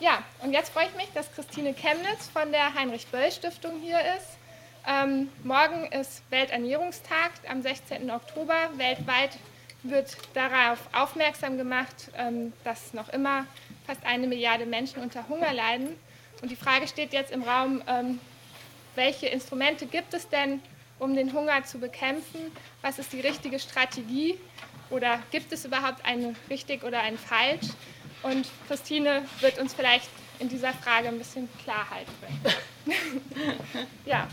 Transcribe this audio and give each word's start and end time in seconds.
Ja, 0.00 0.22
und 0.44 0.52
jetzt 0.52 0.72
freue 0.72 0.86
ich 0.86 0.94
mich, 0.94 1.08
dass 1.12 1.32
Christine 1.34 1.74
Chemnitz 1.74 2.28
von 2.28 2.52
der 2.52 2.72
Heinrich-Böll-Stiftung 2.72 3.80
hier 3.80 3.98
ist. 4.16 4.38
Ähm, 4.86 5.28
morgen 5.42 5.86
ist 5.86 6.22
Welternährungstag 6.30 7.32
am 7.48 7.62
16. 7.62 8.08
Oktober. 8.08 8.54
Weltweit 8.76 9.30
wird 9.82 10.16
darauf 10.34 10.78
aufmerksam 10.92 11.58
gemacht, 11.58 12.12
ähm, 12.16 12.52
dass 12.62 12.94
noch 12.94 13.08
immer 13.08 13.44
fast 13.88 14.06
eine 14.06 14.28
Milliarde 14.28 14.66
Menschen 14.66 15.02
unter 15.02 15.28
Hunger 15.28 15.52
leiden. 15.52 15.98
Und 16.42 16.52
die 16.52 16.56
Frage 16.56 16.86
steht 16.86 17.12
jetzt 17.12 17.32
im 17.32 17.42
Raum, 17.42 17.82
ähm, 17.88 18.20
welche 18.94 19.26
Instrumente 19.26 19.84
gibt 19.86 20.14
es 20.14 20.28
denn, 20.28 20.62
um 21.00 21.16
den 21.16 21.32
Hunger 21.32 21.64
zu 21.64 21.80
bekämpfen? 21.80 22.52
Was 22.82 23.00
ist 23.00 23.12
die 23.12 23.20
richtige 23.20 23.58
Strategie? 23.58 24.38
Oder 24.90 25.18
gibt 25.32 25.52
es 25.52 25.64
überhaupt 25.64 26.04
ein 26.04 26.36
richtig 26.48 26.84
oder 26.84 27.00
ein 27.00 27.18
falsch? 27.18 27.66
Und 28.22 28.46
Christine 28.66 29.24
wird 29.40 29.58
uns 29.58 29.74
vielleicht 29.74 30.10
in 30.38 30.48
dieser 30.48 30.72
Frage 30.72 31.08
ein 31.08 31.18
bisschen 31.18 31.48
Klarheit 31.62 32.06
bringen. 32.20 32.98
ja. 34.06 34.28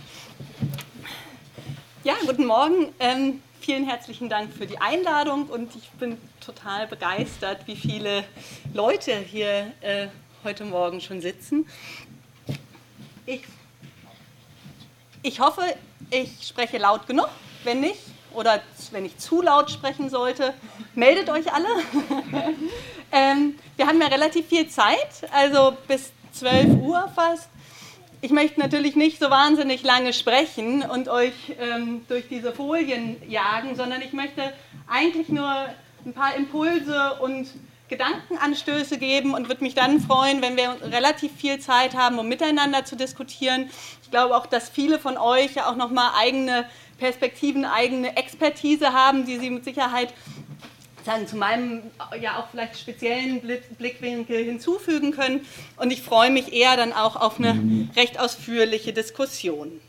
Ja, 2.03 2.15
guten 2.25 2.45
Morgen. 2.45 2.93
Ähm, 2.99 3.41
vielen 3.61 3.87
herzlichen 3.87 4.29
Dank 4.29 4.53
für 4.53 4.67
die 4.67 4.77
Einladung 4.79 5.47
und 5.47 5.75
ich 5.75 5.89
bin 5.91 6.17
total 6.39 6.87
begeistert, 6.87 7.65
wie 7.65 7.75
viele 7.75 8.23
Leute 8.73 9.17
hier 9.17 9.71
äh, 9.81 10.07
heute 10.43 10.65
Morgen 10.65 11.01
schon 11.01 11.21
sitzen. 11.21 11.67
Ich, 13.25 13.41
ich 15.23 15.39
hoffe, 15.39 15.61
ich 16.11 16.47
spreche 16.47 16.77
laut 16.77 17.07
genug. 17.07 17.29
Wenn 17.63 17.79
nicht, 17.79 17.99
oder 18.35 18.61
wenn 18.91 19.05
ich 19.05 19.17
zu 19.17 19.41
laut 19.41 19.71
sprechen 19.71 20.09
sollte, 20.09 20.53
meldet 20.93 21.29
euch 21.29 21.51
alle. 21.51 21.67
Ähm, 23.15 23.55
wir 23.77 23.87
haben 23.87 24.01
ja 24.01 24.07
relativ 24.07 24.47
viel 24.47 24.67
Zeit, 24.67 25.29
also 25.31 25.75
bis 25.87 26.11
12 26.33 26.81
Uhr 26.81 27.09
fast. 27.15 27.49
Ich 28.19 28.31
möchte 28.31 28.59
natürlich 28.59 28.95
nicht 28.95 29.19
so 29.19 29.29
wahnsinnig 29.29 29.83
lange 29.83 30.11
sprechen 30.11 30.81
und 30.81 31.07
euch 31.07 31.33
ähm, 31.59 32.05
durch 32.09 32.27
diese 32.27 32.51
Folien 32.51 33.15
jagen, 33.29 33.75
sondern 33.75 34.01
ich 34.01 34.11
möchte 34.11 34.53
eigentlich 34.87 35.29
nur 35.29 35.49
ein 36.05 36.13
paar 36.13 36.35
Impulse 36.35 37.13
und 37.21 37.47
Gedankenanstöße 37.87 38.97
geben 38.97 39.33
und 39.33 39.47
würde 39.47 39.63
mich 39.63 39.75
dann 39.75 39.99
freuen, 40.01 40.41
wenn 40.41 40.57
wir 40.57 40.75
relativ 40.91 41.31
viel 41.37 41.59
Zeit 41.59 41.95
haben, 41.95 42.17
um 42.17 42.27
miteinander 42.27 42.83
zu 42.83 42.95
diskutieren. 42.95 43.69
Ich 44.01 44.09
glaube 44.11 44.35
auch, 44.35 44.47
dass 44.47 44.69
viele 44.69 44.99
von 44.99 45.17
euch 45.17 45.53
ja 45.53 45.69
auch 45.69 45.75
nochmal 45.75 46.11
eigene 46.17 46.65
Perspektiven, 46.97 47.63
eigene 47.63 48.17
Expertise 48.17 48.91
haben, 48.93 49.25
die 49.25 49.37
Sie 49.37 49.49
mit 49.49 49.65
Sicherheit 49.65 50.13
sagen, 51.05 51.27
zu 51.27 51.35
meinem 51.37 51.83
ja 52.19 52.39
auch 52.39 52.49
vielleicht 52.49 52.77
speziellen 52.77 53.41
Blickwinkel 53.41 54.43
hinzufügen 54.43 55.11
können. 55.11 55.45
Und 55.77 55.91
ich 55.91 56.01
freue 56.01 56.31
mich 56.31 56.53
eher 56.53 56.75
dann 56.75 56.93
auch 56.93 57.15
auf 57.15 57.39
eine 57.39 57.89
recht 57.95 58.19
ausführliche 58.19 58.93
Diskussion. 58.93 59.79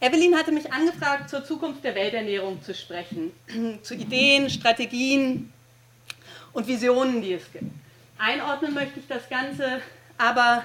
Evelyn 0.00 0.36
hatte 0.36 0.50
mich 0.50 0.72
angefragt, 0.72 1.30
zur 1.30 1.44
Zukunft 1.44 1.84
der 1.84 1.94
Welternährung 1.94 2.60
zu 2.62 2.74
sprechen, 2.74 3.30
zu 3.82 3.94
Ideen, 3.94 4.50
Strategien 4.50 5.52
und 6.52 6.66
Visionen, 6.66 7.22
die 7.22 7.34
es 7.34 7.52
gibt. 7.52 7.70
Einordnen 8.18 8.74
möchte 8.74 8.98
ich 8.98 9.06
das 9.06 9.28
Ganze 9.28 9.80
aber 10.18 10.64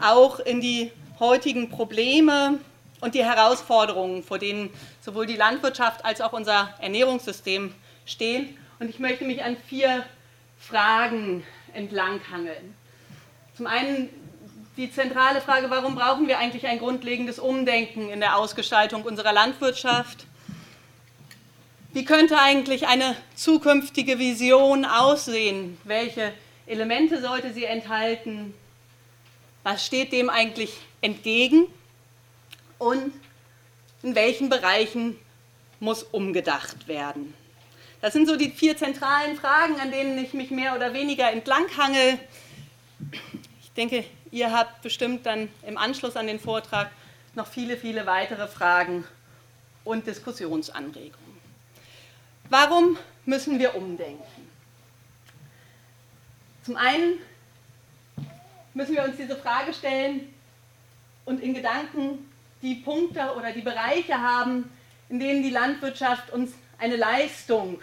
auch 0.00 0.40
in 0.40 0.60
die 0.60 0.90
heutigen 1.18 1.70
Probleme, 1.70 2.58
und 3.00 3.14
die 3.14 3.24
Herausforderungen, 3.24 4.22
vor 4.22 4.38
denen 4.38 4.70
sowohl 5.00 5.26
die 5.26 5.36
Landwirtschaft 5.36 6.04
als 6.04 6.20
auch 6.20 6.32
unser 6.32 6.74
Ernährungssystem 6.80 7.72
stehen. 8.10 8.56
Und 8.78 8.90
ich 8.90 8.98
möchte 8.98 9.24
mich 9.24 9.42
an 9.42 9.56
vier 9.68 10.04
Fragen 10.58 11.44
entlanghangeln. 11.74 12.74
Zum 13.56 13.66
einen 13.66 14.08
die 14.76 14.90
zentrale 14.92 15.40
Frage, 15.40 15.70
warum 15.70 15.94
brauchen 15.94 16.28
wir 16.28 16.38
eigentlich 16.38 16.66
ein 16.66 16.78
grundlegendes 16.78 17.38
Umdenken 17.38 18.10
in 18.10 18.20
der 18.20 18.36
Ausgestaltung 18.36 19.02
unserer 19.02 19.32
Landwirtschaft? 19.32 20.26
Wie 21.92 22.04
könnte 22.04 22.38
eigentlich 22.38 22.86
eine 22.86 23.16
zukünftige 23.34 24.18
Vision 24.18 24.84
aussehen? 24.84 25.78
Welche 25.84 26.32
Elemente 26.66 27.20
sollte 27.20 27.52
sie 27.52 27.64
enthalten? 27.64 28.54
Was 29.64 29.84
steht 29.84 30.12
dem 30.12 30.30
eigentlich 30.30 30.72
entgegen? 31.00 31.66
und 32.78 33.12
in 34.02 34.14
welchen 34.14 34.48
Bereichen 34.48 35.18
muss 35.80 36.02
umgedacht 36.02 36.88
werden. 36.88 37.34
Das 38.00 38.12
sind 38.12 38.28
so 38.28 38.36
die 38.36 38.50
vier 38.50 38.76
zentralen 38.76 39.36
Fragen, 39.36 39.80
an 39.80 39.90
denen 39.90 40.16
ich 40.18 40.32
mich 40.32 40.50
mehr 40.50 40.76
oder 40.76 40.94
weniger 40.94 41.32
entlanghange. 41.32 42.18
Ich 43.60 43.72
denke, 43.72 44.04
ihr 44.30 44.52
habt 44.52 44.82
bestimmt 44.82 45.26
dann 45.26 45.48
im 45.66 45.76
Anschluss 45.76 46.16
an 46.16 46.28
den 46.28 46.38
Vortrag 46.38 46.90
noch 47.34 47.48
viele, 47.48 47.76
viele 47.76 48.06
weitere 48.06 48.46
Fragen 48.46 49.04
und 49.84 50.06
Diskussionsanregungen. 50.06 51.38
Warum 52.48 52.96
müssen 53.24 53.58
wir 53.58 53.74
umdenken? 53.74 54.22
Zum 56.64 56.76
einen 56.76 57.14
müssen 58.74 58.94
wir 58.94 59.04
uns 59.04 59.16
diese 59.16 59.36
Frage 59.36 59.74
stellen 59.74 60.32
und 61.24 61.40
in 61.40 61.52
Gedanken 61.52 62.30
die 62.62 62.76
Punkte 62.76 63.34
oder 63.36 63.52
die 63.52 63.60
Bereiche 63.60 64.20
haben, 64.20 64.70
in 65.08 65.18
denen 65.18 65.42
die 65.42 65.50
Landwirtschaft 65.50 66.30
uns 66.30 66.52
eine 66.78 66.96
Leistung, 66.96 67.82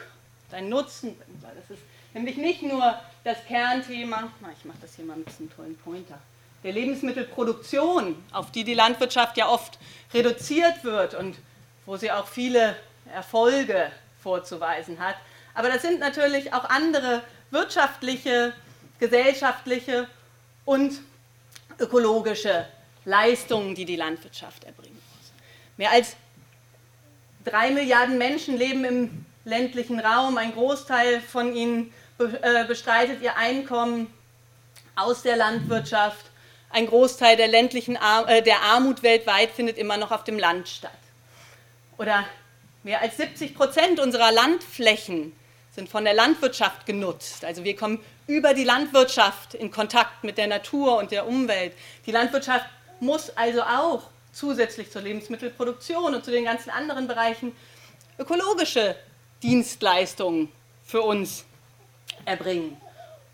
einen 0.51 0.69
Nutzen 0.69 1.17
bringt. 1.17 1.43
Das 1.43 1.77
ist 1.77 1.83
nämlich 2.13 2.37
nicht 2.37 2.61
nur 2.61 2.99
das 3.23 3.37
Kernthema, 3.47 4.31
ich 4.57 4.65
mache 4.65 4.77
das 4.81 4.95
hier 4.95 5.05
mal 5.05 5.17
mit 5.17 5.27
einem 5.39 5.53
tollen 5.53 5.77
Pointer, 5.77 6.17
der 6.63 6.71
Lebensmittelproduktion, 6.71 8.23
auf 8.31 8.51
die 8.51 8.63
die 8.63 8.73
Landwirtschaft 8.73 9.37
ja 9.37 9.47
oft 9.47 9.77
reduziert 10.13 10.83
wird 10.83 11.13
und 11.13 11.37
wo 11.85 11.97
sie 11.97 12.11
auch 12.11 12.27
viele 12.27 12.75
Erfolge 13.13 13.91
vorzuweisen 14.23 14.99
hat. 14.99 15.15
Aber 15.53 15.69
das 15.69 15.81
sind 15.81 15.99
natürlich 15.99 16.53
auch 16.53 16.69
andere 16.69 17.21
wirtschaftliche, 17.51 18.53
gesellschaftliche 18.99 20.07
und 20.65 20.99
ökologische 21.79 22.65
Leistungen, 23.05 23.75
die 23.75 23.85
die 23.85 23.95
Landwirtschaft 23.95 24.63
erbringen 24.63 24.99
muss. 25.17 25.31
Mehr 25.77 25.91
als 25.91 26.15
drei 27.45 27.71
Milliarden 27.71 28.17
Menschen 28.17 28.57
leben 28.57 28.83
im 28.83 29.25
ländlichen 29.45 29.99
Raum. 29.99 30.37
Ein 30.37 30.53
Großteil 30.53 31.21
von 31.21 31.55
ihnen 31.55 31.93
äh, 32.17 32.65
bestreitet 32.65 33.21
ihr 33.21 33.37
Einkommen 33.37 34.07
aus 34.95 35.21
der 35.21 35.37
Landwirtschaft. 35.37 36.25
Ein 36.71 36.87
Großteil 36.87 37.37
der 37.37 37.47
ländlichen 37.47 37.95
Ar 37.95 38.27
äh, 38.27 38.41
der 38.41 38.61
Armut 38.61 39.03
weltweit 39.03 39.51
findet 39.51 39.77
immer 39.77 39.97
noch 39.97 40.11
auf 40.11 40.23
dem 40.23 40.39
Land 40.39 40.67
statt. 40.67 40.91
Oder 41.97 42.25
mehr 42.83 43.01
als 43.01 43.17
70 43.17 43.55
Prozent 43.55 43.99
unserer 43.99 44.31
Landflächen 44.31 45.31
sind 45.71 45.89
von 45.89 46.03
der 46.03 46.13
Landwirtschaft 46.13 46.85
genutzt. 46.85 47.45
Also 47.45 47.63
wir 47.63 47.75
kommen 47.75 47.99
über 48.27 48.53
die 48.53 48.63
Landwirtschaft 48.63 49.53
in 49.53 49.71
Kontakt 49.71 50.23
mit 50.23 50.37
der 50.37 50.47
Natur 50.47 50.97
und 50.97 51.11
der 51.11 51.27
Umwelt. 51.27 51.73
Die 52.05 52.11
Landwirtschaft 52.11 52.65
muss 52.99 53.29
also 53.35 53.61
auch 53.61 54.09
zusätzlich 54.35 54.91
zur 54.91 55.01
Lebensmittelproduktion 55.01 56.13
und 56.13 56.25
zu 56.25 56.29
den 56.29 56.43
ganzen 56.43 56.69
anderen 56.69 57.07
Bereichen 57.07 57.55
ökologische 58.19 58.95
Dienstleistungen 59.41 60.51
für 60.83 61.01
uns 61.01 61.45
erbringen. 62.25 62.75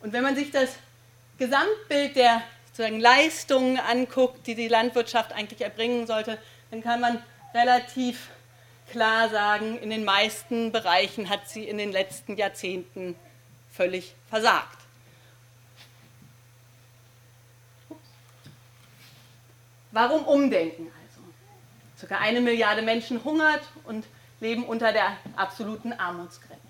Und 0.02 0.14
wenn 0.14 0.24
man 0.24 0.36
sich 0.36 0.52
das 0.52 0.76
Gesamtbild 1.38 2.16
der 2.16 2.44
sozusagen 2.68 3.00
Leistungen 3.00 3.80
anguckt, 3.80 4.46
die 4.46 4.56
die 4.56 4.68
Landwirtschaft 4.68 5.34
eigentlich 5.34 5.62
erbringen 5.62 6.06
sollte, 6.06 6.38
dann 6.70 6.82
kann 6.82 7.02
man 7.02 7.22
relativ 7.54 8.30
klar 8.92 9.30
sagen, 9.30 9.80
in 9.80 9.90
den 9.90 10.06
meisten 10.06 10.72
Bereichen 10.72 11.30
hat 11.30 11.50
sie 11.50 11.68
in 11.68 11.78
den 11.78 11.92
letzten 11.92 12.38
Jahrzehnten 12.38 13.16
völlig 13.72 14.14
versagt. 14.30 14.81
Warum 19.92 20.24
umdenken 20.24 20.92
also? 21.04 21.22
Circa 21.98 22.18
eine 22.18 22.42
Milliarde 22.42 22.82
Menschen 22.82 23.24
hungert 23.24 23.62
und 23.84 24.06
leben 24.40 24.64
unter 24.64 24.92
der 24.92 25.18
absoluten 25.36 25.94
Armutsgrenze. 25.94 26.62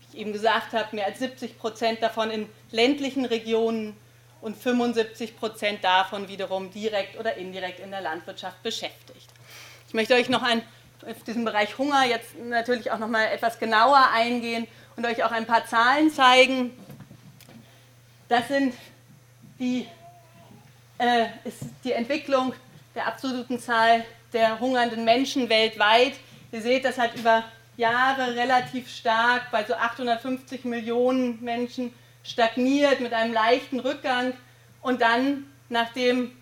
Wie 0.00 0.06
ich 0.16 0.20
eben 0.20 0.32
gesagt 0.32 0.72
habe, 0.72 0.94
mehr 0.94 1.06
als 1.06 1.20
70 1.20 1.58
Prozent 1.58 2.02
davon 2.02 2.30
in 2.30 2.48
ländlichen 2.70 3.24
Regionen 3.24 3.96
und 4.40 4.56
75 4.56 5.36
Prozent 5.36 5.82
davon 5.82 6.28
wiederum 6.28 6.70
direkt 6.70 7.18
oder 7.18 7.36
indirekt 7.36 7.80
in 7.80 7.90
der 7.90 8.00
Landwirtschaft 8.00 8.62
beschäftigt. 8.62 9.30
Ich 9.86 9.94
möchte 9.94 10.14
euch 10.14 10.28
noch 10.28 10.42
ein, 10.42 10.62
auf 11.08 11.22
diesen 11.24 11.44
Bereich 11.44 11.78
Hunger 11.78 12.04
jetzt 12.04 12.38
natürlich 12.38 12.90
auch 12.90 12.98
noch 12.98 13.08
mal 13.08 13.26
etwas 13.26 13.58
genauer 13.58 14.10
eingehen 14.12 14.66
und 14.96 15.06
euch 15.06 15.24
auch 15.24 15.30
ein 15.30 15.46
paar 15.46 15.66
Zahlen 15.66 16.10
zeigen. 16.12 16.72
Das 18.28 18.48
sind 18.48 18.74
die 19.58 19.86
äh, 20.98 21.26
ist 21.44 21.62
die 21.84 21.92
Entwicklung 21.92 22.52
der 22.94 23.06
absoluten 23.06 23.58
Zahl 23.58 24.04
der 24.32 24.60
hungernden 24.60 25.04
Menschen 25.04 25.48
weltweit. 25.48 26.14
Ihr 26.52 26.62
seht, 26.62 26.84
das 26.84 26.98
hat 26.98 27.14
über 27.16 27.44
Jahre 27.76 28.34
relativ 28.34 28.90
stark 28.90 29.50
bei 29.50 29.64
so 29.64 29.74
850 29.74 30.64
Millionen 30.64 31.42
Menschen 31.42 31.92
stagniert 32.24 33.00
mit 33.00 33.12
einem 33.12 33.32
leichten 33.32 33.80
Rückgang 33.80 34.34
und 34.82 35.00
dann, 35.00 35.46
nachdem 35.68 36.32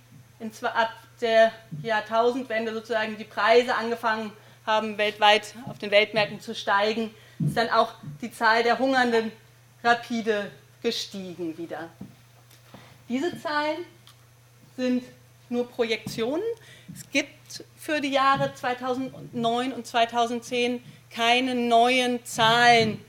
in, 0.41 0.51
ab 0.65 0.93
der 1.21 1.53
Jahrtausendwende 1.83 2.73
sozusagen 2.73 3.17
die 3.17 3.25
Preise 3.25 3.75
angefangen 3.75 4.33
haben, 4.67 4.99
weltweit 4.99 5.55
auf 5.69 5.79
den 5.79 5.91
Weltmärkten 5.91 6.41
zu 6.41 6.55
steigen, 6.55 7.15
ist 7.39 7.57
dann 7.57 7.71
auch 7.71 7.95
die 8.21 8.33
Zahl 8.33 8.63
der 8.63 8.79
Hungernden 8.79 9.31
rapide 9.85 10.51
gestiegen 10.83 11.57
wieder. 11.59 11.89
Diese 13.09 13.41
Zahlen 13.41 13.85
sind 14.77 15.05
nur 15.49 15.69
Projektionen. 15.69 16.43
Es 16.95 17.09
gibt 17.11 17.65
für 17.77 18.01
die 18.01 18.11
Jahre 18.11 18.53
2009 18.55 19.73
und 19.73 19.87
2010 19.87 20.83
keine 21.11 21.55
neuen 21.55 22.25
Zahlen 22.25 23.01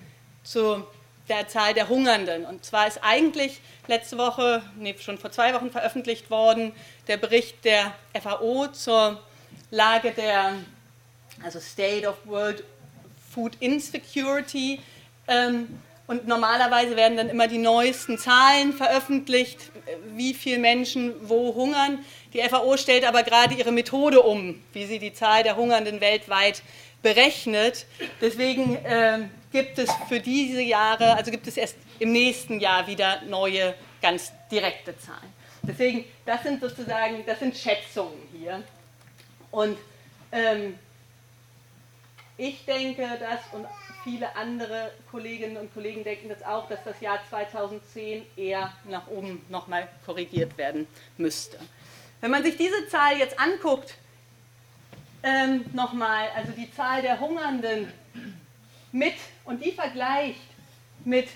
zu 0.44 0.86
der 1.30 1.48
Zahl 1.48 1.74
der 1.74 1.90
Hungernden. 1.90 2.46
Und 2.46 2.64
zwar 2.64 2.88
ist 2.88 3.00
eigentlich 3.02 3.60
letzte 3.88 4.18
Woche, 4.18 4.62
nee, 4.78 4.96
schon 5.00 5.18
vor 5.18 5.32
zwei 5.32 5.54
Wochen 5.54 5.72
veröffentlicht 5.72 6.30
worden, 6.30 6.72
der 7.08 7.18
Bericht 7.18 7.66
der 7.66 7.94
FAO 8.22 8.68
zur 8.68 9.22
Lage 9.72 10.12
der, 10.12 10.54
also 11.44 11.60
State 11.60 12.08
of 12.08 12.16
World 12.26 12.64
Food 13.34 13.58
Insecurity. 13.60 14.80
Ähm, 15.28 15.80
und 16.08 16.28
normalerweise 16.28 16.96
werden 16.96 17.18
dann 17.18 17.30
immer 17.30 17.48
die 17.48 17.58
neuesten 17.58 18.18
Zahlen 18.18 18.72
veröffentlicht, 18.72 19.72
wie 20.16 20.34
viele 20.34 20.60
Menschen 20.60 21.14
wo 21.28 21.54
hungern. 21.56 22.04
Die 22.34 22.42
FAO 22.42 22.78
stellt 22.78 23.06
aber 23.06 23.24
gerade 23.24 23.56
ihre 23.56 23.72
Methode 23.72 24.22
um, 24.22 24.62
wie 24.74 24.86
sie 24.86 25.00
die 25.00 25.14
Zahl 25.14 25.44
der 25.44 25.56
Hungernden 25.56 26.02
weltweit 26.02 26.62
berechnet. 27.02 27.86
Deswegen 28.22 28.76
äh, 28.78 29.20
gibt 29.52 29.80
es 29.80 29.90
für 30.10 30.20
diese 30.20 30.62
Jahre, 30.62 31.16
also 31.16 31.32
gibt 31.32 31.48
es 31.48 31.58
erst 31.58 31.78
im 32.00 32.12
nächsten 32.12 32.60
Jahr 32.60 32.88
wieder 32.88 33.22
neue, 33.24 33.74
ganz 34.02 34.32
direkte 34.52 34.98
Zahlen. 34.98 35.34
Deswegen, 35.64 36.06
das 36.26 36.44
sind 36.44 36.62
sozusagen, 36.62 37.26
das 37.26 37.40
sind 37.40 37.56
Schätzungen 37.56 38.18
hier. 38.38 38.64
Und 39.52 39.78
ähm, 40.32 40.78
ich 42.38 42.64
denke, 42.66 43.02
dass, 43.20 43.40
und 43.52 43.66
viele 44.08 44.34
andere 44.38 44.92
Kolleginnen 45.12 45.58
und 45.58 45.74
Kollegen 45.74 46.02
denken 46.02 46.30
das 46.30 46.42
auch, 46.42 46.70
dass 46.70 46.80
das 46.86 47.02
Jahr 47.02 47.20
2010 47.30 48.26
eher 48.38 48.72
nach 48.86 49.06
oben 49.08 49.46
nochmal 49.50 49.90
korrigiert 50.06 50.58
werden 50.58 50.88
müsste. 51.18 51.60
Wenn 52.22 52.32
man 52.32 52.42
sich 52.42 52.56
diese 52.56 52.88
Zahl 52.88 53.18
jetzt 53.18 53.38
anguckt, 53.38 53.96
ähm, 55.24 55.66
nochmal, 55.74 56.30
also 56.38 56.54
die 56.54 56.74
Zahl 56.74 57.02
der 57.02 57.20
Hungernden 57.20 57.92
mit 58.94 59.16
und 59.44 59.64
die 59.64 59.74
vergleicht 59.74 60.40
mit 61.04 61.28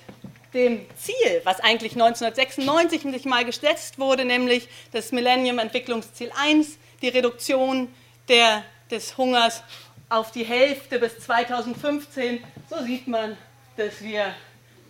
dem 0.54 0.86
Ziel, 0.96 1.42
was 1.44 1.60
eigentlich 1.60 1.92
1996 1.94 3.02
sich 3.02 3.26
mal 3.26 3.44
gesetzt 3.44 4.00
wurde, 4.00 4.24
nämlich 4.24 4.70
das 4.94 5.12
Millennium 5.12 5.60
Entwicklungsziel 5.60 6.32
1, 6.40 6.78
die 7.02 7.10
Reduktion 7.10 7.94
der, 8.30 8.64
des 8.90 9.18
Hungers 9.18 9.62
auf 10.12 10.32
die 10.32 10.44
Hälfte 10.44 11.00
bis 11.00 11.18
2015, 11.20 12.44
so 12.70 12.84
sieht 12.84 13.08
man, 13.08 13.38
dass 13.78 14.02
wir 14.02 14.36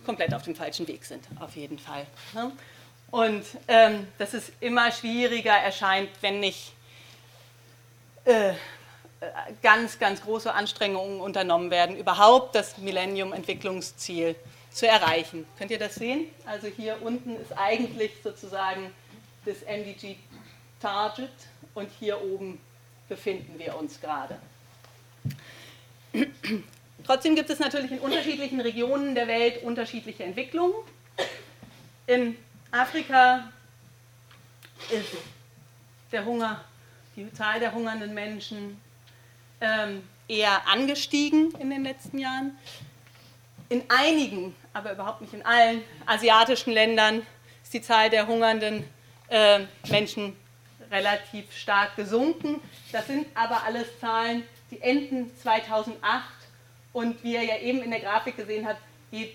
komplett 0.04 0.34
auf 0.34 0.42
dem 0.42 0.56
falschen 0.56 0.88
Weg 0.88 1.04
sind, 1.04 1.24
auf 1.38 1.54
jeden 1.54 1.78
Fall. 1.78 2.06
Ne? 2.34 2.50
Und 3.12 3.44
ähm, 3.68 4.08
dass 4.18 4.34
es 4.34 4.50
immer 4.58 4.90
schwieriger 4.90 5.52
erscheint, 5.52 6.10
wenn 6.22 6.40
nicht 6.40 6.72
äh, 8.24 8.54
ganz, 9.62 10.00
ganz 10.00 10.22
große 10.22 10.52
Anstrengungen 10.52 11.20
unternommen 11.20 11.70
werden, 11.70 11.96
überhaupt 11.96 12.56
das 12.56 12.78
Millennium-Entwicklungsziel 12.78 14.34
zu 14.72 14.88
erreichen. 14.88 15.46
Könnt 15.56 15.70
ihr 15.70 15.78
das 15.78 15.94
sehen? 15.94 16.26
Also 16.46 16.66
hier 16.66 17.00
unten 17.00 17.36
ist 17.36 17.56
eigentlich 17.56 18.10
sozusagen 18.24 18.92
das 19.44 19.58
MDG-Target 19.62 21.30
und 21.74 21.88
hier 22.00 22.20
oben 22.20 22.60
befinden 23.08 23.56
wir 23.60 23.76
uns 23.76 24.00
gerade. 24.00 24.36
Trotzdem 27.04 27.34
gibt 27.34 27.50
es 27.50 27.58
natürlich 27.58 27.90
in 27.90 27.98
unterschiedlichen 27.98 28.60
Regionen 28.60 29.14
der 29.14 29.26
Welt 29.26 29.62
unterschiedliche 29.62 30.24
Entwicklungen. 30.24 30.74
In 32.06 32.36
Afrika 32.70 33.50
ist 34.90 35.16
der 36.10 36.24
Hunger, 36.24 36.64
die 37.16 37.32
Zahl 37.32 37.60
der 37.60 37.72
hungernden 37.72 38.14
Menschen 38.14 38.80
ähm, 39.60 40.02
eher 40.28 40.66
angestiegen 40.68 41.52
in 41.58 41.70
den 41.70 41.84
letzten 41.84 42.18
Jahren. 42.18 42.56
In 43.68 43.82
einigen, 43.88 44.54
aber 44.72 44.92
überhaupt 44.92 45.22
nicht 45.22 45.32
in 45.32 45.44
allen 45.44 45.82
asiatischen 46.06 46.72
Ländern 46.72 47.26
ist 47.62 47.72
die 47.72 47.82
Zahl 47.82 48.10
der 48.10 48.26
hungernden 48.26 48.84
äh, 49.28 49.60
Menschen 49.88 50.36
relativ 50.90 51.50
stark 51.56 51.96
gesunken. 51.96 52.60
Das 52.92 53.06
sind 53.06 53.26
aber 53.34 53.62
alles 53.64 53.86
Zahlen, 53.98 54.42
enden 54.80 55.30
2008 55.42 56.24
und 56.92 57.22
wie 57.22 57.34
ihr 57.34 57.42
ja 57.42 57.58
eben 57.58 57.82
in 57.82 57.90
der 57.90 58.00
Grafik 58.00 58.36
gesehen 58.36 58.66
habt, 58.66 58.80
geht 59.10 59.34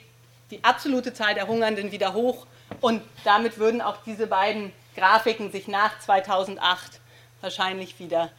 die 0.52 0.64
absolute 0.64 1.14
Zahl 1.14 1.34
der 1.34 1.48
Hungernden 1.48 1.92
wieder 1.92 2.14
hoch 2.14 2.48
und 2.82 3.02
damit 3.24 3.58
würden 3.58 3.82
auch 3.82 3.98
diese 4.04 4.28
beiden 4.28 4.72
Grafiken 4.96 5.52
sich 5.52 5.68
nach 5.68 6.00
2008 6.00 7.00
wahrscheinlich 7.42 8.00
wieder 8.00 8.32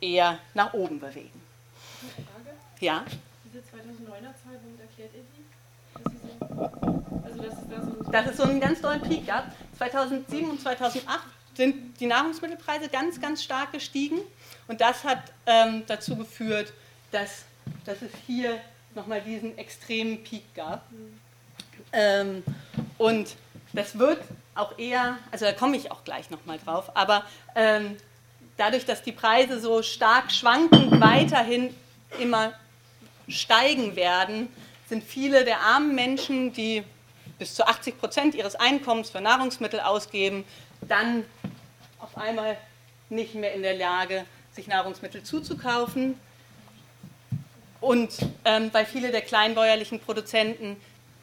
eher 0.00 0.38
nach 0.54 0.72
oben 0.72 1.00
bewegen. 1.00 1.40
Eine 2.02 2.26
Frage? 2.26 2.56
Ja? 2.80 3.04
Diese 3.44 3.58
2009er 3.58 4.22
Zahl, 4.22 4.58
womit 4.62 4.80
erklärt 4.80 5.10
ihr 5.14 5.24
die? 5.36 5.42
So, 6.18 6.72
also 7.24 7.42
das, 7.42 7.52
ist 7.54 7.70
da 7.70 7.82
so 7.82 8.12
das 8.12 8.26
ist 8.26 8.36
so 8.38 8.42
ein 8.44 8.60
ganz 8.60 8.80
tollen 8.80 9.02
Peak 9.02 9.26
gab. 9.26 9.52
2007 9.78 10.50
und 10.50 10.60
2008 10.60 11.20
sind 11.54 12.00
die 12.00 12.06
Nahrungsmittelpreise 12.06 12.88
ganz, 12.88 13.20
ganz 13.20 13.42
stark 13.42 13.72
gestiegen. 13.72 14.18
Und 14.72 14.80
das 14.80 15.04
hat 15.04 15.18
ähm, 15.44 15.82
dazu 15.86 16.16
geführt, 16.16 16.72
dass, 17.10 17.44
dass 17.84 18.00
es 18.00 18.10
hier 18.26 18.58
nochmal 18.94 19.20
diesen 19.20 19.58
extremen 19.58 20.24
Peak 20.24 20.54
gab. 20.54 20.86
Ähm, 21.92 22.42
und 22.96 23.36
das 23.74 23.98
wird 23.98 24.22
auch 24.54 24.78
eher, 24.78 25.18
also 25.30 25.44
da 25.44 25.52
komme 25.52 25.76
ich 25.76 25.90
auch 25.90 26.04
gleich 26.04 26.30
nochmal 26.30 26.58
drauf, 26.58 26.90
aber 26.96 27.26
ähm, 27.54 27.98
dadurch, 28.56 28.86
dass 28.86 29.02
die 29.02 29.12
Preise 29.12 29.60
so 29.60 29.82
stark 29.82 30.32
schwankend 30.32 30.98
weiterhin 31.02 31.74
immer 32.18 32.54
steigen 33.28 33.94
werden, 33.94 34.48
sind 34.88 35.04
viele 35.04 35.44
der 35.44 35.60
armen 35.60 35.94
Menschen, 35.94 36.54
die 36.54 36.82
bis 37.38 37.54
zu 37.54 37.66
80 37.66 38.00
Prozent 38.00 38.34
ihres 38.34 38.54
Einkommens 38.54 39.10
für 39.10 39.20
Nahrungsmittel 39.20 39.80
ausgeben, 39.80 40.46
dann 40.80 41.26
auf 41.98 42.16
einmal 42.16 42.56
nicht 43.10 43.34
mehr 43.34 43.52
in 43.52 43.60
der 43.60 43.74
Lage, 43.74 44.24
sich 44.54 44.66
Nahrungsmittel 44.66 45.22
zuzukaufen. 45.22 46.18
Und 47.80 48.12
ähm, 48.44 48.70
weil 48.72 48.86
viele 48.86 49.10
der 49.10 49.22
kleinbäuerlichen 49.22 49.98
Produzenten 49.98 50.76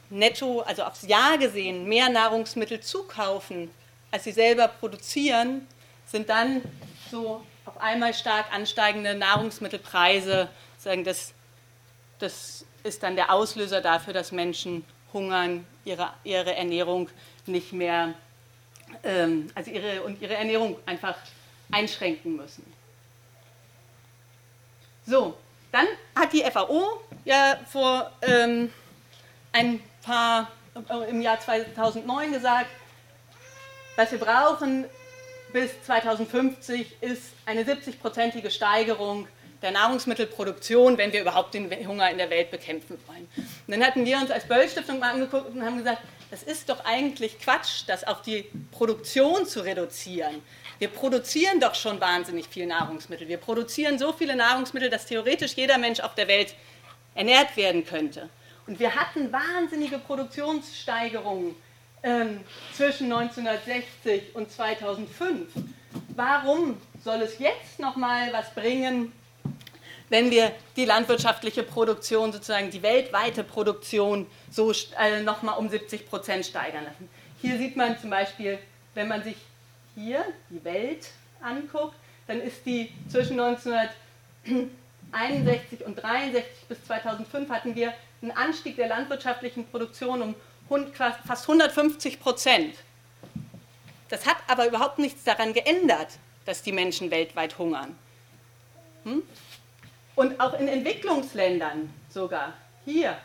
netto, 0.09 0.61
also 0.61 0.83
aufs 0.83 1.03
Jahr 1.03 1.37
gesehen, 1.37 1.87
mehr 1.87 2.09
Nahrungsmittel 2.09 2.81
zukaufen, 2.81 3.69
als 4.11 4.23
sie 4.23 4.31
selber 4.31 4.67
produzieren, 4.67 5.67
sind 6.05 6.29
dann 6.29 6.61
so 7.11 7.45
auf 7.65 7.79
einmal 7.79 8.13
stark 8.13 8.51
ansteigende 8.53 9.15
Nahrungsmittelpreise, 9.15 10.49
sagen, 10.77 11.03
das, 11.03 11.33
das 12.17 12.65
ist 12.83 13.03
dann 13.03 13.15
der 13.15 13.31
Auslöser 13.31 13.81
dafür, 13.81 14.13
dass 14.13 14.31
Menschen 14.31 14.83
hungern, 15.13 15.65
ihre, 15.85 16.09
ihre 16.23 16.55
Ernährung 16.55 17.09
nicht 17.45 17.73
mehr, 17.73 18.13
ähm, 19.03 19.49
also 19.55 19.71
ihre, 19.71 20.01
und 20.03 20.21
ihre 20.21 20.35
Ernährung 20.35 20.77
einfach 20.85 21.15
einschränken 21.71 22.35
müssen. 22.35 22.78
So, 25.09 25.33
dann 25.71 25.87
hat 26.15 26.33
die 26.33 26.43
FAO 26.43 27.01
ja 27.25 27.57
vor 27.67 28.11
ähm, 28.21 28.71
ein 29.51 29.81
paar, 30.03 30.51
äh, 30.75 31.09
im 31.09 31.19
Jahr 31.19 31.39
2009 31.39 32.31
gesagt, 32.31 32.69
was 33.95 34.11
wir 34.11 34.19
brauchen 34.19 34.85
bis 35.51 35.71
2050 35.81 37.01
ist 37.01 37.33
eine 37.47 37.63
70-prozentige 37.63 38.51
Steigerung 38.51 39.27
der 39.63 39.71
Nahrungsmittelproduktion, 39.71 40.99
wenn 40.99 41.11
wir 41.11 41.21
überhaupt 41.21 41.55
den 41.55 41.71
Hunger 41.87 42.11
in 42.11 42.19
der 42.19 42.29
Welt 42.29 42.51
bekämpfen 42.51 42.99
wollen. 43.07 43.27
Und 43.35 43.71
dann 43.71 43.83
hatten 43.83 44.05
wir 44.05 44.15
uns 44.19 44.29
als 44.29 44.47
Böll-Stiftung 44.47 44.99
mal 44.99 45.13
angeguckt 45.13 45.49
und 45.49 45.65
haben 45.65 45.79
gesagt, 45.79 46.03
das 46.29 46.43
ist 46.43 46.69
doch 46.69 46.85
eigentlich 46.85 47.39
Quatsch, 47.39 47.85
das 47.87 48.03
auf 48.03 48.21
die 48.21 48.45
Produktion 48.71 49.47
zu 49.47 49.61
reduzieren. 49.61 50.43
Wir 50.79 50.87
produzieren 50.87 51.59
doch 51.59 51.75
schon 51.75 51.99
wahnsinnig 51.99 52.47
viel 52.47 52.65
Nahrungsmittel. 52.65 53.27
Wir 53.27 53.37
produzieren 53.37 53.99
so 53.99 54.13
viele 54.13 54.35
Nahrungsmittel, 54.35 54.89
dass 54.89 55.05
theoretisch 55.05 55.53
jeder 55.53 55.77
Mensch 55.77 55.99
auf 55.99 56.15
der 56.15 56.27
Welt 56.29 56.55
ernährt 57.15 57.55
werden 57.57 57.85
könnte. 57.85 58.29
Und 58.65 58.79
wir 58.79 58.95
hatten 58.95 59.31
wahnsinnige 59.31 59.99
Produktionssteigerungen 59.99 61.55
ähm, 62.01 62.39
zwischen 62.73 63.11
1960 63.11 64.35
und 64.35 64.49
2005. 64.49 65.49
Warum 66.15 66.77
soll 67.03 67.21
es 67.21 67.39
jetzt 67.39 67.79
noch 67.79 67.97
mal 67.97 68.31
was 68.31 68.53
bringen, 68.53 69.11
wenn 70.09 70.31
wir 70.31 70.51
die 70.75 70.85
landwirtschaftliche 70.85 71.63
Produktion, 71.63 72.31
sozusagen 72.31 72.71
die 72.71 72.81
weltweite 72.81 73.43
Produktion, 73.43 74.27
so 74.49 74.71
äh, 74.97 75.21
nochmal 75.23 75.57
um 75.57 75.69
70 75.69 76.09
Prozent 76.09 76.45
steigern 76.45 76.85
lassen. 76.85 77.09
Hier 77.41 77.57
sieht 77.57 77.75
man 77.75 77.99
zum 77.99 78.09
Beispiel, 78.09 78.57
wenn 78.95 79.07
man 79.07 79.23
sich 79.23 79.35
hier 79.99 80.25
die 80.49 80.63
Welt 80.63 81.09
anguckt, 81.41 81.95
dann 82.27 82.41
ist 82.41 82.65
die 82.65 82.91
zwischen 83.09 83.39
1961 83.39 85.85
und 85.85 85.95
63 85.95 86.67
bis 86.67 86.83
2005 86.85 87.49
hatten 87.49 87.75
wir 87.75 87.93
einen 88.21 88.31
Anstieg 88.31 88.75
der 88.75 88.87
landwirtschaftlichen 88.87 89.65
Produktion 89.67 90.21
um 90.21 90.35
fast 91.25 91.49
150 91.49 92.19
Prozent. 92.19 92.75
Das 94.09 94.25
hat 94.25 94.37
aber 94.47 94.67
überhaupt 94.67 94.99
nichts 94.99 95.23
daran 95.23 95.53
geändert, 95.53 96.09
dass 96.45 96.61
die 96.61 96.71
Menschen 96.71 97.11
weltweit 97.11 97.57
hungern. 97.57 97.97
Hm? 99.03 99.23
Und 100.15 100.39
auch 100.39 100.59
in 100.59 100.67
Entwicklungsländern 100.67 101.93
sogar, 102.09 102.53
hier 102.85 103.17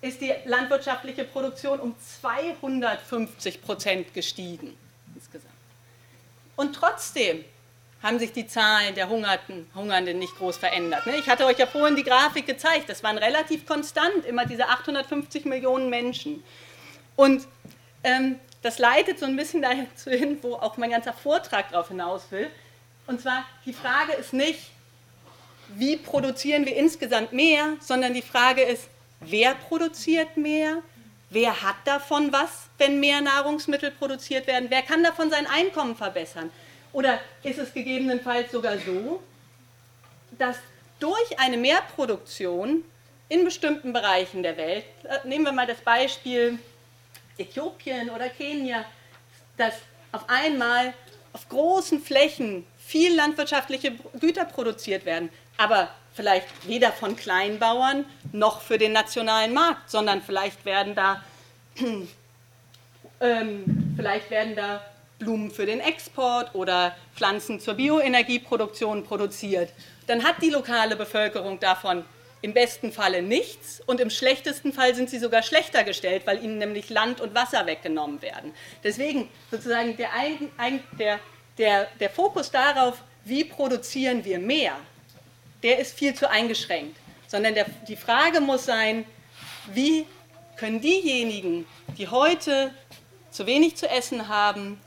ist 0.00 0.20
die 0.20 0.32
landwirtschaftliche 0.44 1.24
Produktion 1.24 1.80
um 1.80 1.96
250 1.98 3.62
Prozent 3.62 4.14
gestiegen. 4.14 4.76
Und 6.58 6.72
trotzdem 6.72 7.44
haben 8.02 8.18
sich 8.18 8.32
die 8.32 8.48
Zahlen 8.48 8.96
der 8.96 9.08
Hungerten, 9.08 9.70
Hungernden 9.76 10.18
nicht 10.18 10.36
groß 10.38 10.56
verändert. 10.56 11.06
Ne? 11.06 11.14
Ich 11.14 11.28
hatte 11.28 11.46
euch 11.46 11.56
ja 11.56 11.68
vorhin 11.68 11.94
die 11.94 12.02
Grafik 12.02 12.46
gezeigt, 12.46 12.88
das 12.88 13.04
waren 13.04 13.16
relativ 13.16 13.64
konstant, 13.64 14.24
immer 14.26 14.44
diese 14.44 14.68
850 14.68 15.44
Millionen 15.44 15.88
Menschen. 15.88 16.42
Und 17.14 17.46
ähm, 18.02 18.40
das 18.62 18.80
leitet 18.80 19.20
so 19.20 19.26
ein 19.26 19.36
bisschen 19.36 19.62
dazu 19.62 20.10
hin, 20.10 20.36
wo 20.42 20.54
auch 20.54 20.76
mein 20.78 20.90
ganzer 20.90 21.12
Vortrag 21.12 21.70
darauf 21.70 21.88
hinaus 21.90 22.22
will. 22.30 22.50
Und 23.06 23.20
zwar, 23.20 23.44
die 23.64 23.72
Frage 23.72 24.14
ist 24.14 24.32
nicht, 24.32 24.72
wie 25.76 25.96
produzieren 25.96 26.66
wir 26.66 26.74
insgesamt 26.74 27.32
mehr, 27.32 27.76
sondern 27.78 28.14
die 28.14 28.22
Frage 28.22 28.62
ist, 28.62 28.88
wer 29.20 29.54
produziert 29.54 30.36
mehr, 30.36 30.82
wer 31.30 31.62
hat 31.62 31.76
davon 31.84 32.32
was, 32.32 32.68
wenn 32.78 33.00
mehr 33.00 33.20
Nahrungsmittel 33.20 33.90
produziert 33.90 34.46
werden, 34.46 34.70
wer 34.70 34.82
kann 34.82 35.02
davon 35.02 35.30
sein 35.30 35.46
Einkommen 35.46 35.96
verbessern. 35.96 36.50
Oder 36.92 37.20
ist 37.42 37.58
es 37.58 37.72
gegebenenfalls 37.72 38.50
sogar 38.50 38.78
so, 38.78 39.22
dass 40.32 40.56
durch 40.98 41.38
eine 41.38 41.56
Mehrproduktion 41.56 42.84
in 43.28 43.44
bestimmten 43.44 43.92
Bereichen 43.92 44.42
der 44.42 44.56
Welt, 44.56 44.84
äh, 45.04 45.26
nehmen 45.26 45.44
wir 45.44 45.52
mal 45.52 45.66
das 45.66 45.80
Beispiel 45.80 46.58
Äthiopien 47.36 48.10
oder 48.10 48.28
Kenia, 48.30 48.84
dass 49.56 49.74
auf 50.12 50.24
einmal 50.28 50.94
auf 51.32 51.48
großen 51.48 52.00
Flächen 52.00 52.66
viel 52.78 53.14
landwirtschaftliche 53.14 53.92
Güter 54.18 54.46
produziert 54.46 55.04
werden, 55.04 55.28
aber 55.58 55.90
vielleicht 56.18 56.48
weder 56.66 56.90
von 56.90 57.14
Kleinbauern 57.14 58.04
noch 58.32 58.60
für 58.60 58.76
den 58.76 58.92
nationalen 58.92 59.54
Markt, 59.54 59.88
sondern 59.88 60.20
vielleicht 60.20 60.64
werden 60.64 60.96
da, 60.96 61.22
ähm, 63.20 63.94
vielleicht 63.94 64.28
werden 64.28 64.56
da 64.56 64.84
Blumen 65.20 65.52
für 65.52 65.64
den 65.64 65.78
Export 65.78 66.56
oder 66.56 66.96
Pflanzen 67.14 67.60
zur 67.60 67.74
Bioenergieproduktion 67.74 69.04
produziert. 69.04 69.72
Dann 70.08 70.24
hat 70.24 70.42
die 70.42 70.50
lokale 70.50 70.96
Bevölkerung 70.96 71.60
davon 71.60 72.04
im 72.42 72.52
besten 72.52 72.90
Falle 72.90 73.22
nichts 73.22 73.80
und 73.86 74.00
im 74.00 74.10
schlechtesten 74.10 74.72
Fall 74.72 74.96
sind 74.96 75.10
sie 75.10 75.20
sogar 75.20 75.44
schlechter 75.44 75.84
gestellt, 75.84 76.22
weil 76.24 76.42
ihnen 76.42 76.58
nämlich 76.58 76.90
Land 76.90 77.20
und 77.20 77.32
Wasser 77.36 77.64
weggenommen 77.66 78.20
werden. 78.22 78.52
Deswegen 78.82 79.28
sozusagen 79.52 79.96
der, 79.96 80.10
der, 80.98 81.20
der, 81.58 81.86
der 82.00 82.10
Fokus 82.10 82.50
darauf, 82.50 83.02
wie 83.24 83.44
produzieren 83.44 84.24
wir 84.24 84.40
mehr, 84.40 84.72
der 85.62 85.78
ist 85.78 85.98
viel 85.98 86.14
zu 86.14 86.30
eingeschränkt. 86.30 86.96
Sondern 87.26 87.54
der, 87.54 87.66
die 87.86 87.96
Frage 87.96 88.40
muss 88.40 88.64
sein, 88.64 89.04
wie 89.72 90.06
können 90.56 90.80
diejenigen, 90.80 91.66
die 91.96 92.08
heute 92.08 92.72
zu 93.30 93.46
wenig 93.46 93.76
zu 93.76 93.88
essen 93.88 94.28
haben, 94.28 94.80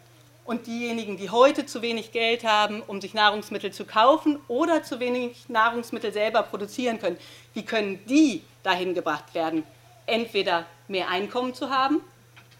und 0.51 0.67
diejenigen, 0.67 1.17
die 1.17 1.29
heute 1.29 1.65
zu 1.65 1.81
wenig 1.81 2.11
Geld 2.11 2.43
haben, 2.43 2.81
um 2.81 2.99
sich 2.99 3.13
Nahrungsmittel 3.13 3.71
zu 3.71 3.85
kaufen 3.85 4.39
oder 4.47 4.83
zu 4.83 4.99
wenig 4.99 5.47
Nahrungsmittel 5.49 6.11
selber 6.11 6.43
produzieren 6.43 6.99
können, 6.99 7.17
wie 7.53 7.63
können 7.63 8.05
die 8.07 8.43
dahin 8.63 8.93
gebracht 8.93 9.33
werden, 9.33 9.63
entweder 10.05 10.65
mehr 10.87 11.09
Einkommen 11.09 11.53
zu 11.53 11.69
haben, 11.69 12.01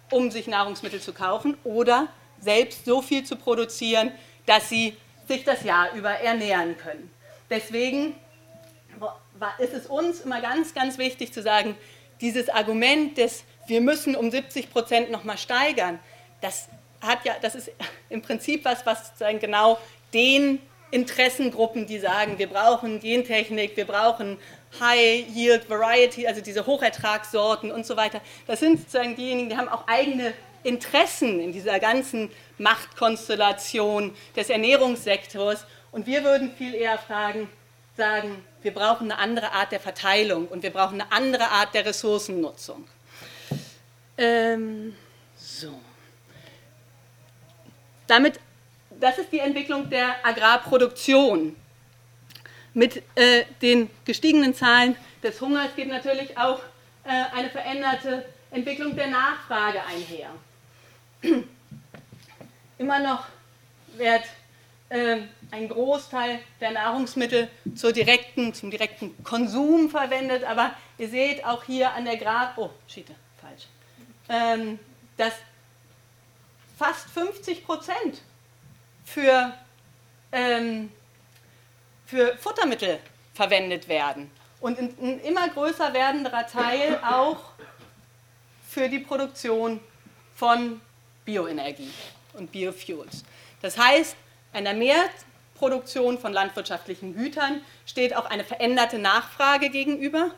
um 0.10 0.32
sich 0.32 0.48
Nahrungsmittel 0.48 1.02
zu 1.02 1.12
kaufen 1.12 1.58
oder 1.64 2.08
selbst 2.40 2.86
so 2.86 3.02
viel 3.02 3.24
zu 3.24 3.36
produzieren, 3.36 4.12
dass 4.46 4.70
sie 4.70 4.96
sich 5.28 5.44
das 5.44 5.64
Jahr 5.64 5.92
über 5.94 6.12
ernähren 6.12 6.78
können. 6.78 7.12
Deswegen 7.52 8.16
ist 9.60 9.74
es 9.74 9.86
uns 9.86 10.22
immer 10.22 10.42
ganz, 10.42 10.74
ganz 10.74 10.98
wichtig 10.98 11.32
zu 11.32 11.44
sagen, 11.44 11.76
dieses 12.20 12.50
Argument 12.50 13.18
des 13.18 13.44
wir 13.68 13.82
müssen 13.82 14.16
um 14.16 14.32
70 14.32 14.72
Prozent 14.72 15.12
nochmal 15.12 15.38
steigern, 15.38 16.00
das 16.42 16.68
hat 17.00 17.26
ja, 17.26 17.36
das 17.42 17.56
ist 17.56 17.72
im 18.10 18.22
Prinzip 18.22 18.66
was, 18.66 18.86
was 18.86 19.14
genau 19.40 19.78
den 20.14 20.60
Interessengruppen, 20.92 21.88
die 21.88 22.00
sagen, 22.00 22.38
wir 22.38 22.48
brauchen 22.48 23.00
Gentechnik, 23.00 23.78
wir 23.78 23.86
brauchen 23.86 24.38
High 24.80 25.26
Yield 25.34 25.70
Variety, 25.70 26.28
also 26.28 26.42
diese 26.42 26.66
Hochertragssorten 26.66 27.72
und 27.72 27.86
so 27.86 27.96
weiter. 27.96 28.20
Das 28.46 28.60
sind 28.60 28.80
sozusagen 28.80 29.16
diejenigen, 29.16 29.50
die 29.50 29.58
haben 29.58 29.70
auch 29.70 29.88
eigene 29.88 30.34
Interessen 30.64 31.40
in 31.40 31.54
dieser 31.54 31.80
ganzen 31.80 32.30
Machtkonstellation 32.58 34.14
des 34.36 34.50
Ernährungssektors. 34.50 35.66
Und 35.92 36.08
wir 36.08 36.24
würden 36.24 36.54
viel 36.56 36.74
eher 36.74 36.98
fragen, 36.98 37.50
sagen, 37.98 38.44
wir 38.62 38.74
brauchen 38.74 39.12
eine 39.12 39.20
andere 39.20 39.52
Art 39.52 39.72
der 39.72 39.80
Verteilung 39.80 40.48
und 40.48 40.64
wir 40.64 40.70
brauchen 40.70 41.02
eine 41.02 41.12
andere 41.12 41.50
Art 41.50 41.74
der 41.74 41.86
Ressourcennutzung. 41.86 42.88
Ähm, 44.18 44.96
so. 45.38 45.80
Damit, 48.08 48.40
das 49.00 49.18
ist 49.18 49.32
die 49.32 49.40
Entwicklung 49.40 49.90
der 49.90 50.26
Agrarproduktion. 50.26 51.56
Mit 52.74 53.04
äh, 53.16 53.44
den 53.62 53.90
gestiegenen 54.06 54.54
Zahlen 54.54 54.96
des 55.22 55.42
Hungers 55.42 55.76
geht 55.76 55.90
natürlich 55.90 56.38
auch 56.38 56.62
äh, 57.04 57.36
eine 57.36 57.50
veränderte 57.50 58.26
Entwicklung 58.50 58.96
der 58.96 59.08
Nachfrage 59.08 59.82
einher. 59.84 60.30
Immer 62.78 63.00
noch 63.00 63.26
wird 63.98 64.24
ein 65.52 65.70
Großteil 65.70 66.40
der 66.60 66.72
Nahrungsmittel 66.72 67.50
direkten, 67.92 68.54
zum 68.54 68.72
direkten 68.72 69.24
Konsum 69.24 69.90
verwendet, 69.90 70.44
aber 70.44 70.72
ihr 70.98 71.10
seht 71.10 71.46
auch 71.46 71.64
hier 71.64 71.94
an 71.94 72.06
der 72.06 72.18
Graf, 72.18 72.58
oh, 72.58 72.70
Schiete, 72.88 73.16
falsch, 73.40 73.68
ähm, 74.28 74.80
dass 75.18 75.34
fast 76.78 77.10
50 77.12 77.66
Prozent 77.66 78.22
für, 79.06 79.54
ähm, 80.32 80.92
für 82.06 82.36
Futtermittel 82.38 83.00
verwendet 83.34 83.88
werden. 83.88 84.30
Und 84.60 84.78
ein 84.78 85.20
immer 85.22 85.48
größer 85.50 85.94
werdenderer 85.94 86.46
Teil 86.48 87.00
auch 87.04 87.40
für 88.68 88.90
die 88.90 89.00
Produktion 89.00 89.80
von 90.36 90.82
Bioenergie 91.26 91.92
und 92.34 92.52
Biofuels. 92.52 93.24
Das 93.62 93.78
heißt, 93.78 94.16
einer 94.54 94.74
Mehrproduktion 94.74 96.20
von 96.20 96.34
landwirtschaftlichen 96.34 97.16
Gütern 97.16 97.62
steht 97.86 98.16
auch 98.16 98.26
eine 98.26 98.44
veränderte 98.44 99.00
Nachfrage 99.00 99.70
gegenüber 99.70 100.32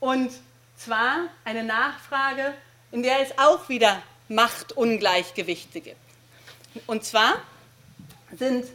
und 0.00 0.30
zwar 0.76 1.28
eine 1.44 1.62
Nachfrage, 1.62 2.54
in 2.90 3.02
der 3.02 3.20
es 3.20 3.38
auch 3.38 3.68
wieder 3.68 4.02
Machtungleichgewichte 4.28 5.80
gibt. 5.80 5.96
Und 6.86 7.04
zwar 7.04 7.34
sind 8.38 8.66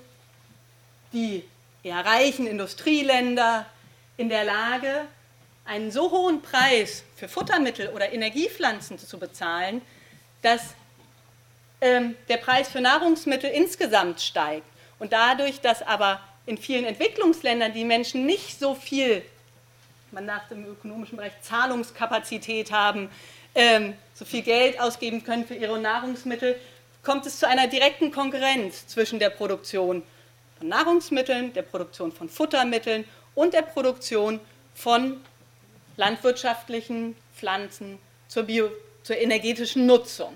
die 1.14 1.44
eher 1.82 2.06
reichen 2.06 2.46
Industrieländer 2.46 3.66
in 4.18 4.30
der 4.30 4.44
Lage, 4.44 5.06
einen 5.66 5.92
so 5.92 6.12
hohen 6.12 6.42
Preis 6.42 7.04
für 7.16 7.28
Futtermittel 7.28 7.90
oder 7.90 8.14
Energiepflanzen 8.14 9.00
zu 9.00 9.18
bezahlen, 9.18 9.82
dass 10.42 10.62
der 12.30 12.38
Preis 12.38 12.70
für 12.70 12.82
Nahrungsmittel 12.82 13.50
insgesamt 13.50 14.22
steigt. 14.22 14.66
Und 15.00 15.14
dadurch, 15.14 15.62
dass 15.62 15.82
aber 15.82 16.22
in 16.46 16.58
vielen 16.58 16.86
Entwicklungsländern 16.86 17.74
die 17.74 17.86
Menschen 17.86 18.26
nicht 18.26 18.60
so 18.60 18.76
viel, 18.76 19.24
man 20.12 20.26
sagt 20.26 20.52
im 20.52 20.66
ökonomischen 20.66 21.18
Bereich, 21.18 21.34
Zahlungskapazität 21.42 22.72
haben, 22.72 23.10
ähm, 23.56 23.94
so 24.14 24.26
viel 24.26 24.42
Geld 24.42 24.80
ausgeben 24.80 25.24
können 25.24 25.46
für 25.46 25.56
ihre 25.56 25.80
Nahrungsmittel, 25.80 26.60
kommt 27.04 27.26
es 27.26 27.40
zu 27.40 27.48
einer 27.48 27.68
direkten 27.68 28.12
Konkurrenz 28.12 28.88
zwischen 28.88 29.20
der 29.20 29.30
Produktion 29.30 30.04
von 30.58 30.68
Nahrungsmitteln, 30.68 31.54
der 31.54 31.62
Produktion 31.62 32.12
von 32.12 32.30
Futtermitteln 32.30 33.06
und 33.36 33.54
der 33.54 33.62
Produktion 33.62 34.40
von 34.74 35.22
landwirtschaftlichen 35.98 37.16
Pflanzen 37.36 38.00
zur, 38.28 38.44
Bio, 38.44 38.70
zur 39.04 39.18
energetischen 39.18 39.86
Nutzung. 39.86 40.34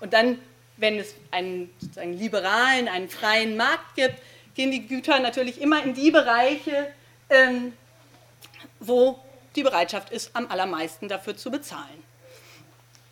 Und 0.00 0.12
dann, 0.12 0.38
wenn 0.80 0.98
es 0.98 1.14
einen, 1.30 1.70
einen 1.96 2.18
liberalen, 2.18 2.88
einen 2.88 3.08
freien 3.08 3.56
Markt 3.56 3.94
gibt, 3.94 4.16
gehen 4.54 4.70
die 4.70 4.86
Güter 4.86 5.20
natürlich 5.20 5.60
immer 5.60 5.82
in 5.82 5.94
die 5.94 6.10
Bereiche, 6.10 6.90
ähm, 7.28 7.74
wo 8.80 9.18
die 9.54 9.62
Bereitschaft 9.62 10.10
ist, 10.10 10.34
am 10.34 10.50
allermeisten 10.50 11.08
dafür 11.08 11.36
zu 11.36 11.50
bezahlen. 11.50 12.02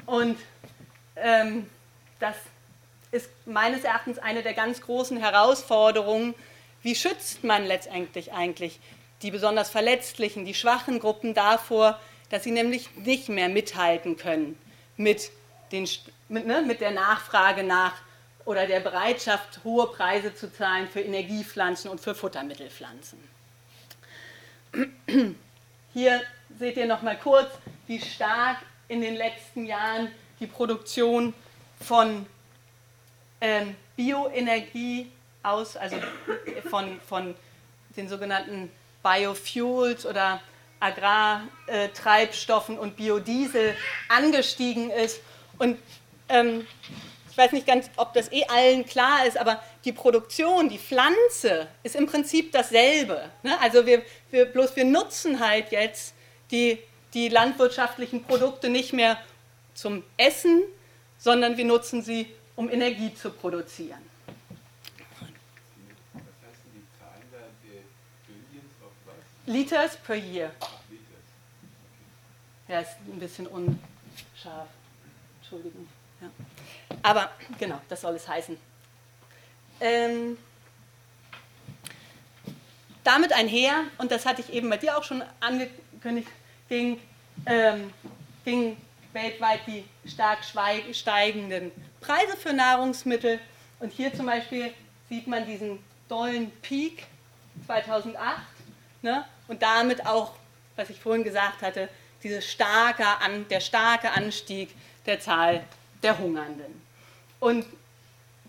Und 0.06 0.38
ähm, 1.16 1.68
das 2.18 2.36
ist 3.10 3.30
meines 3.46 3.84
Erachtens 3.84 4.18
eine 4.18 4.42
der 4.42 4.54
ganz 4.54 4.80
großen 4.80 5.18
Herausforderungen. 5.18 6.34
Wie 6.82 6.94
schützt 6.94 7.44
man 7.44 7.66
letztendlich 7.66 8.32
eigentlich 8.32 8.80
die 9.22 9.30
besonders 9.30 9.68
verletzlichen, 9.68 10.44
die 10.44 10.54
schwachen 10.54 11.00
Gruppen 11.00 11.34
davor, 11.34 12.00
dass 12.30 12.44
sie 12.44 12.50
nämlich 12.50 12.94
nicht 12.96 13.28
mehr 13.28 13.48
mithalten 13.48 14.16
können 14.16 14.58
mit, 14.96 15.30
den, 15.72 15.88
mit, 16.28 16.46
ne, 16.46 16.62
mit 16.62 16.80
der 16.80 16.90
Nachfrage 16.90 17.62
nach 17.62 17.94
oder 18.44 18.66
der 18.66 18.80
Bereitschaft, 18.80 19.60
hohe 19.64 19.86
Preise 19.88 20.34
zu 20.34 20.52
zahlen 20.52 20.88
für 20.88 21.00
Energiepflanzen 21.00 21.90
und 21.90 22.00
für 22.00 22.14
Futtermittelpflanzen. 22.14 23.18
Hier 25.92 26.22
seht 26.58 26.76
ihr 26.76 26.86
noch 26.86 27.02
mal 27.02 27.18
kurz, 27.18 27.50
wie 27.86 28.00
stark 28.00 28.58
in 28.88 29.00
den 29.00 29.16
letzten 29.16 29.66
Jahren 29.66 30.10
die 30.40 30.46
Produktion 30.46 31.34
von 31.80 32.26
ähm, 33.40 33.76
Bioenergie 33.96 35.10
aus, 35.42 35.76
also 35.76 35.96
von, 36.68 37.00
von 37.00 37.34
den 37.96 38.08
sogenannten 38.08 38.70
Biofuels 39.02 40.06
oder 40.06 40.40
Agrartreibstoffen 40.80 42.78
und 42.78 42.96
Biodiesel 42.96 43.76
angestiegen 44.08 44.90
ist. 44.90 45.20
Und 45.58 45.78
ähm, 46.28 46.66
ich 47.30 47.36
weiß 47.36 47.52
nicht 47.52 47.66
ganz, 47.66 47.88
ob 47.96 48.14
das 48.14 48.32
eh 48.32 48.44
allen 48.46 48.84
klar 48.84 49.24
ist, 49.24 49.38
aber 49.38 49.62
die 49.84 49.92
Produktion, 49.92 50.68
die 50.68 50.78
Pflanze 50.78 51.68
ist 51.84 51.94
im 51.94 52.06
Prinzip 52.06 52.50
dasselbe. 52.50 53.30
Ne? 53.42 53.60
Also 53.60 53.86
wir, 53.86 54.02
wir, 54.30 54.46
bloß 54.46 54.74
wir 54.74 54.84
nutzen 54.84 55.38
halt 55.38 55.70
jetzt 55.70 56.14
die, 56.50 56.78
die 57.14 57.28
landwirtschaftlichen 57.28 58.24
Produkte 58.24 58.68
nicht 58.68 58.92
mehr 58.92 59.18
zum 59.74 60.02
Essen, 60.16 60.64
sondern 61.16 61.56
wir 61.56 61.64
nutzen 61.64 62.02
sie, 62.02 62.26
um 62.56 62.68
Energie 62.68 63.14
zu 63.14 63.30
produzieren. 63.30 64.02
Liters 69.46 69.96
per 69.96 70.16
year. 70.16 70.50
Ja, 72.66 72.80
ist 72.80 72.96
ein 73.06 73.18
bisschen 73.18 73.46
unscharf. 73.46 74.68
Entschuldigung. 75.40 75.88
Aber 77.02 77.30
genau, 77.58 77.80
das 77.88 78.00
soll 78.00 78.14
es 78.14 78.26
heißen. 78.26 78.56
Ähm, 79.80 80.36
damit 83.04 83.32
einher, 83.32 83.84
und 83.98 84.10
das 84.10 84.26
hatte 84.26 84.42
ich 84.42 84.52
eben 84.52 84.68
bei 84.68 84.76
dir 84.76 84.98
auch 84.98 85.04
schon 85.04 85.22
angekündigt, 85.40 86.28
ging, 86.68 87.00
ähm, 87.46 87.92
ging 88.44 88.76
weltweit 89.12 89.60
die 89.66 89.84
stark 90.06 90.40
steigenden 90.92 91.72
Preise 92.00 92.36
für 92.36 92.52
Nahrungsmittel. 92.52 93.40
Und 93.80 93.92
hier 93.92 94.12
zum 94.12 94.26
Beispiel 94.26 94.72
sieht 95.08 95.26
man 95.26 95.46
diesen 95.46 95.78
dollen 96.08 96.50
Peak 96.62 97.06
2008 97.66 98.40
ne? 99.02 99.24
und 99.46 99.62
damit 99.62 100.06
auch, 100.06 100.32
was 100.76 100.90
ich 100.90 101.00
vorhin 101.00 101.24
gesagt 101.24 101.62
hatte, 101.62 101.88
dieses 102.22 102.50
starke 102.50 103.06
An, 103.06 103.46
der 103.48 103.60
starke 103.60 104.10
Anstieg 104.10 104.74
der 105.06 105.20
Zahl 105.20 105.64
der 106.02 106.18
Hungernden. 106.18 106.82
Und 107.40 107.64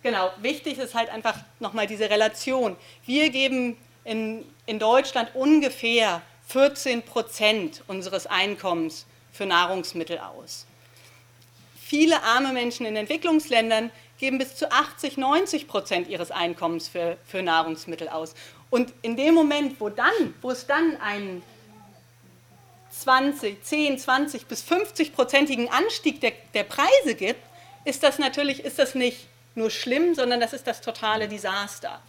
genau, 0.03 0.31
wichtig 0.41 0.77
ist 0.77 0.95
halt 0.95 1.09
einfach 1.09 1.37
nochmal 1.59 1.87
diese 1.87 2.09
Relation. 2.09 2.75
Wir 3.05 3.29
geben 3.29 3.77
in, 4.03 4.45
in 4.65 4.79
Deutschland 4.79 5.29
ungefähr 5.35 6.21
14 6.47 7.03
Prozent 7.03 7.83
unseres 7.87 8.25
Einkommens 8.25 9.05
für 9.31 9.45
Nahrungsmittel 9.45 10.17
aus. 10.19 10.65
Viele 11.79 12.21
arme 12.23 12.53
Menschen 12.53 12.85
in 12.85 12.95
Entwicklungsländern 12.95 13.91
geben 14.19 14.37
bis 14.37 14.55
zu 14.55 14.71
80, 14.71 15.17
90 15.17 15.67
Prozent 15.67 16.07
ihres 16.07 16.31
Einkommens 16.31 16.87
für, 16.87 17.17
für 17.25 17.41
Nahrungsmittel 17.41 18.09
aus. 18.09 18.35
Und 18.69 18.93
in 19.01 19.15
dem 19.15 19.33
Moment, 19.33 19.79
wo, 19.79 19.89
dann, 19.89 20.35
wo 20.41 20.51
es 20.51 20.67
dann 20.67 20.97
einen 21.01 21.41
20, 22.91 23.63
10, 23.63 23.97
20 23.97 24.45
bis 24.45 24.61
50 24.61 25.13
prozentigen 25.13 25.69
Anstieg 25.69 26.21
der, 26.21 26.33
der 26.53 26.63
Preise 26.63 27.15
gibt, 27.15 27.41
ist 27.85 28.03
das 28.03 28.19
natürlich 28.19 28.63
ist 28.63 28.79
das 28.79 28.95
nicht 28.95 29.27
nur 29.55 29.69
schlimm, 29.69 30.15
sondern 30.15 30.39
das 30.39 30.53
ist 30.53 30.67
das 30.67 30.81
totale 30.81 31.27
Desaster. 31.27 31.99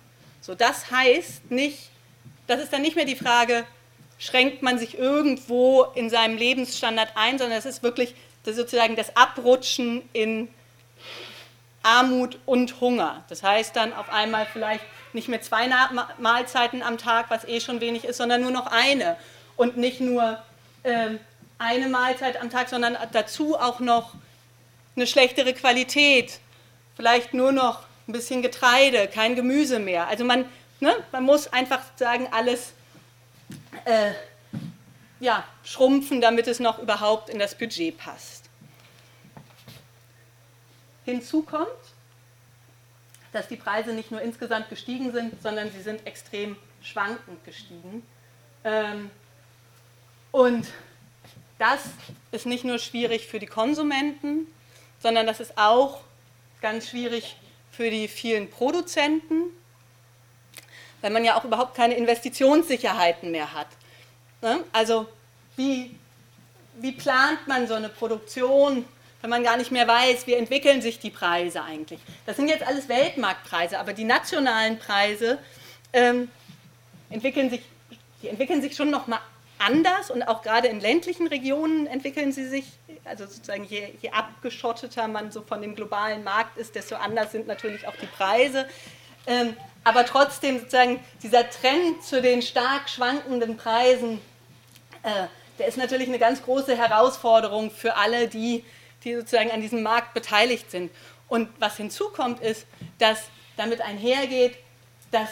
So, 0.40 0.54
das 0.54 0.90
heißt 0.90 1.50
nicht, 1.50 1.90
das 2.46 2.60
ist 2.60 2.72
dann 2.72 2.82
nicht 2.82 2.96
mehr 2.96 3.04
die 3.04 3.16
Frage, 3.16 3.64
schränkt 4.18 4.62
man 4.62 4.78
sich 4.78 4.98
irgendwo 4.98 5.84
in 5.94 6.10
seinem 6.10 6.36
Lebensstandard 6.36 7.12
ein, 7.14 7.38
sondern 7.38 7.58
es 7.58 7.66
ist 7.66 7.82
wirklich 7.82 8.14
das 8.44 8.56
sozusagen 8.56 8.96
das 8.96 9.16
Abrutschen 9.16 10.02
in 10.12 10.48
Armut 11.82 12.38
und 12.46 12.80
Hunger. 12.80 13.24
Das 13.28 13.42
heißt 13.42 13.74
dann 13.76 13.92
auf 13.92 14.10
einmal 14.10 14.46
vielleicht 14.50 14.84
nicht 15.12 15.28
mehr 15.28 15.40
zwei 15.40 15.68
Mahlzeiten 16.18 16.82
am 16.82 16.98
Tag, 16.98 17.26
was 17.30 17.44
eh 17.44 17.60
schon 17.60 17.80
wenig 17.80 18.04
ist, 18.04 18.18
sondern 18.18 18.42
nur 18.42 18.50
noch 18.50 18.66
eine. 18.66 19.16
Und 19.56 19.76
nicht 19.76 20.00
nur 20.00 20.38
äh, 20.82 21.10
eine 21.58 21.88
Mahlzeit 21.88 22.40
am 22.40 22.50
Tag, 22.50 22.68
sondern 22.68 22.96
dazu 23.12 23.58
auch 23.58 23.80
noch 23.80 24.14
eine 25.00 25.06
schlechtere 25.06 25.54
Qualität. 25.54 26.40
Vielleicht 26.94 27.32
nur 27.32 27.52
noch 27.52 27.84
ein 28.06 28.12
bisschen 28.12 28.42
Getreide, 28.42 29.08
kein 29.08 29.34
Gemüse 29.34 29.78
mehr. 29.78 30.08
Also 30.08 30.24
man, 30.24 30.44
ne, 30.80 30.94
man 31.10 31.24
muss 31.24 31.50
einfach 31.52 31.80
sagen, 31.96 32.28
alles 32.30 32.74
äh, 33.86 34.12
ja, 35.20 35.44
schrumpfen, 35.64 36.20
damit 36.20 36.46
es 36.48 36.60
noch 36.60 36.78
überhaupt 36.78 37.30
in 37.30 37.38
das 37.38 37.54
Budget 37.54 37.96
passt. 37.96 38.50
Hinzu 41.06 41.42
kommt, 41.42 41.66
dass 43.32 43.48
die 43.48 43.56
Preise 43.56 43.94
nicht 43.94 44.10
nur 44.10 44.20
insgesamt 44.20 44.68
gestiegen 44.68 45.12
sind, 45.12 45.40
sondern 45.42 45.70
sie 45.72 45.80
sind 45.80 46.06
extrem 46.06 46.56
schwankend 46.82 47.42
gestiegen. 47.46 48.02
Ähm, 48.64 49.10
und 50.30 50.66
das 51.58 51.84
ist 52.32 52.44
nicht 52.44 52.64
nur 52.64 52.78
schwierig 52.78 53.26
für 53.26 53.38
die 53.38 53.46
Konsumenten, 53.46 54.46
sondern 55.02 55.26
das 55.26 55.40
ist 55.40 55.56
auch 55.56 56.00
ganz 56.60 56.90
schwierig 56.90 57.36
für 57.70 57.90
die 57.90 58.08
vielen 58.08 58.50
Produzenten, 58.50 59.44
weil 61.00 61.10
man 61.10 61.24
ja 61.24 61.38
auch 61.38 61.44
überhaupt 61.44 61.74
keine 61.74 61.94
Investitionssicherheiten 61.94 63.30
mehr 63.30 63.54
hat. 63.54 63.68
Ne? 64.42 64.64
Also 64.72 65.06
wie, 65.56 65.94
wie 66.76 66.92
plant 66.92 67.46
man 67.46 67.66
so 67.66 67.74
eine 67.74 67.88
Produktion, 67.88 68.84
wenn 69.22 69.30
man 69.30 69.42
gar 69.42 69.56
nicht 69.56 69.70
mehr 69.70 69.86
weiß, 69.86 70.26
wie 70.26 70.34
entwickeln 70.34 70.82
sich 70.82 70.98
die 70.98 71.10
Preise 71.10 71.62
eigentlich? 71.62 72.00
Das 72.26 72.36
sind 72.36 72.48
jetzt 72.48 72.66
alles 72.66 72.88
Weltmarktpreise, 72.88 73.78
aber 73.78 73.92
die 73.92 74.04
nationalen 74.04 74.78
Preise 74.78 75.38
ähm, 75.92 76.30
entwickeln 77.08 77.50
sich, 77.50 77.62
die 78.22 78.28
entwickeln 78.28 78.62
sich 78.62 78.76
schon 78.76 78.90
noch 78.90 79.06
mal 79.06 79.20
anders 79.60 80.10
und 80.10 80.22
auch 80.22 80.42
gerade 80.42 80.68
in 80.68 80.80
ländlichen 80.80 81.26
Regionen 81.26 81.86
entwickeln 81.86 82.32
sie 82.32 82.46
sich, 82.48 82.64
also 83.04 83.26
sozusagen 83.26 83.64
je, 83.64 83.92
je 84.00 84.10
abgeschotteter 84.10 85.06
man 85.08 85.30
so 85.30 85.42
von 85.42 85.62
dem 85.62 85.74
globalen 85.74 86.24
Markt 86.24 86.56
ist, 86.56 86.74
desto 86.74 86.96
anders 86.96 87.32
sind 87.32 87.46
natürlich 87.46 87.86
auch 87.86 87.96
die 87.96 88.06
Preise. 88.06 88.66
Ähm, 89.26 89.56
aber 89.84 90.04
trotzdem 90.04 90.58
sozusagen 90.58 91.00
dieser 91.22 91.48
Trend 91.48 92.02
zu 92.02 92.20
den 92.20 92.42
stark 92.42 92.88
schwankenden 92.88 93.56
Preisen, 93.56 94.20
äh, 95.02 95.26
der 95.58 95.68
ist 95.68 95.76
natürlich 95.76 96.08
eine 96.08 96.18
ganz 96.18 96.42
große 96.42 96.76
Herausforderung 96.76 97.70
für 97.70 97.96
alle, 97.96 98.28
die, 98.28 98.64
die 99.04 99.14
sozusagen 99.14 99.50
an 99.50 99.60
diesem 99.60 99.82
Markt 99.82 100.14
beteiligt 100.14 100.70
sind. 100.70 100.90
Und 101.28 101.48
was 101.58 101.76
hinzukommt, 101.76 102.40
ist, 102.40 102.66
dass 102.98 103.28
damit 103.56 103.82
einhergeht, 103.82 104.56
dass 105.10 105.30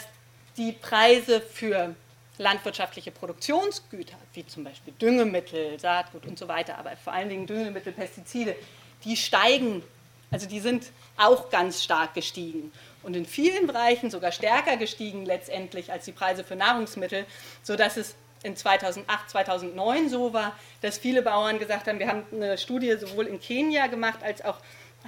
die 0.55 0.71
Preise 0.71 1.41
für 1.41 1.95
landwirtschaftliche 2.39 3.11
Produktionsgüter, 3.11 4.15
wie 4.33 4.47
zum 4.47 4.63
Beispiel 4.63 4.93
Düngemittel, 4.93 5.77
Saatgut 5.79 6.25
und 6.25 6.39
so 6.39 6.47
weiter, 6.47 6.77
aber 6.77 6.95
vor 6.95 7.13
allen 7.13 7.29
Dingen 7.29 7.45
Düngemittel, 7.45 7.91
Pestizide, 7.91 8.55
die 9.03 9.17
steigen, 9.17 9.83
also 10.31 10.47
die 10.47 10.61
sind 10.61 10.91
auch 11.17 11.49
ganz 11.49 11.83
stark 11.83 12.13
gestiegen 12.13 12.71
und 13.03 13.15
in 13.15 13.25
vielen 13.25 13.67
Bereichen 13.67 14.09
sogar 14.09 14.31
stärker 14.31 14.77
gestiegen 14.77 15.25
letztendlich 15.25 15.91
als 15.91 16.05
die 16.05 16.13
Preise 16.13 16.45
für 16.45 16.55
Nahrungsmittel, 16.55 17.25
sodass 17.61 17.97
es 17.97 18.15
in 18.43 18.55
2008, 18.55 19.29
2009 19.29 20.09
so 20.09 20.31
war, 20.31 20.57
dass 20.81 20.97
viele 20.97 21.21
Bauern 21.21 21.59
gesagt 21.59 21.87
haben, 21.87 21.99
wir 21.99 22.07
haben 22.07 22.23
eine 22.31 22.57
Studie 22.57 22.95
sowohl 22.97 23.27
in 23.27 23.41
Kenia 23.41 23.87
gemacht, 23.87 24.23
als 24.23 24.43
auch 24.45 24.57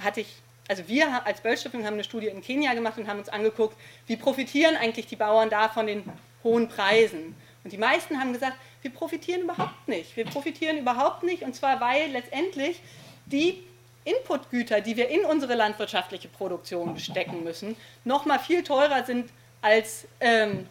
hatte 0.02 0.20
ich, 0.20 0.28
also 0.68 0.86
wir 0.86 1.26
als 1.26 1.40
Böllstiftung 1.40 1.86
haben 1.86 1.94
eine 1.94 2.04
Studie 2.04 2.26
in 2.26 2.42
Kenia 2.42 2.74
gemacht 2.74 2.98
und 2.98 3.08
haben 3.08 3.18
uns 3.18 3.30
angeguckt, 3.30 3.74
wie 4.06 4.16
profitieren 4.16 4.76
eigentlich 4.76 5.06
die 5.06 5.16
Bauern 5.16 5.48
da 5.48 5.70
von 5.70 5.86
den 5.86 6.04
hohen 6.44 6.68
Preisen. 6.68 7.34
Und 7.64 7.72
die 7.72 7.78
meisten 7.78 8.18
haben 8.18 8.32
gesagt, 8.32 8.56
wir 8.82 8.90
profitieren 8.90 9.42
überhaupt 9.42 9.86
nicht. 9.86 10.16
Wir 10.16 10.24
profitieren 10.24 10.78
überhaupt 10.78 11.22
nicht 11.22 11.42
und 11.42 11.54
zwar, 11.54 11.80
weil 11.80 12.10
letztendlich 12.10 12.80
die 13.26 13.62
Inputgüter, 14.04 14.80
die 14.80 14.96
wir 14.96 15.08
in 15.08 15.24
unsere 15.24 15.54
landwirtschaftliche 15.54 16.28
Produktion 16.28 16.98
stecken 16.98 17.44
müssen, 17.44 17.76
noch 18.04 18.24
mal 18.24 18.38
viel 18.38 18.64
teurer 18.64 19.04
sind 19.04 19.30
als, 19.60 20.06
ähm, 20.20 20.66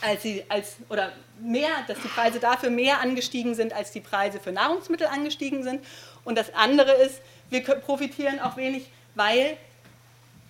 als 0.00 0.22
sie 0.22 0.44
als 0.48 0.76
oder 0.88 1.12
mehr, 1.40 1.70
dass 1.86 2.00
die 2.00 2.08
Preise 2.08 2.40
dafür 2.40 2.70
mehr 2.70 3.00
angestiegen 3.00 3.54
sind, 3.54 3.74
als 3.74 3.92
die 3.92 4.00
Preise 4.00 4.40
für 4.40 4.50
Nahrungsmittel 4.50 5.06
angestiegen 5.06 5.62
sind. 5.62 5.84
Und 6.24 6.38
das 6.38 6.54
andere 6.54 6.92
ist, 6.92 7.20
wir 7.50 7.62
profitieren 7.62 8.40
auch 8.40 8.56
wenig, 8.56 8.86
weil 9.14 9.58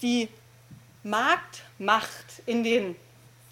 die 0.02 0.28
Marktmacht 1.02 2.42
in 2.46 2.62
den 2.62 2.96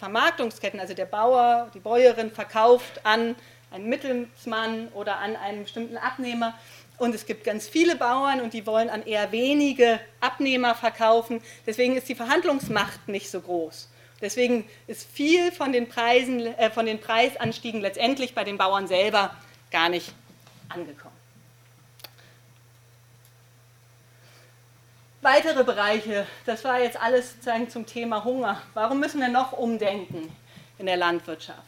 Vermarktungsketten, 0.03 0.81
also 0.81 0.93
der 0.93 1.05
Bauer, 1.05 1.71
die 1.73 1.79
Bäuerin 1.79 2.29
verkauft 2.29 3.05
an 3.05 3.37
einen 3.71 3.87
Mittelsmann 3.87 4.89
oder 4.89 5.19
an 5.19 5.37
einen 5.37 5.63
bestimmten 5.63 5.95
Abnehmer. 5.95 6.53
Und 6.97 7.15
es 7.15 7.25
gibt 7.25 7.45
ganz 7.45 7.69
viele 7.69 7.95
Bauern 7.95 8.41
und 8.41 8.53
die 8.53 8.67
wollen 8.67 8.89
an 8.89 9.05
eher 9.05 9.31
wenige 9.31 10.01
Abnehmer 10.19 10.75
verkaufen. 10.75 11.41
Deswegen 11.65 11.95
ist 11.95 12.09
die 12.09 12.15
Verhandlungsmacht 12.15 13.07
nicht 13.07 13.31
so 13.31 13.39
groß. 13.39 13.89
Deswegen 14.19 14.67
ist 14.87 15.09
viel 15.09 15.53
von 15.53 15.71
den, 15.71 15.87
Preisen, 15.87 16.47
äh, 16.47 16.69
von 16.69 16.85
den 16.85 16.99
Preisanstiegen 16.99 17.79
letztendlich 17.79 18.35
bei 18.35 18.43
den 18.43 18.57
Bauern 18.57 18.89
selber 18.89 19.33
gar 19.71 19.87
nicht 19.87 20.13
angekommen. 20.67 21.12
Weitere 25.23 25.63
Bereiche, 25.63 26.27
das 26.45 26.65
war 26.65 26.81
jetzt 26.81 27.01
alles 27.01 27.31
sozusagen 27.31 27.69
zum 27.69 27.85
Thema 27.85 28.25
Hunger. 28.25 28.61
Warum 28.73 28.99
müssen 28.99 29.21
wir 29.21 29.29
noch 29.29 29.53
umdenken 29.53 30.29
in 30.77 30.85
der 30.85 30.97
Landwirtschaft? 30.97 31.63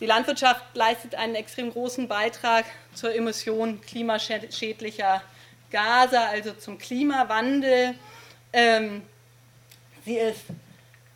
Die 0.00 0.06
Landwirtschaft 0.06 0.64
leistet 0.74 1.14
einen 1.14 1.36
extrem 1.36 1.70
großen 1.70 2.08
Beitrag 2.08 2.64
zur 2.92 3.14
Emission 3.14 3.80
klimaschädlicher 3.82 5.22
Gase, 5.70 6.18
also 6.18 6.54
zum 6.54 6.76
Klimawandel. 6.76 7.94
Ähm, 8.52 9.02
Sie 10.04 10.16
ist 10.16 10.42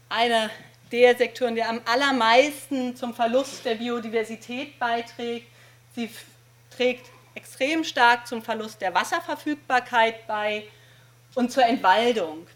einer 0.09 0.51
der 0.93 1.17
Sektoren, 1.17 1.57
der 1.57 1.69
am 1.69 1.81
allermeisten 1.85 2.95
zum 2.95 3.13
Verlust 3.13 3.65
der 3.65 3.75
Biodiversität 3.75 4.79
beiträgt. 4.79 5.49
Sie 5.97 6.09
trägt 6.71 7.11
extrem 7.35 7.85
stark 7.85 8.27
zum 8.27 8.43
Verlust 8.43 8.81
der 8.81 8.95
Wasserverfügbarkeit 8.95 10.27
bei 10.27 10.65
und 11.35 11.51
zur 11.51 11.65
Entwaldung. 11.65 12.47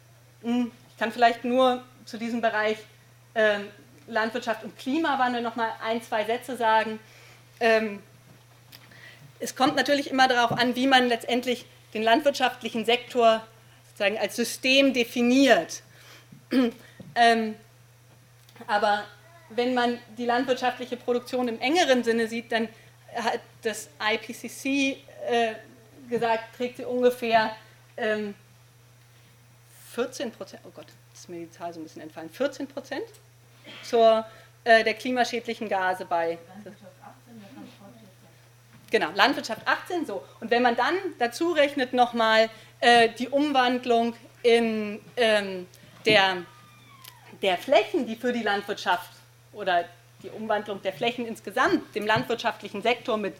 Hm, 0.43 0.71
ich 0.91 0.97
kann 0.99 1.13
vielleicht 1.13 1.45
nur 1.45 1.83
zu 2.05 2.19
diesem 2.19 2.41
Bereich 2.41 2.79
äh, 3.35 3.59
Landwirtschaft 4.07 4.65
und 4.65 4.77
Klimawandel 4.79 5.43
noch 5.43 5.57
mal 5.57 5.71
ein, 5.85 6.03
zwei 6.03 6.25
Sätze 6.25 6.57
sagen. 6.57 6.99
Ähm, 7.61 8.03
es 9.41 9.55
kommt 9.55 9.77
natürlich 9.77 10.11
immer 10.11 10.29
darauf 10.29 10.53
an, 10.59 10.75
wie 10.75 10.87
man 10.87 11.09
letztendlich 11.09 11.67
den 11.95 12.03
landwirtschaftlichen 12.03 12.85
Sektor 12.85 13.47
sozusagen 13.89 14.19
als 14.19 14.37
System 14.37 14.93
definiert. 14.93 15.83
Ähm, 17.15 17.57
aber 18.69 19.05
wenn 19.49 19.75
man 19.75 19.99
die 20.17 20.25
landwirtschaftliche 20.25 20.97
Produktion 20.97 21.49
im 21.49 21.59
engeren 21.59 22.05
Sinne 22.05 22.29
sieht, 22.29 22.53
dann 22.53 22.69
hat 23.15 23.41
das 23.63 23.89
IPCC 24.01 24.99
äh, 25.29 25.55
gesagt, 26.09 26.57
trägt 26.57 26.79
sie 26.79 26.85
ungefähr 26.85 27.57
ähm, 27.97 28.35
14 29.95 30.31
Prozent, 30.31 30.63
oh 30.65 30.71
Gott, 30.75 30.87
ist 31.13 31.29
mir 31.29 31.41
die 31.41 31.51
Zahl 31.51 31.73
so 31.73 31.81
ein 31.81 31.83
bisschen 31.83 32.03
entfallen, 32.03 32.31
14 32.31 32.67
Prozent 32.69 33.05
zur, 33.83 34.25
äh, 34.65 34.85
der 34.85 34.95
klimaschädlichen 34.95 35.69
Gase 35.69 36.05
bei. 36.05 36.39
Genau, 38.91 39.11
Landwirtschaft 39.15 39.67
18 39.67 40.07
so. 40.07 40.25
Und 40.41 40.51
wenn 40.51 40.63
man 40.63 40.77
dann 40.77 40.95
dazu 41.19 41.53
rechnet 41.53 41.93
nochmal 41.93 42.49
äh, 42.81 43.11
die 43.11 43.29
Umwandlung 43.29 44.15
in 44.43 45.01
ähm, 45.17 45.67
der, 46.07 46.45
der 47.43 47.59
Flächen, 47.59 48.07
die 48.07 48.17
für 48.17 48.33
die 48.33 48.43
Landwirtschaft 48.43 49.11
oder 49.53 49.85
die 50.23 50.31
Umwandlung 50.31 50.83
der 50.83 50.93
Flächen 50.93 51.27
insgesamt 51.27 51.95
dem 51.95 52.07
landwirtschaftlichen 52.07 52.83
Sektor 52.83 53.17
mit, 53.17 53.35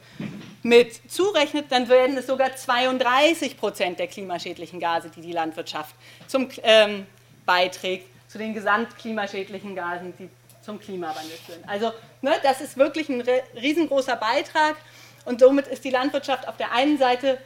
mit 0.63 1.11
zurechnet, 1.11 1.67
dann 1.71 1.89
werden 1.89 2.17
es 2.17 2.27
sogar 2.27 2.55
32 2.55 3.57
Prozent 3.57 3.99
der 3.99 4.07
klimaschädlichen 4.07 4.79
Gase, 4.79 5.11
die 5.15 5.21
die 5.21 5.33
Landwirtschaft 5.33 5.95
zum, 6.27 6.49
ähm, 6.63 7.07
beiträgt, 7.45 8.07
zu 8.29 8.39
den 8.39 8.55
gesamtklimaschädlichen 8.55 9.75
Gasen, 9.75 10.15
die 10.19 10.29
zum 10.63 10.79
Klimawandel 10.79 11.37
führen. 11.47 11.65
Also 11.67 11.93
ne, 12.21 12.33
das 12.43 12.61
ist 12.61 12.77
wirklich 12.77 13.09
ein 13.09 13.23
riesengroßer 13.57 14.17
Beitrag 14.17 14.77
und 15.25 15.41
somit 15.41 15.67
ist 15.67 15.85
die 15.85 15.91
Landwirtschaft 15.91 16.47
auf 16.47 16.57
der 16.57 16.73
einen 16.73 16.99
Seite 16.99 17.39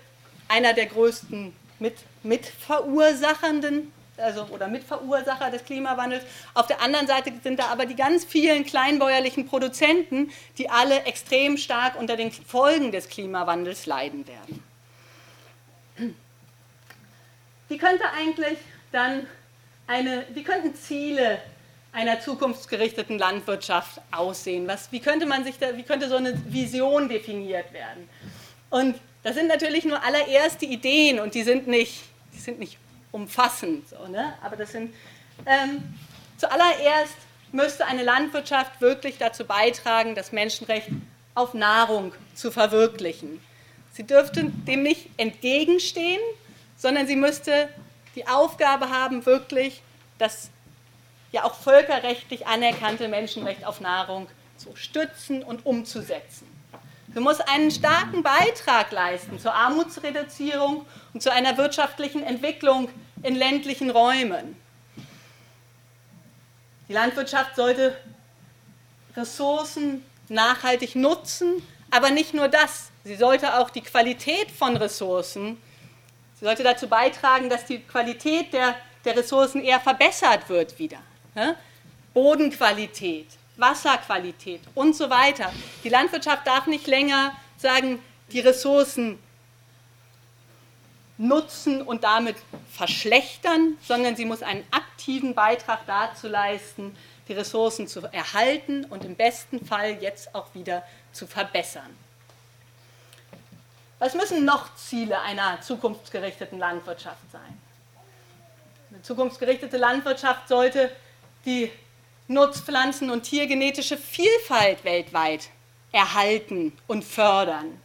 einer 0.48 0.72
der 0.72 0.86
größten 0.86 1.54
mit, 1.78 1.94
mitverursachernden 2.22 3.92
also, 4.16 4.46
oder 4.50 4.68
Mitverursacher 4.68 5.50
des 5.50 5.64
Klimawandels. 5.64 6.24
Auf 6.54 6.66
der 6.66 6.80
anderen 6.82 7.06
Seite 7.06 7.32
sind 7.42 7.58
da 7.58 7.66
aber 7.66 7.86
die 7.86 7.96
ganz 7.96 8.24
vielen 8.24 8.64
kleinbäuerlichen 8.64 9.46
Produzenten, 9.46 10.30
die 10.58 10.68
alle 10.68 11.04
extrem 11.04 11.56
stark 11.56 11.98
unter 11.98 12.16
den 12.16 12.30
Folgen 12.30 12.92
des 12.92 13.08
Klimawandels 13.08 13.86
leiden 13.86 14.26
werden. 14.26 14.62
Wie 17.68 17.78
könnte 17.78 18.04
eigentlich 18.16 18.58
dann 18.90 19.26
eine, 19.86 20.26
wie 20.34 20.42
könnten 20.42 20.74
Ziele 20.74 21.38
einer 21.92 22.20
zukunftsgerichteten 22.20 23.18
Landwirtschaft 23.18 24.00
aussehen? 24.10 24.66
Was, 24.66 24.92
wie, 24.92 25.00
könnte 25.00 25.26
man 25.26 25.44
sich 25.44 25.58
da, 25.58 25.76
wie 25.76 25.82
könnte 25.82 26.08
so 26.08 26.16
eine 26.16 26.34
Vision 26.52 27.08
definiert 27.08 27.72
werden? 27.72 28.08
Und 28.70 28.98
das 29.22 29.36
sind 29.36 29.48
natürlich 29.48 29.84
nur 29.84 30.02
allererste 30.02 30.66
Ideen 30.66 31.20
und 31.20 31.34
die 31.34 31.42
sind 31.42 31.66
nicht, 31.66 32.02
die 32.34 32.40
sind 32.40 32.58
nicht 32.58 32.78
umfassend. 33.12 33.88
So, 33.88 34.08
ne? 34.08 34.34
Aber 34.42 34.56
das 34.56 34.72
sind 34.72 34.92
ähm, 35.46 35.82
zuallererst 36.36 37.14
müsste 37.52 37.86
eine 37.86 38.02
Landwirtschaft 38.02 38.80
wirklich 38.80 39.18
dazu 39.18 39.44
beitragen, 39.44 40.14
das 40.14 40.32
Menschenrecht 40.32 40.88
auf 41.34 41.54
Nahrung 41.54 42.12
zu 42.34 42.50
verwirklichen. 42.50 43.40
Sie 43.92 44.04
dürfte 44.04 44.44
dem 44.44 44.82
nicht 44.82 45.10
entgegenstehen, 45.18 46.20
sondern 46.76 47.06
sie 47.06 47.16
müsste 47.16 47.68
die 48.14 48.26
Aufgabe 48.26 48.90
haben, 48.90 49.24
wirklich 49.26 49.82
das 50.18 50.50
ja 51.30 51.44
auch 51.44 51.54
völkerrechtlich 51.54 52.46
anerkannte 52.46 53.08
Menschenrecht 53.08 53.64
auf 53.64 53.80
Nahrung 53.80 54.28
zu 54.56 54.74
stützen 54.76 55.42
und 55.42 55.66
umzusetzen. 55.66 56.46
Sie 57.14 57.20
muss 57.20 57.40
einen 57.40 57.70
starken 57.70 58.22
Beitrag 58.22 58.90
leisten 58.92 59.38
zur 59.38 59.54
Armutsreduzierung 59.54 60.86
und 61.14 61.22
zu 61.22 61.32
einer 61.32 61.56
wirtschaftlichen 61.56 62.22
Entwicklung 62.22 62.88
in 63.22 63.34
ländlichen 63.34 63.90
Räumen. 63.90 64.56
Die 66.88 66.92
Landwirtschaft 66.92 67.56
sollte 67.56 67.96
Ressourcen 69.16 70.04
nachhaltig 70.28 70.96
nutzen, 70.96 71.62
aber 71.90 72.10
nicht 72.10 72.34
nur 72.34 72.48
das. 72.48 72.90
Sie 73.04 73.16
sollte 73.16 73.58
auch 73.58 73.70
die 73.70 73.82
Qualität 73.82 74.50
von 74.50 74.76
Ressourcen, 74.76 75.60
sie 76.38 76.44
sollte 76.44 76.62
dazu 76.62 76.88
beitragen, 76.88 77.48
dass 77.48 77.66
die 77.66 77.80
Qualität 77.80 78.52
der, 78.52 78.76
der 79.04 79.16
Ressourcen 79.16 79.62
eher 79.62 79.80
verbessert 79.80 80.48
wird 80.48 80.78
wieder. 80.78 80.98
Ne? 81.34 81.56
Bodenqualität, 82.14 83.26
Wasserqualität 83.56 84.60
und 84.74 84.94
so 84.94 85.10
weiter. 85.10 85.52
Die 85.84 85.88
Landwirtschaft 85.88 86.46
darf 86.46 86.66
nicht 86.66 86.86
länger 86.86 87.32
sagen, 87.56 88.00
die 88.32 88.40
Ressourcen 88.40 89.18
nutzen 91.22 91.82
und 91.82 92.04
damit 92.04 92.36
verschlechtern, 92.70 93.78
sondern 93.86 94.16
sie 94.16 94.24
muss 94.24 94.42
einen 94.42 94.64
aktiven 94.70 95.34
Beitrag 95.34 95.86
dazu 95.86 96.26
leisten, 96.28 96.96
die 97.28 97.34
Ressourcen 97.34 97.86
zu 97.86 98.00
erhalten 98.12 98.84
und 98.84 99.04
im 99.04 99.14
besten 99.14 99.64
Fall 99.64 100.02
jetzt 100.02 100.34
auch 100.34 100.54
wieder 100.54 100.82
zu 101.12 101.26
verbessern. 101.26 101.96
Was 104.00 104.14
müssen 104.14 104.44
noch 104.44 104.74
Ziele 104.74 105.20
einer 105.20 105.60
zukunftsgerichteten 105.60 106.58
Landwirtschaft 106.58 107.30
sein? 107.30 107.60
Eine 108.90 109.00
zukunftsgerichtete 109.02 109.76
Landwirtschaft 109.76 110.48
sollte 110.48 110.90
die 111.44 111.70
Nutzpflanzen- 112.28 113.10
und 113.10 113.22
tiergenetische 113.22 113.96
Vielfalt 113.96 114.84
weltweit 114.84 115.48
erhalten 115.92 116.76
und 116.88 117.04
fördern. 117.04 117.80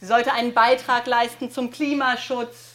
Sie 0.00 0.06
sollte 0.06 0.32
einen 0.32 0.52
Beitrag 0.52 1.06
leisten 1.06 1.50
zum 1.50 1.70
Klimaschutz, 1.70 2.71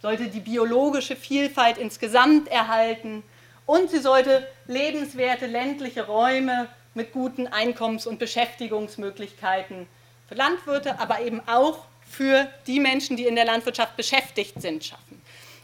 sollte 0.00 0.28
die 0.28 0.40
biologische 0.40 1.16
Vielfalt 1.16 1.78
insgesamt 1.78 2.48
erhalten 2.48 3.22
und 3.66 3.90
sie 3.90 3.98
sollte 3.98 4.46
lebenswerte 4.66 5.46
ländliche 5.46 6.06
Räume 6.06 6.68
mit 6.94 7.12
guten 7.12 7.46
Einkommens- 7.46 8.06
und 8.06 8.18
Beschäftigungsmöglichkeiten 8.18 9.86
für 10.28 10.34
Landwirte, 10.34 11.00
aber 11.00 11.20
eben 11.20 11.40
auch 11.46 11.84
für 12.08 12.48
die 12.66 12.80
Menschen, 12.80 13.16
die 13.16 13.26
in 13.26 13.36
der 13.36 13.44
Landwirtschaft 13.44 13.96
beschäftigt 13.96 14.60
sind, 14.60 14.84
schaffen. 14.84 15.20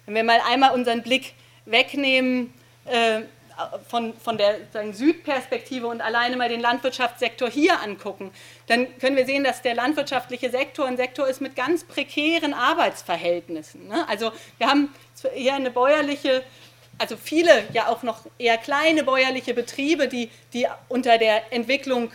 Wenn 0.06 0.14
wir 0.14 0.24
mal 0.24 0.40
einmal 0.46 0.74
unseren 0.74 1.02
Blick 1.02 1.34
wegnehmen 1.64 2.52
äh, 2.84 3.22
von, 3.88 4.14
von 4.14 4.38
der 4.38 4.56
Südperspektive 4.92 5.86
und 5.86 6.00
alleine 6.00 6.36
mal 6.36 6.48
den 6.48 6.60
Landwirtschaftssektor 6.60 7.48
hier 7.48 7.80
angucken, 7.80 8.32
dann 8.66 8.98
können 8.98 9.16
wir 9.16 9.26
sehen, 9.26 9.44
dass 9.44 9.62
der 9.62 9.74
landwirtschaftliche 9.74 10.50
Sektor 10.50 10.86
ein 10.86 10.96
Sektor 10.96 11.28
ist 11.28 11.40
mit 11.40 11.56
ganz 11.56 11.84
prekären 11.84 12.54
Arbeitsverhältnissen. 12.54 13.88
Ne? 13.88 14.06
Also 14.08 14.32
wir 14.58 14.68
haben 14.68 14.94
hier 15.34 15.54
eine 15.54 15.70
bäuerliche 15.70 16.42
also 16.98 17.16
viele 17.16 17.64
ja 17.72 17.88
auch 17.88 18.04
noch 18.04 18.20
eher 18.38 18.56
kleine 18.56 19.02
bäuerliche 19.02 19.52
Betriebe, 19.54 20.06
die, 20.06 20.30
die 20.52 20.68
unter 20.88 21.18
der 21.18 21.52
Entwicklung 21.52 22.12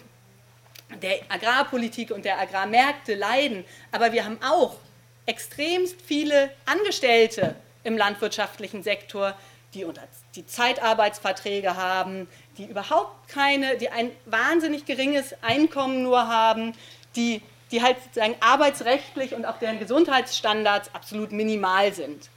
der 1.01 1.19
Agrarpolitik 1.29 2.11
und 2.11 2.25
der 2.25 2.39
Agrarmärkte 2.39 3.15
leiden. 3.15 3.65
Aber 3.91 4.11
wir 4.11 4.25
haben 4.25 4.39
auch 4.41 4.77
extremst 5.25 6.01
viele 6.01 6.49
Angestellte 6.65 7.55
im 7.83 7.97
landwirtschaftlichen 7.97 8.83
Sektor, 8.83 9.35
die, 9.73 9.85
unter, 9.85 10.01
die 10.35 10.45
Zeitarbeitsverträge 10.45 11.75
haben, 11.75 12.27
die 12.57 12.65
überhaupt 12.65 13.29
keine, 13.29 13.77
die 13.77 13.89
ein 13.89 14.11
wahnsinnig 14.25 14.85
geringes 14.85 15.33
Einkommen 15.41 16.03
nur 16.03 16.27
haben, 16.27 16.73
die, 17.15 17.41
die 17.71 17.81
halt 17.81 17.97
sozusagen 18.03 18.35
arbeitsrechtlich 18.39 19.33
und 19.33 19.45
auch 19.45 19.57
deren 19.57 19.79
Gesundheitsstandards 19.79 20.93
absolut 20.93 21.31
minimal 21.31 21.93
sind. 21.93 22.29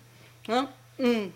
Ne? 0.47 0.69
Mm. 0.99 1.33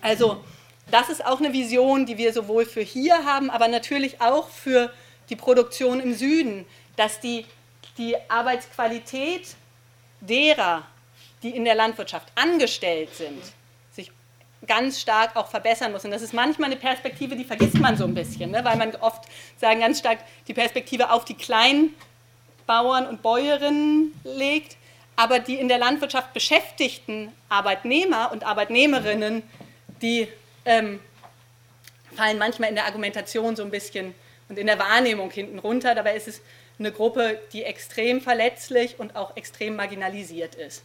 Also 0.00 0.42
das 0.90 1.08
ist 1.08 1.24
auch 1.24 1.38
eine 1.38 1.52
Vision, 1.52 2.06
die 2.06 2.18
wir 2.18 2.32
sowohl 2.32 2.66
für 2.66 2.80
hier 2.80 3.24
haben, 3.24 3.50
aber 3.50 3.68
natürlich 3.68 4.20
auch 4.20 4.48
für 4.48 4.92
die 5.30 5.36
Produktion 5.36 6.00
im 6.00 6.14
Süden, 6.14 6.66
dass 6.96 7.20
die, 7.20 7.46
die 7.98 8.16
Arbeitsqualität 8.28 9.56
derer, 10.20 10.82
die 11.42 11.50
in 11.50 11.64
der 11.64 11.74
Landwirtschaft 11.74 12.28
angestellt 12.34 13.14
sind, 13.14 13.42
ganz 14.66 15.00
stark 15.00 15.36
auch 15.36 15.48
verbessern 15.48 15.92
muss. 15.92 16.04
Und 16.04 16.10
das 16.12 16.22
ist 16.22 16.32
manchmal 16.32 16.70
eine 16.70 16.78
Perspektive, 16.78 17.36
die 17.36 17.44
vergisst 17.44 17.78
man 17.78 17.96
so 17.96 18.04
ein 18.04 18.14
bisschen, 18.14 18.50
ne? 18.50 18.64
weil 18.64 18.76
man 18.76 18.94
oft 18.96 19.24
sagen 19.60 19.80
ganz 19.80 19.98
stark 19.98 20.18
die 20.46 20.54
Perspektive 20.54 21.10
auf 21.10 21.24
die 21.24 21.34
kleinen 21.34 21.94
Bauern 22.66 23.06
und 23.06 23.22
Bäuerinnen 23.22 24.12
legt, 24.24 24.76
aber 25.16 25.40
die 25.40 25.56
in 25.56 25.68
der 25.68 25.78
Landwirtschaft 25.78 26.32
beschäftigten 26.32 27.32
Arbeitnehmer 27.48 28.30
und 28.32 28.44
Arbeitnehmerinnen, 28.44 29.42
die 30.00 30.28
ähm, 30.64 31.00
fallen 32.16 32.38
manchmal 32.38 32.68
in 32.68 32.76
der 32.76 32.86
Argumentation 32.86 33.56
so 33.56 33.62
ein 33.62 33.70
bisschen 33.70 34.14
und 34.48 34.58
in 34.58 34.66
der 34.66 34.78
Wahrnehmung 34.78 35.30
hinten 35.30 35.58
runter. 35.58 35.94
Dabei 35.94 36.14
ist 36.14 36.28
es 36.28 36.40
eine 36.78 36.92
Gruppe, 36.92 37.40
die 37.52 37.64
extrem 37.64 38.20
verletzlich 38.20 38.98
und 38.98 39.16
auch 39.16 39.36
extrem 39.36 39.76
marginalisiert 39.76 40.54
ist. 40.54 40.82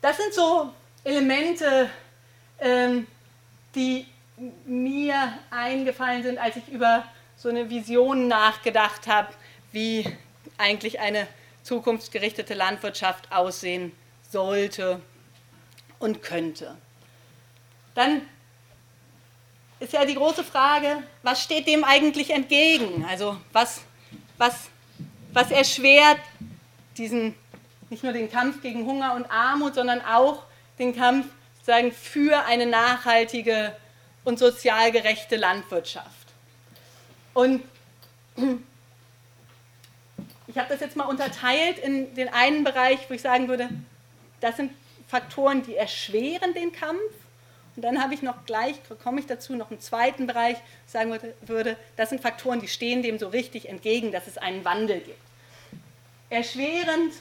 Das 0.00 0.16
sind 0.16 0.34
so 0.34 0.70
Elemente, 1.04 1.90
ähm, 2.62 3.06
die 3.74 4.06
mir 4.64 5.38
eingefallen 5.50 6.22
sind, 6.22 6.38
als 6.38 6.56
ich 6.56 6.68
über 6.68 7.04
so 7.36 7.48
eine 7.48 7.68
Vision 7.68 8.28
nachgedacht 8.28 9.06
habe, 9.06 9.28
wie 9.72 10.06
eigentlich 10.58 11.00
eine 11.00 11.26
zukunftsgerichtete 11.62 12.54
Landwirtschaft 12.54 13.30
aussehen 13.32 13.92
sollte 14.30 15.00
und 15.98 16.22
könnte. 16.22 16.76
Dann 17.94 18.22
ist 19.80 19.92
ja 19.92 20.04
die 20.04 20.14
große 20.14 20.44
Frage, 20.44 21.02
was 21.22 21.42
steht 21.42 21.66
dem 21.66 21.84
eigentlich 21.84 22.30
entgegen? 22.30 23.04
Also 23.08 23.36
was, 23.52 23.82
was, 24.38 24.68
was 25.32 25.50
erschwert 25.50 26.20
diesen, 26.96 27.34
nicht 27.90 28.04
nur 28.04 28.12
den 28.12 28.30
Kampf 28.30 28.62
gegen 28.62 28.86
Hunger 28.86 29.14
und 29.14 29.30
Armut, 29.30 29.74
sondern 29.74 30.00
auch 30.00 30.44
den 30.78 30.94
Kampf 30.94 31.26
sozusagen 31.62 31.92
für 31.92 32.44
eine 32.44 32.66
nachhaltige 32.66 33.74
und 34.24 34.38
sozial 34.38 34.90
gerechte 34.90 35.36
Landwirtschaft. 35.36 36.28
Und 37.34 37.62
ich 40.48 40.58
habe 40.58 40.68
das 40.68 40.80
jetzt 40.80 40.96
mal 40.96 41.04
unterteilt 41.04 41.78
in 41.78 42.14
den 42.16 42.28
einen 42.28 42.64
Bereich, 42.64 42.98
wo 43.08 43.14
ich 43.14 43.22
sagen 43.22 43.46
würde, 43.46 43.68
das 44.40 44.56
sind 44.56 44.72
Faktoren, 45.06 45.62
die 45.62 45.76
erschweren 45.76 46.52
den 46.52 46.72
Kampf 46.72 47.00
und 47.76 47.82
dann 47.82 48.02
habe 48.02 48.12
ich 48.12 48.22
noch 48.22 48.44
gleich, 48.44 48.76
komme 49.02 49.20
ich 49.20 49.26
dazu, 49.26 49.54
noch 49.54 49.70
einen 49.70 49.80
zweiten 49.80 50.26
Bereich, 50.26 50.56
sagen 50.86 51.16
würde, 51.46 51.76
das 51.96 52.10
sind 52.10 52.20
Faktoren, 52.20 52.60
die 52.60 52.68
stehen 52.68 53.02
dem 53.02 53.18
so 53.18 53.28
richtig 53.28 53.68
entgegen, 53.68 54.12
dass 54.12 54.26
es 54.26 54.36
einen 54.36 54.64
Wandel 54.64 55.00
gibt. 55.00 55.20
Erschwerend 56.28 57.14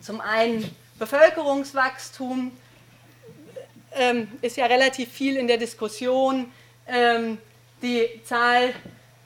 zum 0.00 0.20
einen 0.20 0.74
Bevölkerungswachstum, 0.98 2.52
ähm, 3.96 4.28
ist 4.40 4.56
ja 4.56 4.66
relativ 4.66 5.10
viel 5.10 5.36
in 5.36 5.46
der 5.46 5.58
Diskussion. 5.58 6.50
Ähm, 6.86 7.38
die 7.82 8.20
Zahl 8.24 8.74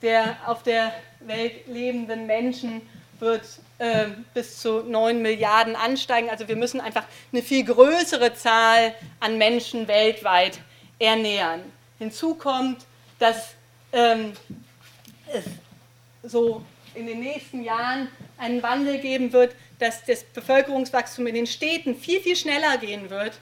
der 0.02 0.37
auf 0.46 0.62
der 0.62 0.92
Welt 1.20 1.66
lebenden 1.66 2.26
Menschen 2.26 2.83
wird 3.18 3.42
äh, 3.79 4.07
bis 4.35 4.61
zu 4.61 4.83
9 4.83 5.20
Milliarden 5.22 5.74
ansteigen. 5.74 6.29
Also 6.29 6.48
wir 6.48 6.57
müssen 6.57 6.81
einfach 6.81 7.05
eine 7.33 7.42
viel 7.42 7.64
größere 7.64 8.35
Zahl 8.35 8.94
an 9.20 9.38
Menschen 9.38 9.88
weltweit 9.88 10.59
ernähren. 10.98 11.62
Hinzu 11.98 12.35
kommt, 12.35 12.85
dass 13.18 13.55
ähm, 13.92 14.33
es 15.33 15.44
so 16.31 16.62
in 16.94 17.07
den 17.07 17.20
nächsten 17.20 17.62
Jahren 17.62 18.09
einen 18.38 18.62
Wandel 18.62 18.98
geben 18.98 19.33
wird, 19.33 19.55
dass 19.79 20.05
das 20.05 20.24
Bevölkerungswachstum 20.24 21.26
in 21.26 21.35
den 21.35 21.46
Städten 21.46 21.94
viel, 21.94 22.20
viel 22.20 22.37
schneller 22.37 22.79
gehen 22.79 23.11
wird, 23.11 23.33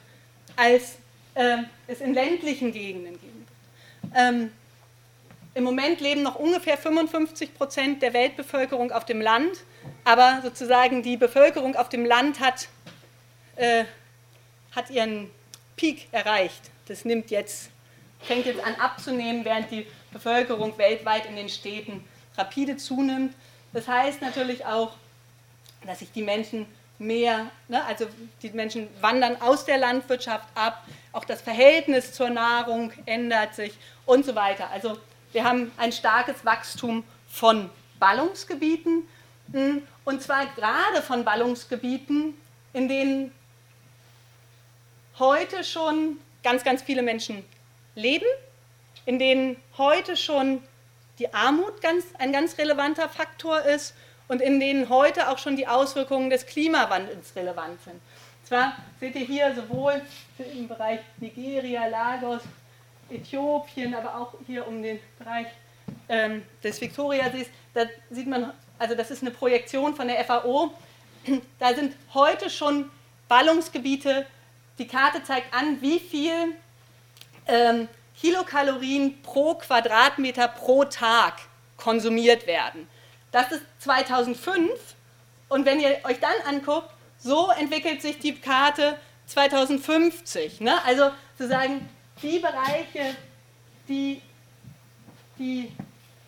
als 0.57 0.97
äh, 1.35 1.59
es 1.87 2.01
in 2.01 2.15
ländlichen 2.15 2.73
Gegenden 2.73 3.13
wird. 3.13 4.13
Ähm, 4.15 4.53
Im 5.55 5.65
Moment 5.65 6.01
leben 6.01 6.23
noch 6.23 6.37
ungefähr 6.37 6.77
55 6.77 7.55
Prozent 7.55 8.03
der 8.03 8.13
Weltbevölkerung 8.13 8.93
auf 8.93 9.05
dem 9.05 9.21
Land 9.21 9.65
aber 10.05 10.41
sozusagen 10.43 11.03
die 11.03 11.17
Bevölkerung 11.17 11.77
auf 11.77 11.89
dem 11.89 12.05
Land 12.05 12.41
hat, 12.41 12.69
äh, 13.57 13.85
hat 14.75 14.91
ihren 14.91 15.31
Peak 15.77 16.09
erreicht. 16.13 16.71
Das 16.87 17.05
nimmt 17.05 17.31
jetzt, 17.31 17.71
fängt 18.21 18.47
jetzt 18.47 18.63
an 18.65 18.75
abzunehmen, 18.77 19.45
während 19.45 19.71
die 19.71 19.87
Bevölkerung 20.13 20.77
weltweit 20.79 21.27
in 21.27 21.37
den 21.37 21.49
Städten 21.49 22.05
rapide 22.37 22.77
zunimmt. 22.77 23.35
Das 23.73 23.89
heißt 23.89 24.21
natürlich 24.21 24.65
auch, 24.67 24.93
dass 25.87 25.99
sich 26.01 26.13
die 26.13 26.23
Menschen 26.23 26.67
mehr, 26.99 27.51
ne, 27.69 27.85
also 27.85 28.07
die 28.43 28.51
Menschen 28.51 28.89
wandern 29.01 29.41
aus 29.41 29.65
der 29.65 29.79
Landwirtschaft 29.79 30.47
ab, 30.55 30.87
auch 31.13 31.25
das 31.25 31.43
Verhältnis 31.43 32.13
zur 32.13 32.31
Nahrung 32.31 32.93
ändert 33.07 33.55
sich 33.55 33.73
und 34.07 34.25
so 34.25 34.35
weiter. 34.35 34.71
Also 34.71 34.99
wir 35.33 35.45
haben 35.45 35.73
ein 35.77 35.93
starkes 35.93 36.45
Wachstum 36.45 37.05
von 37.29 37.71
Ballungsgebieten 37.99 39.09
hm, 39.53 39.83
und 40.05 40.23
zwar 40.23 40.47
gerade 40.47 41.03
von 41.03 41.25
Ballungsgebieten, 41.25 42.35
in 42.73 42.89
denen 42.89 43.33
heute 45.19 45.65
schon 45.65 46.19
ganz, 46.43 46.65
ganz 46.65 46.83
viele 46.83 47.03
Menschen 47.03 47.45
leben, 47.95 48.27
in 49.07 49.19
denen 49.19 49.57
heute 49.79 50.17
schon 50.17 50.63
die 51.19 51.33
Armut 51.33 51.81
ganz, 51.81 52.05
ein 52.19 52.33
ganz 52.33 52.59
relevanter 52.59 53.09
Faktor 53.09 53.61
ist 53.61 53.95
und 54.29 54.41
in 54.41 54.61
denen 54.61 54.89
heute 54.89 55.29
auch 55.29 55.39
schon 55.39 55.57
die 55.57 55.67
Auswirkungen 55.67 56.31
des 56.31 56.47
Klimawandels 56.47 57.35
relevant 57.37 57.83
sind. 57.83 57.95
Und 57.95 58.49
zwar 58.49 58.77
seht 59.01 59.15
ihr 59.15 59.27
hier 59.27 59.55
sowohl 59.55 60.03
im 60.53 60.69
Bereich 60.69 61.01
Nigeria, 61.19 61.87
Lagos, 61.87 62.43
Äthiopien, 63.11 63.95
aber 63.95 64.17
auch 64.17 64.35
hier 64.47 64.67
um 64.67 64.83
den 64.83 64.99
Bereich 65.19 65.47
ähm, 66.09 66.43
des 66.63 66.81
Viktoriasees, 66.81 67.49
da 67.75 67.85
sieht 68.11 68.27
man 68.27 68.53
also 68.79 68.95
das 68.95 69.11
ist 69.11 69.23
eine 69.23 69.31
Projektion 69.31 69.95
von 69.95 70.09
der 70.09 70.25
FAO, 70.25 70.73
da 71.59 71.75
sind 71.75 71.95
heute 72.13 72.51
schon 72.51 72.91
Ballungsgebiete, 73.29 74.27
die 74.79 74.87
Karte 74.87 75.23
zeigt 75.23 75.55
an, 75.55 75.81
wie 75.81 76.01
viel 76.01 76.55
ähm, 77.47 77.89
Kilokalorien 78.21 79.23
pro 79.23 79.55
Quadratmeter 79.55 80.49
pro 80.49 80.85
Tag 80.85 81.35
konsumiert 81.77 82.47
werden. 82.47 82.89
Das 83.35 83.51
ist 83.51 83.63
2005 83.81 84.71
und 85.49 85.67
wenn 85.67 85.81
ihr 85.81 85.99
euch 86.05 86.21
dann 86.21 86.55
anguckt, 86.55 86.89
so 87.19 87.51
entwickelt 87.51 88.01
sich 88.01 88.21
die 88.21 88.37
Karte 88.37 88.97
2050. 89.27 90.61
Ne? 90.61 90.73
Also 90.85 91.11
sozusagen 91.37 91.89
die 92.23 92.39
Bereiche, 92.39 93.17
die, 93.89 94.23
die 95.37 95.73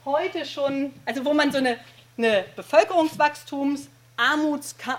heute 0.05 0.45
schon, 0.45 0.93
also 1.05 1.25
wo 1.25 1.33
man 1.33 1.53
so 1.53 1.59
eine 1.59 1.79
eine 2.19 2.45
Bevölkerungswachstums- 2.57 3.89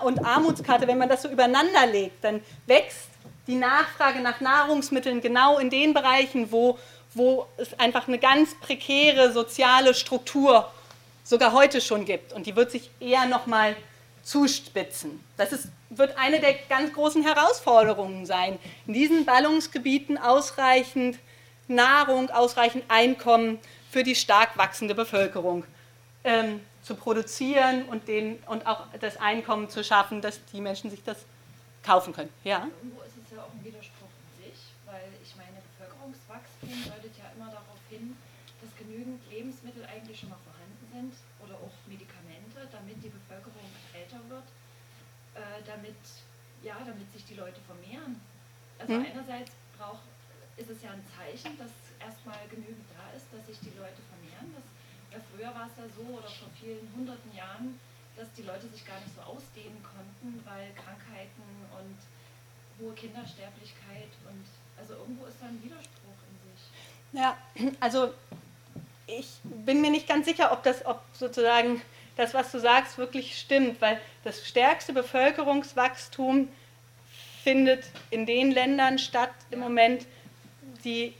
und 0.02 0.24
Armutskarte, 0.24 0.86
wenn 0.86 0.98
man 0.98 1.08
das 1.08 1.22
so 1.22 1.28
übereinander 1.28 1.86
legt, 1.86 2.22
dann 2.22 2.40
wächst 2.66 3.08
die 3.46 3.56
Nachfrage 3.56 4.20
nach 4.20 4.40
Nahrungsmitteln 4.40 5.20
genau 5.20 5.58
in 5.58 5.70
den 5.70 5.92
Bereichen, 5.92 6.52
wo, 6.52 6.78
wo 7.14 7.46
es 7.56 7.78
einfach 7.78 8.06
eine 8.08 8.18
ganz 8.18 8.54
prekäre 8.60 9.32
soziale 9.32 9.94
Struktur 9.94 10.70
sogar 11.28 11.52
heute 11.52 11.82
schon 11.82 12.06
gibt. 12.06 12.32
Und 12.32 12.46
die 12.46 12.56
wird 12.56 12.70
sich 12.70 12.90
eher 13.00 13.26
nochmal 13.26 13.76
zuspitzen. 14.22 15.22
Das 15.36 15.52
ist, 15.52 15.68
wird 15.90 16.16
eine 16.16 16.40
der 16.40 16.54
ganz 16.54 16.92
großen 16.94 17.22
Herausforderungen 17.22 18.24
sein, 18.24 18.58
in 18.86 18.94
diesen 18.94 19.26
Ballungsgebieten 19.26 20.16
ausreichend 20.16 21.18
Nahrung, 21.68 22.30
ausreichend 22.30 22.84
Einkommen 22.88 23.58
für 23.90 24.02
die 24.02 24.14
stark 24.14 24.56
wachsende 24.56 24.94
Bevölkerung 24.94 25.64
ähm, 26.24 26.60
zu 26.82 26.94
produzieren 26.94 27.84
und, 27.84 28.08
den, 28.08 28.38
und 28.46 28.66
auch 28.66 28.86
das 28.98 29.18
Einkommen 29.18 29.68
zu 29.68 29.84
schaffen, 29.84 30.22
dass 30.22 30.40
die 30.46 30.62
Menschen 30.62 30.90
sich 30.90 31.04
das 31.04 31.18
kaufen 31.82 32.14
können. 32.14 32.30
Ja? 32.42 32.66
Irgendwo 32.80 33.02
ist 33.02 33.12
es 33.22 33.36
ja 33.36 33.42
auch 33.42 33.52
ein 33.52 33.62
Widerspruch 33.62 34.08
in 34.38 34.44
sich, 34.44 34.60
weil 34.86 35.12
ich 35.22 35.36
meine, 35.36 35.58
hin 36.68 36.84
deutet 36.84 37.12
ja 37.16 37.24
immer 37.36 37.50
darauf 37.50 37.80
hin, 37.90 38.16
dass 38.60 38.70
genügend 38.76 39.20
Lebensmittel 39.30 39.84
eigentlich 39.84 40.20
schon 40.20 40.30
mal 40.30 40.38
vorhanden 40.44 40.57
sind 40.92 41.12
oder 41.44 41.54
auch 41.54 41.74
Medikamente, 41.86 42.66
damit 42.70 43.02
die 43.02 43.08
Bevölkerung 43.08 43.68
älter 43.92 44.20
wird, 44.28 44.48
äh, 45.34 45.62
damit, 45.66 45.98
ja, 46.62 46.76
damit 46.84 47.10
sich 47.12 47.24
die 47.24 47.34
Leute 47.34 47.60
vermehren. 47.62 48.20
Also 48.78 48.94
mhm. 48.94 49.06
einerseits 49.06 49.52
braucht, 49.76 50.02
ist 50.56 50.70
es 50.70 50.82
ja 50.82 50.90
ein 50.90 51.04
Zeichen, 51.06 51.58
dass 51.58 51.70
erstmal 51.98 52.38
genügend 52.50 52.86
da 52.94 53.10
ist, 53.16 53.26
dass 53.32 53.46
sich 53.46 53.58
die 53.60 53.74
Leute 53.78 54.00
vermehren. 54.10 54.54
Das, 54.54 54.66
ja, 55.12 55.18
früher 55.32 55.50
war 55.54 55.66
es 55.66 55.74
ja 55.78 55.86
so, 55.90 56.02
oder 56.02 56.28
vor 56.28 56.50
vielen 56.58 56.86
hunderten 56.94 57.34
Jahren, 57.34 57.78
dass 58.16 58.30
die 58.34 58.42
Leute 58.42 58.68
sich 58.68 58.84
gar 58.84 58.98
nicht 59.00 59.14
so 59.14 59.22
ausdehnen 59.22 59.78
konnten, 59.82 60.42
weil 60.44 60.74
Krankheiten 60.74 61.46
und 61.78 61.98
hohe 62.78 62.94
Kindersterblichkeit 62.94 64.10
und 64.26 64.44
also 64.78 64.94
irgendwo 64.94 65.26
ist 65.26 65.38
da 65.40 65.46
ein 65.46 65.62
Widerspruch 65.62 66.18
in 66.26 66.34
sich. 66.46 66.62
Ja, 67.12 67.36
also 67.80 68.14
ich 69.08 69.26
bin 69.42 69.80
mir 69.80 69.90
nicht 69.90 70.06
ganz 70.06 70.26
sicher, 70.26 70.52
ob 70.52 70.62
das, 70.62 70.84
ob 70.86 71.00
sozusagen 71.12 71.80
das, 72.16 72.34
was 72.34 72.52
du 72.52 72.60
sagst, 72.60 72.98
wirklich 72.98 73.38
stimmt, 73.38 73.80
weil 73.80 74.00
das 74.24 74.46
stärkste 74.46 74.92
Bevölkerungswachstum 74.92 76.48
findet 77.42 77.84
in 78.10 78.26
den 78.26 78.50
Ländern 78.50 78.98
statt 78.98 79.30
im 79.50 79.60
Moment, 79.60 80.06
die 80.84 81.14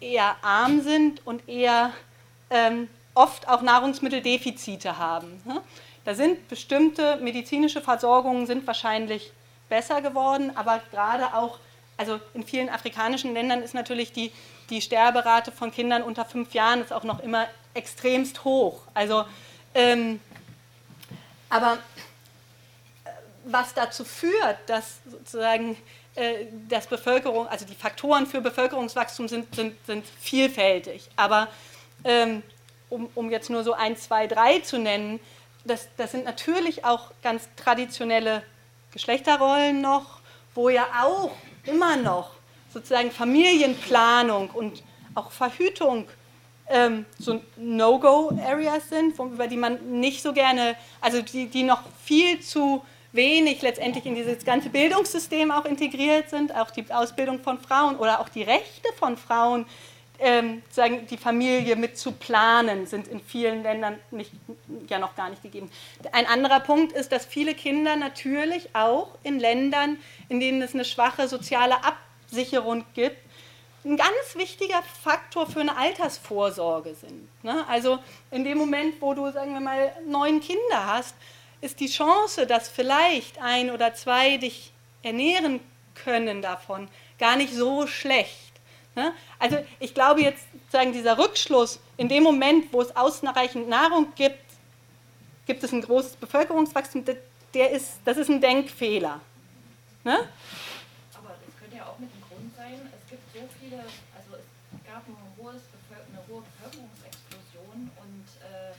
eher 0.00 0.36
arm 0.42 0.80
sind 0.80 1.24
und 1.26 1.48
eher 1.48 1.92
ähm, 2.48 2.88
oft 3.14 3.48
auch 3.48 3.62
Nahrungsmitteldefizite 3.62 4.98
haben. 4.98 5.40
Ne? 5.44 5.60
Da 6.04 6.14
sind 6.14 6.48
bestimmte 6.48 7.16
medizinische 7.16 7.80
Versorgungen 7.80 8.46
sind 8.46 8.66
wahrscheinlich 8.66 9.30
besser 9.68 10.00
geworden, 10.00 10.50
aber 10.56 10.80
gerade 10.90 11.34
auch, 11.34 11.58
also 11.96 12.18
in 12.34 12.44
vielen 12.44 12.70
afrikanischen 12.70 13.34
Ländern 13.34 13.62
ist 13.62 13.74
natürlich 13.74 14.12
die, 14.12 14.32
die 14.70 14.80
Sterberate 14.80 15.52
von 15.52 15.70
Kindern 15.70 16.02
unter 16.02 16.24
fünf 16.24 16.54
Jahren 16.54 16.80
ist 16.82 16.92
auch 16.92 17.04
noch 17.04 17.20
immer 17.20 17.46
extremst 17.74 18.44
hoch. 18.44 18.80
Also, 18.94 19.24
ähm, 19.74 20.20
aber 21.48 21.78
äh, 23.04 23.10
was 23.44 23.74
dazu 23.74 24.04
führt, 24.04 24.58
dass 24.66 24.98
sozusagen 25.04 25.76
äh, 26.14 26.46
das 26.68 26.86
Bevölkerung, 26.86 27.48
also 27.48 27.64
die 27.64 27.74
Faktoren 27.74 28.26
für 28.26 28.40
Bevölkerungswachstum 28.40 29.28
sind, 29.28 29.54
sind, 29.54 29.74
sind 29.86 30.06
vielfältig. 30.20 31.08
Aber 31.16 31.48
ähm, 32.04 32.42
um, 32.88 33.08
um 33.14 33.30
jetzt 33.30 33.50
nur 33.50 33.64
so 33.64 33.72
ein, 33.72 33.96
zwei, 33.96 34.26
drei 34.26 34.60
zu 34.60 34.78
nennen, 34.78 35.20
das, 35.64 35.88
das 35.96 36.12
sind 36.12 36.24
natürlich 36.24 36.84
auch 36.84 37.10
ganz 37.22 37.48
traditionelle 37.56 38.42
Geschlechterrollen 38.92 39.80
noch, 39.80 40.20
wo 40.54 40.68
ja 40.68 40.86
auch 41.02 41.30
immer 41.64 41.96
noch 41.96 42.39
sozusagen 42.72 43.10
Familienplanung 43.10 44.50
und 44.50 44.82
auch 45.14 45.30
Verhütung 45.30 46.08
ähm, 46.68 47.04
so 47.18 47.42
No-Go-Areas 47.56 48.88
sind, 48.88 49.18
über 49.18 49.48
die 49.48 49.56
man 49.56 50.00
nicht 50.00 50.22
so 50.22 50.32
gerne, 50.32 50.76
also 51.00 51.20
die, 51.20 51.46
die 51.46 51.64
noch 51.64 51.82
viel 52.04 52.40
zu 52.40 52.82
wenig 53.12 53.60
letztendlich 53.62 54.06
in 54.06 54.14
dieses 54.14 54.44
ganze 54.44 54.70
Bildungssystem 54.70 55.50
auch 55.50 55.64
integriert 55.64 56.30
sind, 56.30 56.54
auch 56.54 56.70
die 56.70 56.90
Ausbildung 56.92 57.40
von 57.40 57.58
Frauen 57.58 57.96
oder 57.96 58.20
auch 58.20 58.28
die 58.28 58.42
Rechte 58.42 58.88
von 58.96 59.16
Frauen, 59.16 59.66
ähm, 60.20 60.62
sagen, 60.70 61.06
die 61.08 61.16
Familie 61.16 61.76
mit 61.76 61.96
zu 61.96 62.12
planen, 62.12 62.86
sind 62.86 63.08
in 63.08 63.20
vielen 63.20 63.62
Ländern 63.62 63.98
nicht, 64.10 64.30
ja 64.88 64.98
noch 64.98 65.16
gar 65.16 65.30
nicht 65.30 65.42
gegeben. 65.42 65.70
Ein 66.12 66.26
anderer 66.26 66.60
Punkt 66.60 66.92
ist, 66.92 67.10
dass 67.10 67.24
viele 67.24 67.54
Kinder 67.54 67.96
natürlich 67.96 68.74
auch 68.74 69.08
in 69.22 69.40
Ländern, 69.40 69.96
in 70.28 70.38
denen 70.38 70.60
es 70.60 70.74
eine 70.74 70.84
schwache 70.84 71.26
soziale 71.26 71.82
Absicherung 72.30 72.84
gibt, 72.94 73.18
ein 73.84 73.96
ganz 73.96 74.34
wichtiger 74.34 74.82
Faktor 75.02 75.46
für 75.46 75.60
eine 75.60 75.76
Altersvorsorge 75.76 76.94
sind. 76.94 77.28
Ne? 77.42 77.64
Also 77.66 77.98
in 78.30 78.44
dem 78.44 78.58
Moment, 78.58 79.00
wo 79.00 79.14
du, 79.14 79.32
sagen 79.32 79.54
wir 79.54 79.60
mal, 79.60 79.92
neun 80.06 80.40
Kinder 80.40 80.86
hast, 80.86 81.14
ist 81.60 81.80
die 81.80 81.88
Chance, 81.88 82.46
dass 82.46 82.68
vielleicht 82.68 83.40
ein 83.40 83.70
oder 83.70 83.94
zwei 83.94 84.36
dich 84.36 84.72
ernähren 85.02 85.60
können 85.94 86.42
davon, 86.42 86.88
gar 87.18 87.36
nicht 87.36 87.54
so 87.54 87.86
schlecht. 87.86 88.52
Ne? 88.94 89.12
Also 89.38 89.58
ich 89.78 89.94
glaube 89.94 90.20
jetzt, 90.22 90.44
sagen 90.70 90.92
dieser 90.92 91.18
Rückschluss, 91.18 91.80
in 91.96 92.08
dem 92.08 92.22
Moment, 92.22 92.72
wo 92.72 92.82
es 92.82 92.94
ausreichend 92.96 93.68
Nahrung 93.68 94.12
gibt, 94.14 94.38
gibt 95.46 95.64
es 95.64 95.72
ein 95.72 95.82
großes 95.82 96.16
Bevölkerungswachstum, 96.16 97.04
der 97.54 97.70
ist, 97.70 97.98
das 98.04 98.18
ist 98.18 98.28
ein 98.28 98.40
Denkfehler. 98.40 99.20
Ne? 100.04 100.28
Aber 101.14 101.36
das 101.44 101.56
könnte 101.58 101.76
ja 101.76 101.84
auch 101.84 101.98
mit 101.98 102.10
dem 102.12 102.22
Grund 102.22 102.56
sein, 102.56 102.80
es 102.88 103.10
gibt 103.10 103.22
so 103.34 103.40
viele, 103.60 103.78
also 104.16 104.40
es 104.40 104.84
gab 104.86 105.06
ein 105.06 105.16
hohes, 105.36 105.62
eine 105.90 106.22
hohe 106.28 106.42
Bevölkerungsexplosion 106.42 107.90
und 108.00 108.26
äh, 108.40 108.72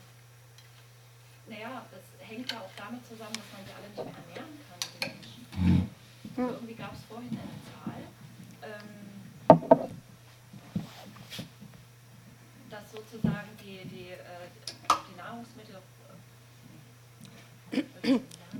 naja, 1.52 1.86
das 1.92 2.02
hängt 2.28 2.50
ja 2.52 2.60
auch 2.60 2.72
damit 2.78 3.06
zusammen, 3.06 3.34
dass 3.34 3.44
man 3.52 3.66
sie 3.66 3.74
alle 3.76 3.90
nicht 3.90 3.98
mehr 3.98 4.16
ernähren 4.24 4.56
kann, 4.70 4.80
die 4.94 5.00
Menschen. 5.08 5.90
Hm. 6.36 6.50
Irgendwie 6.50 6.76
gab 6.76 6.94
es 6.94 7.00
vorhin 7.10 7.38
eine 7.38 7.58
Zahl, 7.68 8.02
ähm, 8.64 9.02
dass 12.70 12.92
sozusagen 12.92 13.50
die, 13.62 13.86
die, 13.90 14.12
äh, 14.12 14.48
die 14.90 15.18
Nahrungsmittel. 15.18 15.76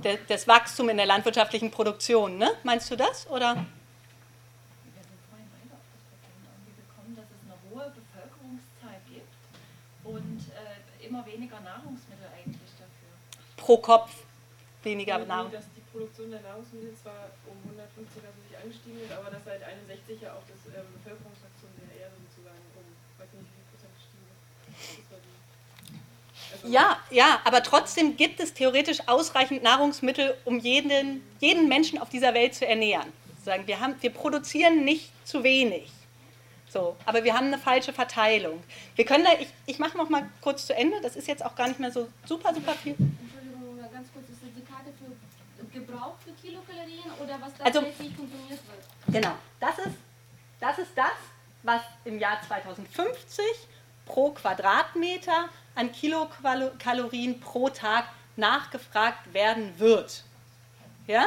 Äh, 0.02 0.18
das 0.28 0.46
Wachstum 0.46 0.88
in 0.90 0.96
der 0.98 1.06
landwirtschaftlichen 1.06 1.70
Produktion, 1.70 2.36
ne? 2.36 2.50
Meinst 2.62 2.90
du 2.90 2.96
das? 2.96 3.26
Oder? 3.30 3.54
Wir 3.54 3.62
sind 3.62 5.20
vorhin 5.30 5.48
beide 5.50 5.72
auf 5.72 5.86
das 5.92 6.02
Problem 6.10 6.42
irgendwie 6.52 6.74
gekommen, 6.76 7.16
dass 7.16 7.26
es 7.30 7.40
eine 7.46 7.56
hohe 7.70 7.92
Bevölkerungszahl 7.94 9.00
gibt 9.08 9.32
und 10.04 10.52
immer 11.06 11.26
weniger 11.26 11.60
eigentlich 11.60 11.81
pro 13.62 13.76
Kopf 13.76 14.10
weniger 14.82 15.18
ja, 15.18 15.24
Nahrung. 15.24 15.52
Dass 15.52 15.64
die 15.76 15.80
Produktion 15.92 16.30
der 16.30 16.40
Nahrungsmittel 16.40 16.94
zwar 17.00 17.30
um 17.46 17.56
150 17.70 18.18
also 18.18 18.38
sich 18.42 18.58
angestiegen 18.58 18.98
ist, 18.98 19.12
aber 19.12 19.30
dass 19.30 19.44
seit 19.44 19.62
61 19.62 20.20
ja 20.20 20.34
auch 20.34 20.42
das 20.50 20.58
ähm, 20.74 20.86
Bevölkerungswachstum 20.98 21.70
der 21.78 22.02
Erde 22.02 22.14
sozusagen 22.26 22.58
um, 22.74 22.82
weiß 23.22 23.30
nicht 23.38 23.46
wie 23.46 23.54
viel 23.54 23.66
Prozent 23.70 23.94
gestiegen 23.94 24.26
ist. 24.26 25.14
Also 26.52 26.68
ja, 26.68 26.98
ja, 27.10 27.40
aber 27.44 27.62
trotzdem 27.62 28.16
gibt 28.16 28.40
es 28.40 28.52
theoretisch 28.52 29.06
ausreichend 29.06 29.62
Nahrungsmittel, 29.62 30.34
um 30.44 30.58
jeden, 30.58 31.22
jeden 31.40 31.68
Menschen 31.68 31.98
auf 31.98 32.10
dieser 32.10 32.34
Welt 32.34 32.54
zu 32.54 32.66
ernähren. 32.66 33.12
Sagen, 33.44 33.66
wir, 33.66 33.80
haben, 33.80 33.94
wir 34.00 34.10
produzieren 34.10 34.84
nicht 34.84 35.10
zu 35.26 35.42
wenig. 35.42 35.90
So, 36.68 36.96
aber 37.04 37.24
wir 37.24 37.34
haben 37.34 37.46
eine 37.48 37.58
falsche 37.58 37.92
Verteilung. 37.92 38.62
Wir 38.96 39.04
können 39.04 39.24
da, 39.24 39.30
ich, 39.38 39.48
ich 39.66 39.78
mache 39.78 39.96
noch 39.98 40.08
mal 40.08 40.28
kurz 40.40 40.66
zu 40.66 40.74
Ende, 40.74 41.00
das 41.02 41.16
ist 41.16 41.28
jetzt 41.28 41.44
auch 41.44 41.54
gar 41.54 41.68
nicht 41.68 41.80
mehr 41.80 41.92
so 41.92 42.08
super, 42.24 42.54
super 42.54 42.72
viel. 42.72 42.96
Gebrauch 45.72 46.16
für 46.20 46.32
Kilokalorien 46.32 47.10
oder 47.32 47.46
was 47.46 47.52
also, 47.60 47.80
tatsächlich 47.80 48.16
konsumiert 48.16 48.50
wird? 48.50 49.14
Genau, 49.14 49.32
das 49.60 49.78
ist, 49.78 49.96
das 50.60 50.78
ist 50.78 50.90
das, 50.94 51.12
was 51.62 51.80
im 52.04 52.18
Jahr 52.18 52.40
2050 52.46 53.44
pro 54.06 54.30
Quadratmeter 54.30 55.48
an 55.74 55.92
Kilokalorien 55.92 57.40
pro 57.40 57.68
Tag 57.68 58.06
nachgefragt 58.36 59.32
werden 59.32 59.78
wird. 59.78 60.24
Ja? 61.06 61.26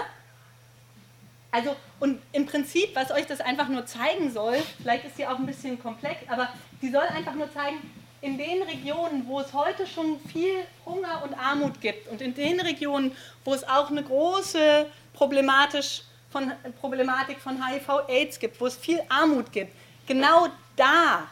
Also, 1.52 1.76
und 2.00 2.22
im 2.34 2.46
Prinzip, 2.46 2.96
was 2.96 3.12
euch 3.12 3.28
das 3.28 3.40
einfach 3.40 3.70
nur 3.70 3.86
zeigen 3.86 4.32
soll, 4.32 4.62
vielleicht 4.82 5.06
ist 5.06 5.16
sie 5.16 5.26
auch 5.26 5.40
ein 5.40 5.46
bisschen 5.46 5.82
komplex, 5.82 6.28
aber 6.28 6.50
die 6.82 6.92
soll 6.92 7.04
einfach 7.04 7.34
nur 7.34 7.52
zeigen, 7.54 7.78
in 8.22 8.38
den 8.38 8.64
Regionen, 8.64 9.28
wo 9.28 9.40
es 9.40 9.54
heute 9.54 9.86
schon 9.86 10.20
viel 10.20 10.64
Hunger 10.86 11.22
und 11.24 11.34
Armut 11.36 11.80
gibt 11.80 12.08
und 12.08 12.22
in 12.22 12.34
den 12.34 12.60
Regionen, 12.60 13.16
wo 13.44 13.54
es 13.54 13.64
auch 13.64 13.92
eine 13.92 14.04
große 14.04 14.88
Problematisch 15.16 16.04
von, 16.30 16.52
Problematik 16.80 17.40
von 17.40 17.66
HIV-Aids 17.66 18.40
gibt, 18.40 18.60
wo 18.60 18.68
es 18.68 18.76
viel 18.76 19.02
Armut 19.10 19.52
gibt, 19.52 19.74
genau 20.06 20.48
da 20.76 21.28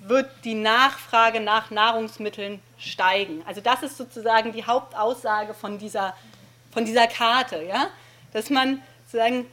wird 0.00 0.30
die 0.44 0.54
Nachfrage 0.54 1.40
nach 1.40 1.70
Nahrungsmitteln 1.70 2.60
steigen. 2.78 3.42
Also 3.46 3.60
das 3.60 3.82
ist 3.82 3.96
sozusagen 3.96 4.52
die 4.52 4.64
Hauptaussage 4.64 5.54
von 5.54 5.78
dieser, 5.78 6.14
von 6.72 6.84
dieser 6.84 7.06
Karte, 7.06 7.62
ja? 7.62 7.88
dass 8.32 8.50
man 8.50 8.82
sozusagen, 9.04 9.46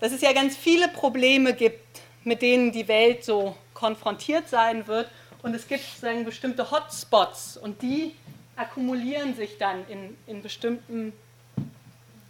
dass 0.00 0.12
es 0.12 0.20
ja 0.20 0.32
ganz 0.32 0.56
viele 0.56 0.88
Probleme 0.88 1.54
gibt, 1.54 2.00
mit 2.22 2.40
denen 2.40 2.72
die 2.72 2.88
Welt 2.88 3.24
so 3.24 3.56
konfrontiert 3.74 4.48
sein 4.48 4.86
wird 4.86 5.10
und 5.42 5.54
es 5.54 5.68
gibt 5.68 5.82
sozusagen 5.84 6.24
bestimmte 6.24 6.70
Hotspots 6.70 7.56
und 7.56 7.82
die 7.82 8.14
akkumulieren 8.56 9.34
sich 9.34 9.58
dann 9.58 9.86
in, 9.88 10.16
in 10.26 10.42
bestimmten 10.42 11.12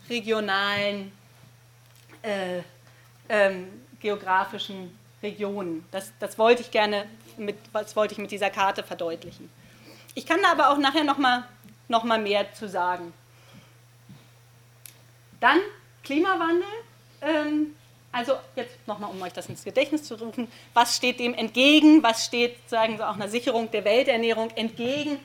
regionalen, 0.09 1.13
äh, 2.23 2.61
ähm, 3.29 3.69
geografischen 4.01 4.97
Regionen. 5.23 5.85
Das, 5.91 6.13
das, 6.19 6.39
wollte 6.39 6.63
ich 6.63 6.71
gerne 6.71 7.07
mit, 7.37 7.57
das 7.73 7.97
wollte 7.97 8.13
ich 8.13 8.19
mit 8.19 8.31
dieser 8.31 8.51
Karte 8.51 8.83
verdeutlichen. 8.83 9.51
Ich 10.15 10.27
kann 10.27 10.41
da 10.43 10.53
aber 10.53 10.71
auch 10.71 10.79
nachher 10.79 11.05
noch 11.05 11.19
mal, 11.19 11.45
noch 11.89 12.05
mal 12.05 12.21
mehr 12.21 12.53
zu 12.53 12.69
sagen. 12.69 13.13
Dann 15.41 15.59
Klimawandel. 16.03 16.69
Ähm, 17.23 17.75
Also 18.15 18.35
jetzt 18.55 18.77
nochmal, 18.87 19.11
um 19.11 19.21
euch 19.23 19.33
das 19.33 19.49
ins 19.49 19.65
Gedächtnis 19.65 20.05
zu 20.05 20.15
rufen, 20.15 20.47
was 20.73 20.95
steht 20.95 21.19
dem 21.19 21.35
entgegen, 21.35 22.01
was 22.05 22.25
steht, 22.25 22.57
sagen 22.71 22.97
Sie, 22.97 23.05
auch 23.05 23.17
einer 23.17 23.29
Sicherung 23.29 23.73
der 23.73 23.85
Welternährung 23.85 24.51
entgegen, 24.51 25.19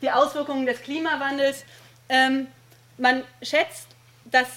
die 0.00 0.12
Auswirkungen 0.12 0.64
des 0.64 0.80
Klimawandels. 0.80 1.64
Ähm, 2.08 2.46
man 2.98 3.24
schätzt, 3.42 3.88
dass 4.30 4.48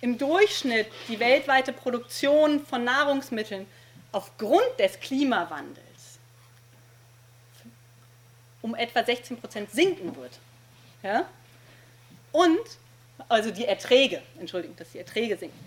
im 0.00 0.16
Durchschnitt 0.18 0.86
die 1.08 1.18
weltweite 1.18 1.72
Produktion 1.72 2.64
von 2.64 2.84
Nahrungsmitteln 2.84 3.66
aufgrund 4.12 4.78
des 4.78 4.98
Klimawandels 5.00 5.88
um 8.62 8.74
etwa 8.74 9.04
16 9.04 9.38
Prozent 9.38 9.70
sinken 9.70 10.16
wird. 10.16 10.32
Ja? 11.02 11.24
Und, 12.32 12.58
also 13.28 13.50
die 13.50 13.64
Erträge, 13.64 14.22
Entschuldigung, 14.38 14.76
dass 14.76 14.92
die 14.92 14.98
Erträge 14.98 15.36
sinken. 15.36 15.58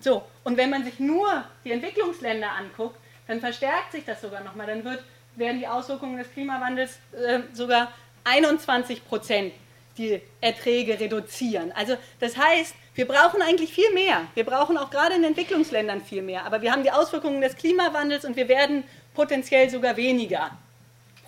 So, 0.00 0.24
und 0.44 0.56
wenn 0.56 0.70
man 0.70 0.84
sich 0.84 0.98
nur 0.98 1.44
die 1.64 1.72
Entwicklungsländer 1.72 2.50
anguckt, 2.50 2.98
dann 3.26 3.40
verstärkt 3.40 3.92
sich 3.92 4.04
das 4.04 4.20
sogar 4.20 4.42
nochmal. 4.42 4.66
Dann 4.66 4.84
wird, 4.84 5.02
werden 5.36 5.60
die 5.60 5.68
Auswirkungen 5.68 6.18
des 6.18 6.32
Klimawandels 6.32 6.98
äh, 7.12 7.40
sogar 7.52 7.92
21 8.24 9.06
Prozent 9.06 9.52
die 10.00 10.20
Erträge 10.40 10.98
reduzieren. 10.98 11.72
Also 11.72 11.96
das 12.20 12.36
heißt, 12.36 12.74
wir 12.94 13.06
brauchen 13.06 13.42
eigentlich 13.42 13.72
viel 13.72 13.92
mehr. 13.92 14.26
Wir 14.34 14.44
brauchen 14.44 14.78
auch 14.78 14.90
gerade 14.90 15.14
in 15.14 15.24
Entwicklungsländern 15.24 16.00
viel 16.00 16.22
mehr. 16.22 16.44
Aber 16.46 16.62
wir 16.62 16.72
haben 16.72 16.82
die 16.82 16.90
Auswirkungen 16.90 17.40
des 17.40 17.56
Klimawandels 17.56 18.24
und 18.24 18.34
wir 18.36 18.48
werden 18.48 18.84
potenziell 19.14 19.68
sogar 19.68 19.96
weniger 19.96 20.50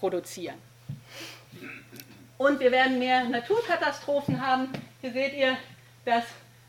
produzieren. 0.00 0.56
Und 2.38 2.58
wir 2.60 2.72
werden 2.72 2.98
mehr 2.98 3.24
Naturkatastrophen 3.24 4.44
haben. 4.44 4.68
Hier 5.00 5.12
seht 5.12 5.34
ihr, 5.34 5.56
dass 6.04 6.24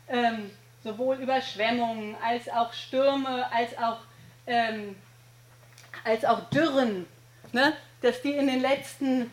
ähm, 0.08 0.50
sowohl 0.84 1.16
Überschwemmungen 1.16 2.16
als 2.22 2.48
auch 2.48 2.72
Stürme, 2.72 3.50
als 3.50 3.76
auch, 3.78 3.98
ähm, 4.46 4.94
als 6.04 6.24
auch 6.24 6.50
Dürren, 6.50 7.06
ne, 7.52 7.72
dass 8.02 8.20
die 8.20 8.32
in 8.32 8.46
den 8.46 8.60
letzten 8.60 9.30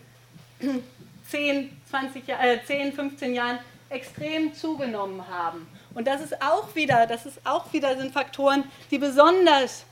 10, 1.32 1.70
20, 1.90 2.30
äh, 2.30 2.60
10, 2.66 2.94
15 2.94 3.34
Jahren 3.34 3.60
extrem 3.90 4.54
zugenommen 4.54 5.28
haben. 5.28 5.68
Und 5.94 6.08
das 6.08 6.22
ist 6.22 6.42
auch 6.42 6.74
wieder, 6.76 7.08
das 7.08 7.26
ist 7.26 7.40
auch 7.44 7.72
wieder 7.74 7.98
sind 7.98 8.14
Faktoren, 8.14 8.64
die 8.90 8.98
besonders 8.98 9.86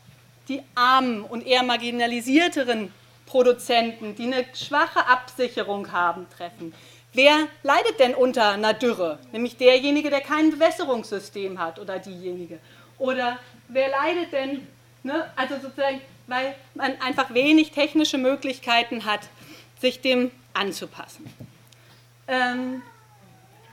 die 0.48 0.62
armen 0.76 1.24
und 1.24 1.46
eher 1.46 1.64
marginalisierteren 1.64 2.92
Produzenten, 3.26 4.16
die 4.16 4.24
eine 4.24 4.46
schwache 4.54 5.06
Absicherung 5.06 5.92
haben, 5.92 6.28
treffen. 6.36 6.74
Wer 7.14 7.48
leidet 7.64 8.00
denn 8.00 8.16
unter 8.16 8.52
einer 8.52 8.74
Dürre? 8.74 9.20
Nämlich 9.32 9.58
derjenige, 9.58 10.10
der 10.10 10.22
kein 10.22 10.52
Bewässerungssystem 10.52 11.60
hat 11.60 11.80
oder 11.80 12.00
diejenige. 12.00 12.60
Oder 12.98 13.38
wer 13.68 13.90
leidet 13.90 14.32
denn, 14.32 14.68
ne, 15.04 15.30
also 15.36 15.56
sozusagen, 15.56 16.02
weil 16.28 16.56
man 16.76 17.00
einfach 17.02 17.34
wenig 17.34 17.72
technische 17.72 18.18
Möglichkeiten 18.18 19.06
hat, 19.06 19.22
sich 19.80 20.02
dem 20.02 20.32
anzupassen. 20.60 21.26
Ähm, 22.28 22.84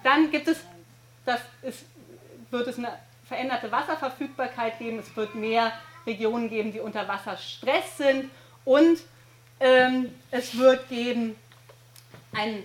dann 0.03 0.31
gibt 0.31 0.49
es, 0.49 0.59
das 1.25 1.41
ist, 1.63 1.85
wird 2.51 2.69
es 2.69 2.77
eine 2.79 2.93
veränderte 3.27 3.71
Wasserverfügbarkeit 3.73 4.79
geben, 4.79 5.01
es 5.01 5.17
wird 5.17 5.35
mehr 5.35 5.73
Regionen 6.07 6.49
geben, 6.49 6.73
die 6.73 6.81
unter 6.81 7.07
Wasserstress 7.09 7.99
sind. 7.99 8.31
Und 8.65 9.01
ähm, 9.61 10.15
es 10.31 10.57
wird 10.57 10.89
geben 10.89 11.37
einen 12.33 12.63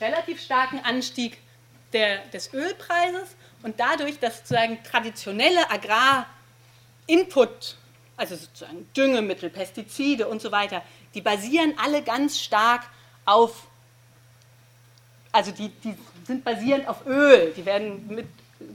relativ 0.00 0.42
starken 0.42 0.80
Anstieg 0.80 1.38
der, 1.92 2.18
des 2.26 2.52
Ölpreises. 2.52 3.36
Und 3.62 3.80
dadurch, 3.80 4.18
dass 4.18 4.38
sozusagen 4.38 4.82
traditionelle 4.82 5.70
Agrarinput, 5.70 7.76
also 8.16 8.36
sozusagen 8.36 8.88
Düngemittel, 8.96 9.48
Pestizide 9.48 10.28
und 10.28 10.42
so 10.42 10.52
weiter, 10.52 10.82
die 11.14 11.20
basieren 11.20 11.74
alle 11.78 12.02
ganz 12.02 12.40
stark 12.40 12.82
auf, 12.82 12.90
also 15.32 15.50
die, 15.50 15.68
die 15.68 15.94
sind 16.26 16.44
basierend 16.44 16.88
auf 16.88 17.06
Öl, 17.06 17.52
die 17.56 17.64
werden 17.64 18.06
mit, 18.08 18.26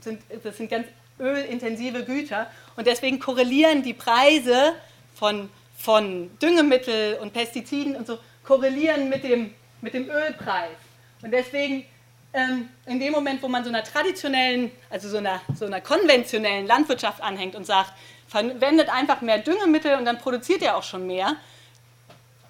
sind, 0.02 0.22
das 0.42 0.56
sind 0.56 0.70
ganz 0.70 0.86
ölintensive 1.18 2.04
Güter 2.04 2.50
und 2.76 2.86
deswegen 2.86 3.18
korrelieren 3.18 3.82
die 3.82 3.94
Preise 3.94 4.74
von 5.14 5.48
von 5.80 6.30
Düngemittel 6.38 7.18
und 7.20 7.32
Pestiziden 7.32 7.96
und 7.96 8.06
so 8.06 8.18
korrelieren 8.44 9.08
mit 9.08 9.24
dem, 9.24 9.54
mit 9.80 9.94
dem 9.94 10.10
Ölpreis. 10.10 10.76
Und 11.22 11.30
deswegen 11.30 11.86
ähm, 12.32 12.68
in 12.86 13.00
dem 13.00 13.12
Moment, 13.12 13.42
wo 13.42 13.48
man 13.48 13.64
so 13.64 13.70
einer 13.70 13.82
traditionellen, 13.82 14.70
also 14.90 15.08
so 15.08 15.16
einer, 15.16 15.40
so 15.54 15.64
einer 15.64 15.80
konventionellen 15.80 16.66
Landwirtschaft 16.66 17.22
anhängt 17.22 17.54
und 17.54 17.64
sagt, 17.64 17.92
verwendet 18.28 18.88
einfach 18.90 19.22
mehr 19.22 19.38
Düngemittel 19.38 19.96
und 19.96 20.04
dann 20.04 20.18
produziert 20.18 20.62
ihr 20.62 20.76
auch 20.76 20.82
schon 20.82 21.06
mehr, 21.06 21.36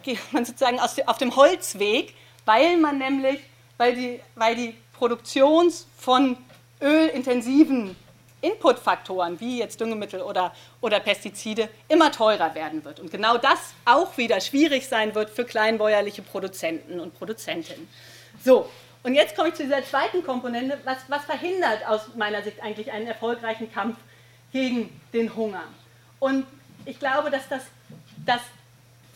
geht 0.03 0.19
man 0.33 0.45
sozusagen 0.45 0.79
auf 0.81 1.19
dem 1.19 1.37
Holzweg, 1.37 2.15
weil 2.45 2.77
man 2.77 2.99
nämlich, 2.99 3.41
weil 3.77 3.95
die, 3.95 4.21
weil 4.35 4.55
die 4.55 4.75
Produktion 4.93 5.73
von 5.97 6.37
ölintensiven 6.81 7.97
Inputfaktoren 8.43 9.39
wie 9.39 9.59
jetzt 9.59 9.81
Düngemittel 9.81 10.23
oder, 10.23 10.55
oder 10.81 11.01
Pestizide 11.01 11.69
immer 11.89 12.11
teurer 12.11 12.55
werden 12.55 12.85
wird. 12.85 13.01
Und 13.01 13.11
genau 13.11 13.37
das 13.37 13.75
auch 13.85 14.17
wieder 14.17 14.41
schwierig 14.41 14.89
sein 14.89 15.15
wird 15.15 15.31
für 15.31 15.45
kleinbäuerliche 15.45 16.23
Produzenten 16.23 17.01
und 17.01 17.15
Produzentinnen. 17.15 17.87
So, 18.43 18.69
und 19.03 19.15
jetzt 19.15 19.37
komme 19.37 19.49
ich 19.51 19.55
zu 19.55 19.65
dieser 19.65 19.85
zweiten 19.85 20.25
Komponente. 20.25 20.79
Was, 20.85 20.99
was 21.09 21.25
verhindert 21.25 21.87
aus 21.87 22.15
meiner 22.17 22.43
Sicht 22.43 22.63
eigentlich 22.63 22.91
einen 22.93 23.07
erfolgreichen 23.07 23.71
Kampf 23.73 23.97
gegen 24.53 25.01
den 25.13 25.35
Hunger? 25.37 25.65
Und 26.19 26.47
ich 26.87 26.99
glaube, 26.99 27.31
dass 27.31 27.49
das 27.49 27.63
dass 28.25 28.41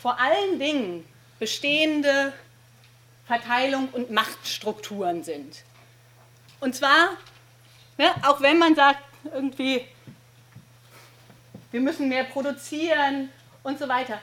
vor 0.04 0.20
allen 0.20 0.58
Dingen 0.58 1.02
bestehende 1.38 2.34
Verteilung 3.26 3.88
und 3.92 4.10
Machtstrukturen 4.10 5.24
sind. 5.24 5.62
Und 6.60 6.76
zwar, 6.76 7.16
ne, 7.96 8.10
auch 8.22 8.42
wenn 8.42 8.58
man 8.58 8.74
sagt, 8.74 9.00
irgendwie, 9.32 9.80
wir 11.70 11.80
müssen 11.80 12.10
mehr 12.10 12.24
produzieren 12.24 13.30
und 13.62 13.78
so 13.78 13.88
weiter. 13.88 14.20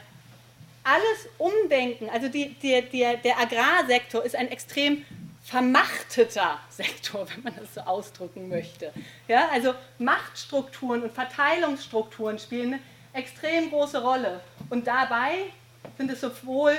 Alles 0.84 1.27
umdenken, 1.39 2.11
also 2.11 2.27
die, 2.27 2.53
die, 2.61 2.84
die, 2.84 3.17
der 3.23 3.39
Agrarsektor 3.39 4.23
ist 4.23 4.36
ein 4.36 4.49
extrem 4.49 5.03
vermachteter 5.43 6.59
Sektor, 6.69 7.27
wenn 7.34 7.41
man 7.41 7.55
das 7.55 7.73
so 7.73 7.82
ausdrücken 7.82 8.49
möchte. 8.49 8.93
Ja, 9.27 9.49
also 9.51 9.73
Machtstrukturen 9.97 11.01
und 11.01 11.11
Verteilungsstrukturen 11.11 12.38
spielen 12.38 12.73
eine 12.73 12.79
extrem 13.13 13.71
große 13.71 13.99
Rolle. 13.99 14.41
Und 14.69 14.86
dabei 14.86 15.51
sind 15.97 16.11
es 16.11 16.21
sowohl 16.21 16.75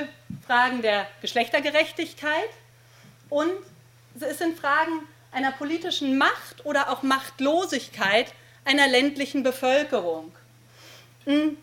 Fragen 0.46 0.82
der 0.82 1.06
Geschlechtergerechtigkeit 1.20 2.50
und 3.28 3.52
es 4.20 4.38
sind 4.38 4.58
Fragen 4.58 5.00
einer 5.32 5.52
politischen 5.52 6.18
Macht 6.18 6.64
oder 6.64 6.90
auch 6.90 7.02
Machtlosigkeit 7.02 8.32
einer 8.64 8.86
ländlichen 8.86 9.42
Bevölkerung. 9.42 10.32
Hm. 11.24 11.56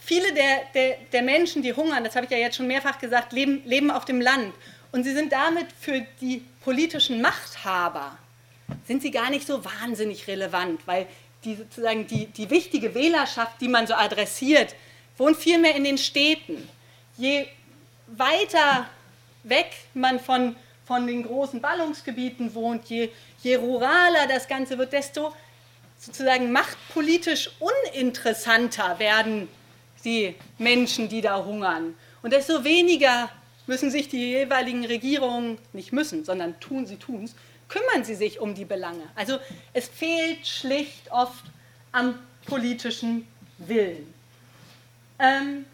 Viele 0.00 0.32
der, 0.32 0.62
der, 0.74 0.96
der, 1.12 1.22
Menschen, 1.22 1.62
die 1.62 1.72
hungern, 1.72 2.02
das 2.02 2.16
habe 2.16 2.26
ich 2.26 2.32
ja 2.32 2.38
jetzt 2.38 2.56
schon 2.56 2.66
mehrfach 2.66 2.98
gesagt, 2.98 3.32
leben, 3.32 3.62
leben 3.64 3.90
auf 3.90 4.04
dem 4.04 4.20
Land. 4.20 4.54
Und 4.92 5.04
sie 5.04 5.12
sind 5.12 5.32
damit 5.32 5.66
für 5.78 6.04
die 6.20 6.42
politischen 6.64 7.22
Machthaber, 7.22 8.18
sind 8.86 9.02
sie 9.02 9.12
gar 9.12 9.30
nicht 9.30 9.46
so 9.46 9.64
wahnsinnig 9.64 10.26
relevant, 10.26 10.80
weil 10.86 11.06
die, 11.44 11.54
sozusagen 11.54 12.06
die, 12.06 12.26
die 12.26 12.50
wichtige 12.50 12.94
Wählerschaft, 12.94 13.60
die 13.60 13.68
man 13.68 13.86
so 13.86 13.94
adressiert, 13.94 14.74
wohnt 15.20 15.36
vielmehr 15.36 15.76
in 15.76 15.84
den 15.84 15.98
Städten. 15.98 16.68
Je 17.16 17.46
weiter 18.08 18.88
weg 19.44 19.70
man 19.94 20.18
von 20.18 20.56
von 20.90 21.06
den 21.06 21.22
großen 21.22 21.60
Ballungsgebieten 21.60 22.52
wohnt, 22.52 22.86
je, 22.86 23.10
je 23.44 23.54
ruraler 23.54 24.26
das 24.26 24.48
Ganze 24.48 24.76
wird, 24.76 24.92
desto 24.92 25.32
sozusagen 25.96 26.50
machtpolitisch 26.50 27.48
uninteressanter 27.60 28.98
werden 28.98 29.46
die 30.04 30.34
Menschen, 30.58 31.08
die 31.08 31.20
da 31.20 31.44
hungern. 31.44 31.94
Und 32.22 32.32
desto 32.32 32.64
weniger 32.64 33.30
müssen 33.68 33.92
sich 33.92 34.08
die 34.08 34.30
jeweiligen 34.32 34.84
Regierungen, 34.84 35.58
nicht 35.72 35.92
müssen, 35.92 36.24
sondern 36.24 36.58
tun 36.58 36.86
sie 36.86 36.96
tun 36.96 37.22
es, 37.22 37.36
kümmern 37.68 38.02
sie 38.02 38.16
sich 38.16 38.40
um 38.40 38.56
die 38.56 38.64
Belange. 38.64 39.04
Also 39.14 39.38
es 39.72 39.86
fehlt 39.86 40.44
schlicht 40.44 41.12
oft 41.12 41.44
am 41.92 42.18
politischen 42.46 43.28
Willen. 43.58 44.12
Ähm, 45.20 45.66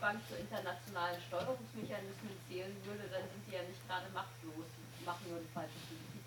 Bank 0.00 0.18
zu 0.28 0.34
internationalen 0.34 1.20
Steuerungsmechanismen 1.28 2.34
zählen 2.48 2.74
würde, 2.84 3.04
dann 3.12 3.22
sind 3.22 3.42
die 3.46 3.54
ja 3.54 3.62
nicht 3.62 3.86
gerade 3.86 4.06
machtlos, 4.12 4.66
machen 5.04 5.24
nur 5.28 5.38
eine 5.38 5.46
falsche 5.54 5.78
Politik. 5.86 6.24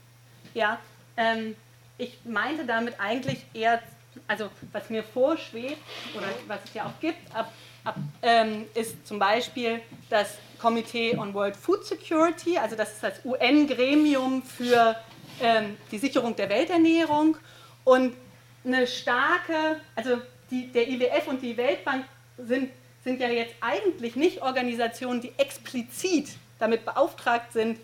Ja, 0.54 0.80
ähm, 1.18 1.56
ich 1.98 2.18
meinte 2.24 2.66
damit 2.66 3.00
eigentlich 3.00 3.44
eher, 3.54 3.82
also 4.28 4.50
was 4.72 4.90
mir 4.90 5.04
vorschwebt 5.04 5.82
oder 6.16 6.28
was 6.48 6.64
es 6.66 6.74
ja 6.74 6.86
auch 6.86 7.00
gibt, 7.02 7.36
ab, 7.36 7.52
ab, 7.84 7.98
ähm, 8.22 8.66
ist 8.76 9.06
zum 9.06 9.20
Beispiel, 9.20 9.82
dass 10.10 10.38
Committee 10.64 11.14
on 11.18 11.34
World 11.34 11.58
Food 11.58 11.84
Security, 11.86 12.58
also 12.58 12.78
das 12.78 12.94
ist 12.94 13.04
das 13.04 13.26
UN-Gremium 13.26 14.42
für 14.42 14.96
ähm, 15.42 15.76
die 15.92 15.98
Sicherung 15.98 16.38
der 16.38 16.48
Welternährung. 16.48 17.36
Und 17.84 18.16
eine 18.64 18.88
starke, 18.88 19.82
also 19.94 20.22
die, 20.50 20.72
der 20.72 20.88
IWF 20.88 21.28
und 21.28 21.42
die 21.42 21.58
Weltbank 21.58 22.06
sind, 22.38 22.72
sind 23.04 23.20
ja 23.20 23.28
jetzt 23.28 23.56
eigentlich 23.60 24.16
nicht 24.16 24.42
Organisationen, 24.42 25.20
die 25.20 25.34
explizit 25.38 26.30
damit 26.60 26.86
beauftragt 26.86 27.52
sind, 27.52 27.78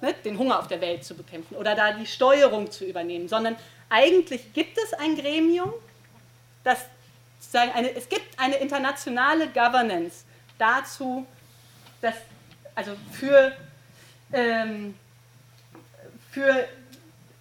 ne, 0.00 0.12
den 0.24 0.36
Hunger 0.36 0.58
auf 0.58 0.66
der 0.66 0.80
Welt 0.80 1.04
zu 1.04 1.14
bekämpfen 1.14 1.54
oder 1.54 1.76
da 1.76 1.92
die 1.92 2.06
Steuerung 2.06 2.72
zu 2.72 2.84
übernehmen, 2.84 3.28
sondern 3.28 3.54
eigentlich 3.88 4.52
gibt 4.52 4.76
es 4.78 4.92
ein 4.94 5.14
Gremium, 5.14 5.72
das 6.64 6.86
eine, 7.52 7.94
es 7.94 8.08
gibt 8.08 8.36
eine 8.36 8.56
internationale 8.56 9.46
Governance 9.46 10.24
dazu, 10.58 11.24
dass, 12.06 12.14
also 12.74 12.92
für, 13.12 13.52
ähm, 14.32 14.94
für 16.30 16.66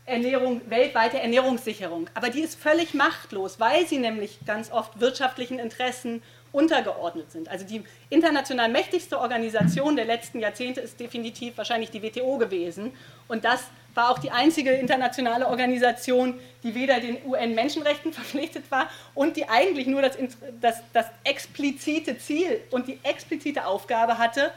Ernährung, 0.06 0.62
weltweite 0.70 1.20
Ernährungssicherung. 1.20 2.10
Aber 2.14 2.30
die 2.30 2.42
ist 2.42 2.60
völlig 2.60 2.94
machtlos, 2.94 3.60
weil 3.60 3.88
sie 3.88 4.00
nämlich 4.00 4.40
ganz 4.46 4.72
oft 4.72 5.00
wirtschaftlichen 5.00 5.60
Interessen 5.60 6.22
untergeordnet 6.52 7.32
sind. 7.32 7.50
Also 7.50 7.66
die 7.66 7.84
international 8.10 8.70
mächtigste 8.70 9.20
Organisation 9.20 9.96
der 9.96 10.06
letzten 10.06 10.40
Jahrzehnte 10.40 10.82
ist 10.82 11.00
definitiv 11.00 11.58
wahrscheinlich 11.58 11.92
die 11.92 12.02
WTO 12.02 12.38
gewesen. 12.38 12.94
Und 13.28 13.46
das 13.46 13.66
war 13.96 14.12
auch 14.12 14.20
die 14.20 14.30
einzige 14.30 14.72
internationale 14.72 15.48
Organisation, 15.48 16.40
die 16.64 16.76
weder 16.76 17.00
den 17.00 17.18
UN-Menschenrechten 17.26 18.14
verpflichtet 18.14 18.70
war 18.70 18.90
und 19.16 19.38
die 19.38 19.50
eigentlich 19.50 19.88
nur 19.88 20.02
das, 20.02 20.18
das, 20.62 20.84
das 20.94 21.06
explizite 21.24 22.18
Ziel 22.18 22.62
und 22.72 22.88
die 22.88 23.00
explizite 23.04 23.66
Aufgabe 23.66 24.18
hatte, 24.18 24.52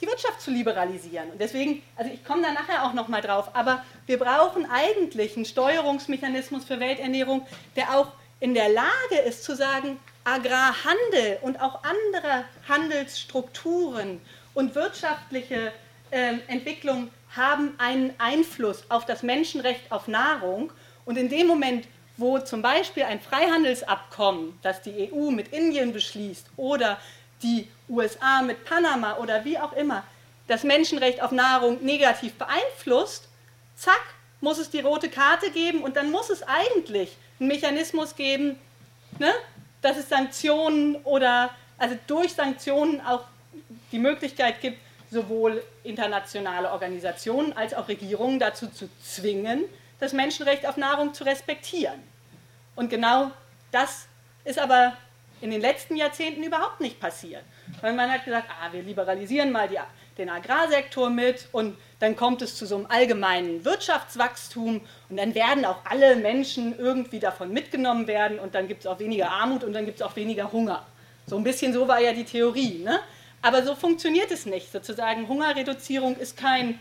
die 0.00 0.06
Wirtschaft 0.06 0.40
zu 0.40 0.50
liberalisieren. 0.50 1.30
Und 1.30 1.40
deswegen, 1.40 1.82
also 1.96 2.10
ich 2.12 2.24
komme 2.24 2.42
da 2.42 2.52
nachher 2.52 2.84
auch 2.84 2.92
nochmal 2.92 3.20
drauf, 3.20 3.50
aber 3.54 3.84
wir 4.06 4.18
brauchen 4.18 4.66
eigentlich 4.70 5.36
einen 5.36 5.44
Steuerungsmechanismus 5.44 6.64
für 6.64 6.80
Welternährung, 6.80 7.46
der 7.76 7.96
auch 7.96 8.08
in 8.40 8.54
der 8.54 8.68
Lage 8.68 9.16
ist 9.26 9.44
zu 9.44 9.56
sagen, 9.56 9.98
Agrarhandel 10.24 11.38
und 11.42 11.60
auch 11.60 11.82
andere 11.82 12.44
Handelsstrukturen 12.68 14.20
und 14.54 14.74
wirtschaftliche 14.74 15.72
äh, 16.10 16.34
Entwicklung 16.48 17.10
haben 17.36 17.74
einen 17.78 18.14
Einfluss 18.18 18.84
auf 18.88 19.06
das 19.06 19.22
Menschenrecht 19.22 19.90
auf 19.90 20.08
Nahrung. 20.08 20.72
Und 21.04 21.16
in 21.16 21.28
dem 21.28 21.46
Moment, 21.46 21.86
wo 22.16 22.38
zum 22.38 22.62
Beispiel 22.62 23.02
ein 23.04 23.20
Freihandelsabkommen, 23.20 24.58
das 24.62 24.82
die 24.82 25.12
EU 25.12 25.30
mit 25.30 25.48
Indien 25.48 25.92
beschließt 25.92 26.46
oder 26.56 26.98
die 27.42 27.68
USA 27.88 28.42
mit 28.42 28.64
Panama 28.64 29.16
oder 29.16 29.44
wie 29.44 29.58
auch 29.58 29.72
immer, 29.72 30.04
das 30.46 30.62
Menschenrecht 30.62 31.22
auf 31.22 31.32
Nahrung 31.32 31.84
negativ 31.84 32.34
beeinflusst, 32.34 33.28
zack, 33.76 34.02
muss 34.40 34.58
es 34.58 34.70
die 34.70 34.80
rote 34.80 35.08
Karte 35.08 35.50
geben 35.50 35.82
und 35.82 35.96
dann 35.96 36.10
muss 36.10 36.30
es 36.30 36.42
eigentlich 36.42 37.16
einen 37.40 37.48
Mechanismus 37.48 38.14
geben, 38.14 38.58
ne, 39.18 39.32
dass 39.80 39.96
es 39.96 40.08
Sanktionen 40.08 40.96
oder 40.96 41.50
also 41.78 41.96
durch 42.06 42.32
Sanktionen 42.32 43.00
auch 43.00 43.24
die 43.90 43.98
Möglichkeit 43.98 44.60
gibt, 44.60 44.78
sowohl 45.14 45.62
internationale 45.84 46.70
Organisationen 46.70 47.54
als 47.54 47.72
auch 47.72 47.88
Regierungen 47.88 48.38
dazu 48.38 48.66
zu 48.66 48.88
zwingen, 49.02 49.64
das 50.00 50.12
Menschenrecht 50.12 50.66
auf 50.66 50.76
Nahrung 50.76 51.14
zu 51.14 51.24
respektieren. 51.24 52.02
Und 52.76 52.90
genau 52.90 53.30
das 53.72 54.06
ist 54.44 54.58
aber 54.58 54.94
in 55.40 55.50
den 55.50 55.60
letzten 55.60 55.96
Jahrzehnten 55.96 56.42
überhaupt 56.42 56.80
nicht 56.80 57.00
passiert. 57.00 57.42
Weil 57.80 57.94
man 57.94 58.10
hat 58.10 58.24
gesagt, 58.24 58.48
ah, 58.50 58.72
wir 58.72 58.82
liberalisieren 58.82 59.52
mal 59.52 59.68
die, 59.68 59.78
den 60.18 60.28
Agrarsektor 60.28 61.10
mit 61.10 61.48
und 61.52 61.76
dann 62.00 62.16
kommt 62.16 62.42
es 62.42 62.56
zu 62.56 62.66
so 62.66 62.76
einem 62.76 62.86
allgemeinen 62.88 63.64
Wirtschaftswachstum 63.64 64.80
und 65.08 65.16
dann 65.16 65.34
werden 65.34 65.64
auch 65.64 65.78
alle 65.84 66.16
Menschen 66.16 66.78
irgendwie 66.78 67.20
davon 67.20 67.52
mitgenommen 67.52 68.06
werden 68.06 68.38
und 68.38 68.54
dann 68.54 68.68
gibt 68.68 68.80
es 68.80 68.86
auch 68.86 68.98
weniger 68.98 69.30
Armut 69.30 69.64
und 69.64 69.72
dann 69.72 69.86
gibt 69.86 70.00
es 70.00 70.02
auch 70.02 70.16
weniger 70.16 70.50
Hunger. 70.52 70.84
So 71.26 71.36
ein 71.36 71.44
bisschen 71.44 71.72
so 71.72 71.88
war 71.88 72.00
ja 72.00 72.12
die 72.12 72.24
Theorie. 72.24 72.82
Ne? 72.84 73.00
Aber 73.44 73.62
so 73.62 73.74
funktioniert 73.74 74.30
es 74.30 74.46
nicht. 74.46 74.72
Sozusagen 74.72 75.28
Hungerreduzierung 75.28 76.16
ist 76.16 76.38
kein 76.38 76.80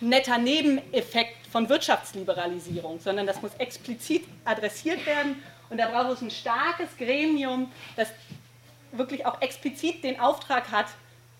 netter 0.00 0.38
Nebeneffekt 0.38 1.46
von 1.52 1.68
Wirtschaftsliberalisierung, 1.68 3.00
sondern 3.00 3.26
das 3.26 3.42
muss 3.42 3.50
explizit 3.58 4.24
adressiert 4.46 5.04
werden 5.04 5.42
und 5.68 5.76
da 5.76 5.88
braucht 5.88 6.14
es 6.16 6.22
ein 6.22 6.30
starkes 6.30 6.88
Gremium, 6.96 7.70
das 7.96 8.08
wirklich 8.92 9.26
auch 9.26 9.42
explizit 9.42 10.02
den 10.02 10.18
Auftrag 10.20 10.70
hat, 10.70 10.86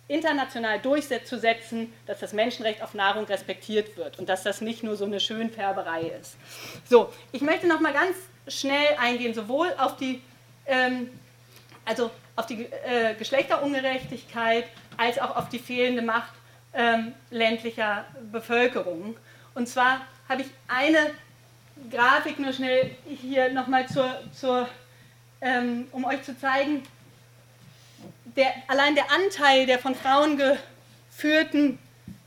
international 0.09 0.79
durchzusetzen, 0.79 1.91
dass 2.05 2.21
das 2.21 2.35
Menschenrecht 2.35 2.83
auf 2.83 2.93
Nahrung 2.93 3.25
respektiert 3.25 3.97
wird 3.97 4.19
und 4.19 4.29
dass 4.29 4.43
das 4.43 4.61
nicht 4.61 4.83
nur 4.83 4.97
so 4.97 5.07
eine 5.07 5.21
Schönfärberei 5.21 6.13
ist. 6.21 6.37
So, 6.85 7.11
ich 7.33 7.41
möchte 7.41 7.67
noch 7.67 7.81
mal 7.81 7.95
ganz 7.95 8.15
schnell 8.47 8.95
eingehen, 9.01 9.33
sowohl 9.33 9.73
auf 9.79 9.97
die 9.97 10.21
ähm, 10.67 11.09
also 11.87 12.11
auf 12.37 12.47
die 12.47 12.65
äh, 12.65 13.15
Geschlechterungerechtigkeit 13.19 14.65
als 14.97 15.19
auch 15.19 15.37
auf 15.37 15.49
die 15.49 15.59
fehlende 15.59 16.03
Macht 16.03 16.33
ähm, 16.73 17.15
ländlicher 17.31 18.05
Bevölkerung. 18.33 19.17
Und 19.55 19.69
zwar 19.69 20.01
habe 20.29 20.43
ich 20.43 20.49
eine 20.69 21.13
Grafik 21.91 22.39
nur 22.39 22.53
schnell 22.53 22.91
hier 23.07 23.53
nochmal 23.53 23.89
zur, 23.89 24.11
zur 24.33 24.69
ähm, 25.41 25.87
um 25.93 26.05
euch 26.05 26.23
zu 26.23 26.39
zeigen, 26.39 26.83
der, 28.37 28.53
allein 28.69 28.95
der 28.95 29.11
Anteil 29.11 29.67
der 29.67 29.79
von 29.79 29.95
Frauen 29.95 30.39
geführten 30.39 31.79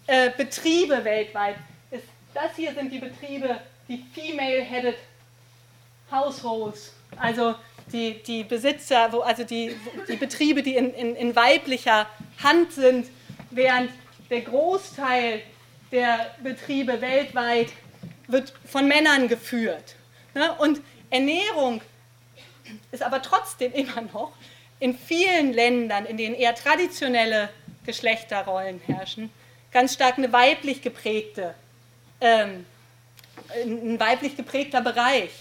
äh, 0.06 0.32
Betriebe 0.36 1.04
weltweit 1.04 1.56
ist, 1.92 2.06
das 2.34 2.56
hier 2.56 2.74
sind 2.74 2.92
die 2.92 3.00
Betriebe, 3.00 3.60
die 3.88 4.06
Female-Headed 4.14 4.98
Households, 6.12 6.94
also 7.18 7.56
die, 7.92 8.22
die 8.24 8.44
Besitzer, 8.44 9.12
wo, 9.12 9.20
also 9.20 9.44
die, 9.44 9.76
die 10.08 10.16
Betriebe, 10.16 10.64
die 10.64 10.76
in, 10.76 10.94
in, 10.94 11.16
in 11.16 11.36
weiblicher 11.36 12.08
Hand 12.44 12.74
sind, 12.74 13.08
während 13.52 13.92
der 14.30 14.42
Großteil 14.42 15.42
der 15.92 16.36
Betriebe 16.44 17.02
weltweit 17.02 17.70
wird 18.28 18.54
von 18.66 18.88
Männern 18.88 19.28
geführt. 19.28 19.96
Ne? 20.34 20.54
Und 20.60 20.82
Ernährung 21.10 21.82
ist 22.92 23.04
aber 23.04 23.22
trotzdem 23.22 23.72
immer 23.74 24.02
noch 24.14 24.34
in 24.80 24.98
vielen 24.98 25.54
Ländern, 25.54 26.06
in 26.06 26.18
denen 26.18 26.36
eher 26.36 26.54
traditionelle 26.54 27.50
Geschlechterrollen 27.86 28.82
herrschen, 28.86 29.32
ganz 29.72 29.94
stark 29.94 30.18
eine 30.18 30.32
weiblich 30.34 30.82
geprägte, 30.82 31.56
ähm, 32.20 32.66
ein 33.64 34.00
weiblich 34.00 34.36
geprägter 34.36 34.82
Bereich. 34.82 35.32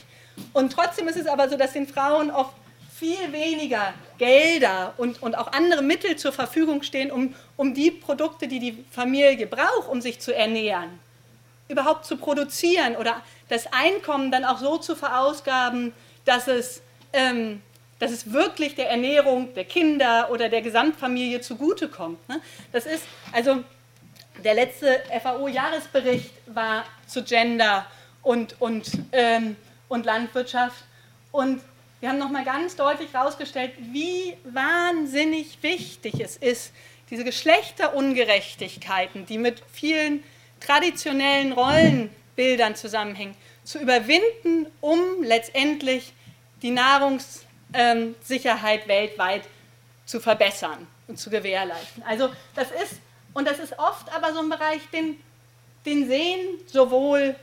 Und 0.53 0.73
trotzdem 0.73 1.09
ist 1.09 1.17
es 1.17 1.27
aber 1.27 1.49
so, 1.49 1.57
dass 1.57 1.73
den 1.73 1.87
Frauen 1.87 2.31
oft 2.31 2.53
viel 2.99 3.31
weniger 3.33 3.93
Gelder 4.17 4.95
und, 4.97 5.23
und 5.23 5.37
auch 5.37 5.53
andere 5.53 5.83
Mittel 5.83 6.17
zur 6.17 6.33
Verfügung 6.33 6.83
stehen, 6.83 7.11
um, 7.11 7.35
um 7.57 7.75
die 7.75 7.91
Produkte, 7.91 8.49
die 8.49 8.59
die 8.59 8.85
Familie 8.91 9.47
braucht, 9.47 9.89
um 9.89 10.01
sich 10.01 10.19
zu 10.21 10.35
ernähren, 10.35 10.99
überhaupt 11.69 12.07
zu 12.07 12.17
produzieren 12.17 12.97
oder 12.97 13.23
das 13.49 13.71
Einkommen 13.71 14.31
dann 14.31 14.45
auch 14.45 14.59
so 14.59 14.79
zu 14.79 14.97
verausgaben, 14.97 15.93
dass 16.25 16.49
es, 16.49 16.81
ähm, 17.13 17.61
dass 17.99 18.13
es 18.13 18.33
wirklich 18.33 18.75
der 18.75 18.91
Ernährung 18.91 19.53
der 19.55 19.65
Kinder 19.65 20.31
oder 20.31 20.49
der 20.49 20.63
Gesamtfamilie 20.63 21.43
zugutekommt. 21.43 22.27
Ne? 22.31 22.41
Das 22.73 22.87
ist, 22.87 23.05
also 23.33 23.63
der 24.43 24.55
letzte 24.55 25.03
FAO-Jahresbericht 25.23 26.31
war 26.47 26.85
zu 27.07 27.23
Gender 27.23 27.87
und, 28.23 28.57
und 28.59 28.91
ähm, 29.13 29.57
und 29.89 30.07
Landwirtschaft. 30.07 30.85
Und 31.33 31.61
wir 32.01 32.11
haben 32.11 32.19
nochmal 32.19 32.45
ganz 32.45 32.77
deutlich 32.77 33.13
herausgestellt, 33.13 33.73
wie 33.79 34.37
wahnsinnig 34.45 35.59
wichtig 35.63 36.21
es 36.21 36.37
ist, 36.37 36.73
diese 37.11 37.25
Geschlechterungerechtigkeiten, 37.25 39.27
die 39.27 39.39
mit 39.39 39.63
vielen 39.73 40.23
traditionellen 40.61 41.53
Rollenbildern 41.53 42.75
zusammenhängen, 42.75 43.37
zu 43.65 43.79
überwinden, 43.79 44.67
um 44.81 45.23
letztendlich 45.23 46.13
die 46.63 46.71
Nahrungssicherheit 46.71 48.89
weltweit 48.89 49.43
zu 50.05 50.21
verbessern 50.21 50.87
und 51.09 51.19
zu 51.19 51.31
gewährleisten. 51.31 52.03
Also 52.03 52.31
das 52.55 52.71
ist, 52.71 53.01
und 53.35 53.47
das 53.47 53.59
ist 53.59 53.79
oft 53.79 54.11
aber 54.15 54.33
so 54.33 54.41
ein 54.41 54.49
Bereich, 54.49 54.81
den, 54.93 55.21
den 55.85 56.07
sehen 56.07 56.61
sowohl 56.67 57.37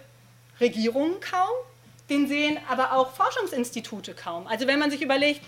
Regierungen 0.59 1.19
kaum, 1.19 1.53
den 2.09 2.27
sehen 2.27 2.57
aber 2.69 2.93
auch 2.93 3.11
Forschungsinstitute 3.11 4.13
kaum. 4.13 4.47
Also 4.47 4.67
wenn 4.67 4.79
man 4.79 4.91
sich 4.91 5.01
überlegt, 5.01 5.41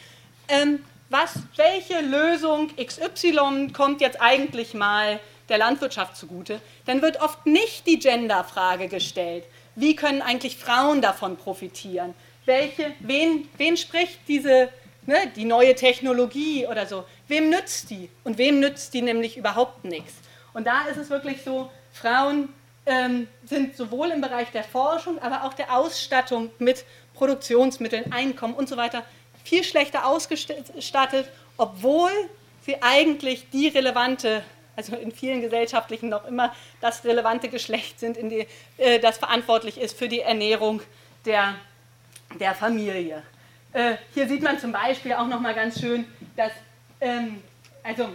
ähm, 0.47 0.84
was, 1.10 1.36
welche 1.56 2.01
Lösung 2.01 2.72
XY 2.78 3.72
kommt 3.74 4.01
jetzt 4.01 4.20
eigentlich 4.22 4.74
mal 4.74 5.20
der 5.49 5.60
Landwirtschaft 5.60 6.18
zugute, 6.18 6.60
dann 6.86 7.01
wird 7.01 7.22
oft 7.22 7.45
nicht 7.45 7.86
die 7.86 7.99
Genderfrage 7.99 8.88
gestellt. 8.88 9.43
Wie 9.76 9.95
können 9.95 10.22
eigentlich 10.22 10.58
Frauen 10.58 11.01
davon 11.01 11.38
profitieren? 11.38 12.16
Welche, 12.45 12.93
wen, 12.99 13.47
wen 13.58 13.78
spricht 13.78 14.20
diese, 14.28 14.70
ne, 15.06 15.18
die 15.36 15.45
neue 15.45 15.76
Technologie 15.76 16.66
oder 16.68 16.86
so? 16.88 17.06
wem 17.28 17.49
nützt 17.49 17.89
die? 17.89 18.10
Und 18.24 18.38
wem 18.38 18.60
nützt 18.60 18.93
die 18.93 19.01
nämlich 19.01 19.38
überhaupt 19.38 19.84
nichts? 19.86 20.14
Und 20.53 20.68
da 20.68 20.88
ist 20.88 20.97
es 20.97 21.10
wirklich 21.10 21.43
so, 21.43 21.70
Frauen 21.91 22.49
ähm, 22.86 23.27
sind 23.45 23.75
sowohl 23.75 24.11
im 24.11 24.21
Bereich 24.21 24.51
der 24.51 24.63
Forschung, 24.63 25.19
aber 25.19 25.43
auch 25.43 25.53
der 25.53 25.75
Ausstattung 25.75 26.51
mit 26.59 26.86
Produktionsmitteln, 27.13 28.11
Einkommen 28.11 28.53
und 28.53 28.69
so 28.69 28.77
weiter 28.77 29.03
viel 29.43 29.63
schlechter 29.63 30.05
ausgestattet, 30.05 31.29
obwohl 31.57 32.11
sie 32.61 32.81
eigentlich 32.81 33.49
die 33.51 33.67
relevante, 33.67 34.43
also 34.75 34.95
in 34.95 35.11
vielen 35.11 35.41
gesellschaftlichen 35.41 36.09
noch 36.09 36.25
immer 36.25 36.53
das 36.81 37.03
relevante 37.05 37.49
Geschlecht 37.49 37.99
sind, 37.99 38.17
die, 38.17 38.47
äh, 38.77 38.99
das 38.99 39.17
verantwortlich 39.17 39.79
ist 39.79 39.97
für 39.97 40.09
die 40.09 40.21
Ernährung 40.21 40.81
der, 41.25 41.55
der 42.39 42.55
Familie. 42.55 43.21
Äh, 43.71 43.95
hier 44.13 44.27
sieht 44.27 44.41
man 44.41 44.59
zum 44.59 44.71
Beispiel 44.71 45.13
auch 45.13 45.27
noch 45.27 45.39
mal 45.39 45.53
ganz 45.53 45.79
schön, 45.79 46.05
dass, 46.36 46.51
ähm, 47.01 47.41
also, 47.83 48.09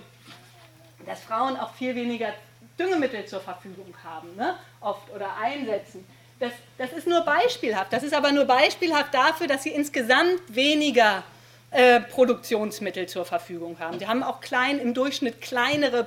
dass 1.06 1.20
Frauen 1.20 1.56
auch 1.56 1.74
viel 1.74 1.94
weniger 1.94 2.32
Düngemittel 2.81 3.26
zur 3.26 3.41
Verfügung 3.41 3.95
haben, 4.03 4.35
ne? 4.37 4.57
oft 4.81 5.11
oder 5.14 5.37
einsetzen. 5.37 6.05
Das, 6.39 6.53
das 6.78 6.93
ist 6.93 7.07
nur 7.07 7.20
beispielhaft. 7.20 7.93
Das 7.93 8.03
ist 8.03 8.14
aber 8.14 8.33
nur 8.33 8.47
beispielhaft 8.47 9.12
dafür, 9.12 9.47
dass 9.47 9.62
sie 9.62 9.70
insgesamt 9.70 10.41
weniger 10.49 11.22
äh, 11.70 12.01
Produktionsmittel 12.01 13.07
zur 13.07 13.26
Verfügung 13.26 13.78
haben. 13.78 13.99
Die 13.99 14.07
haben 14.07 14.22
auch 14.22 14.41
klein, 14.41 14.78
im 14.78 14.95
Durchschnitt 14.95 15.43
kleinere 15.43 16.07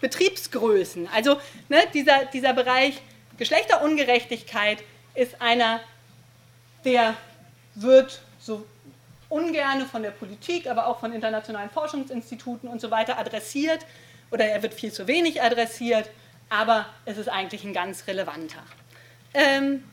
Betriebsgrößen. 0.00 1.08
Also 1.14 1.36
ne, 1.68 1.78
dieser, 1.92 2.24
dieser 2.24 2.54
Bereich 2.54 3.00
Geschlechterungerechtigkeit 3.36 4.82
ist 5.14 5.40
einer, 5.42 5.80
der 6.84 7.14
wird 7.74 8.20
so 8.40 8.64
ungerne 9.28 9.84
von 9.84 10.02
der 10.02 10.12
Politik, 10.12 10.66
aber 10.68 10.86
auch 10.86 11.00
von 11.00 11.12
internationalen 11.12 11.70
Forschungsinstituten 11.70 12.68
und 12.68 12.80
so 12.80 12.90
weiter 12.90 13.18
adressiert 13.18 13.84
oder 14.34 14.46
er 14.46 14.64
wird 14.64 14.74
viel 14.74 14.92
zu 14.92 15.06
wenig 15.06 15.40
adressiert, 15.40 16.10
aber 16.50 16.86
es 17.04 17.18
ist 17.18 17.28
eigentlich 17.28 17.62
ein 17.62 17.72
ganz 17.72 18.08
relevanter. 18.08 18.64
Ähm, 19.32 19.84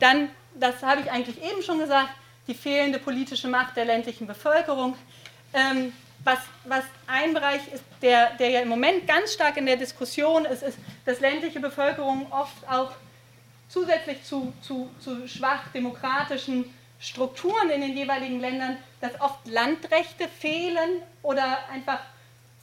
dann, 0.00 0.30
das 0.58 0.82
habe 0.82 1.00
ich 1.02 1.12
eigentlich 1.12 1.40
eben 1.40 1.62
schon 1.62 1.78
gesagt, 1.78 2.10
die 2.48 2.54
fehlende 2.54 2.98
politische 2.98 3.46
Macht 3.46 3.76
der 3.76 3.84
ländlichen 3.84 4.26
Bevölkerung. 4.26 4.96
Ähm, 5.52 5.92
was, 6.24 6.40
was, 6.64 6.82
ein 7.06 7.34
Bereich 7.34 7.60
ist, 7.72 7.84
der, 8.02 8.30
der, 8.36 8.50
ja 8.50 8.60
im 8.62 8.68
Moment 8.68 9.06
ganz 9.06 9.32
stark 9.32 9.58
in 9.58 9.66
der 9.66 9.76
Diskussion 9.76 10.44
ist, 10.44 10.64
ist, 10.64 10.78
dass 11.06 11.20
ländliche 11.20 11.60
Bevölkerung 11.60 12.26
oft 12.32 12.68
auch 12.68 12.90
zusätzlich 13.68 14.24
zu, 14.24 14.52
zu, 14.60 14.90
zu 14.98 15.28
schwach 15.28 15.68
demokratischen 15.72 16.64
Strukturen 16.98 17.70
in 17.70 17.80
den 17.80 17.96
jeweiligen 17.96 18.40
Ländern, 18.40 18.76
dass 19.00 19.20
oft 19.20 19.46
Landrechte 19.46 20.26
fehlen 20.26 21.00
oder 21.22 21.58
einfach 21.70 22.00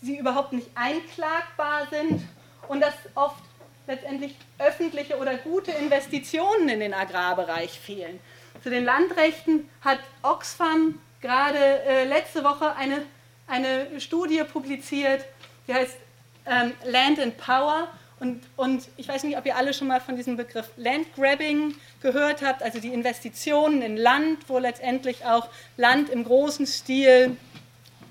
sie 0.01 0.17
überhaupt 0.17 0.53
nicht 0.53 0.69
einklagbar 0.75 1.87
sind 1.89 2.21
und 2.67 2.81
dass 2.81 2.93
oft 3.15 3.41
letztendlich 3.87 4.35
öffentliche 4.59 5.17
oder 5.17 5.35
gute 5.37 5.71
Investitionen 5.71 6.69
in 6.69 6.79
den 6.79 6.93
Agrarbereich 6.93 7.79
fehlen. 7.79 8.19
Zu 8.63 8.69
den 8.69 8.85
Landrechten 8.85 9.69
hat 9.81 9.99
Oxfam 10.21 10.99
gerade 11.21 11.57
äh, 11.57 12.05
letzte 12.05 12.43
Woche 12.43 12.75
eine, 12.75 13.03
eine 13.47 13.99
Studie 13.99 14.43
publiziert, 14.43 15.25
die 15.67 15.73
heißt 15.73 15.97
ähm, 16.45 16.73
Land 16.85 17.19
and 17.19 17.37
Power. 17.37 17.87
Und, 18.19 18.43
und 18.55 18.87
ich 18.97 19.07
weiß 19.07 19.23
nicht, 19.23 19.37
ob 19.37 19.45
ihr 19.47 19.55
alle 19.55 19.73
schon 19.73 19.87
mal 19.87 19.99
von 19.99 20.15
diesem 20.15 20.37
Begriff 20.37 20.69
Landgrabbing 20.77 21.73
gehört 22.03 22.43
habt, 22.43 22.61
also 22.61 22.79
die 22.79 22.93
Investitionen 22.93 23.81
in 23.81 23.97
Land, 23.97 24.47
wo 24.47 24.59
letztendlich 24.59 25.25
auch 25.25 25.49
Land 25.75 26.09
im 26.09 26.23
großen 26.23 26.67
Stil 26.67 27.35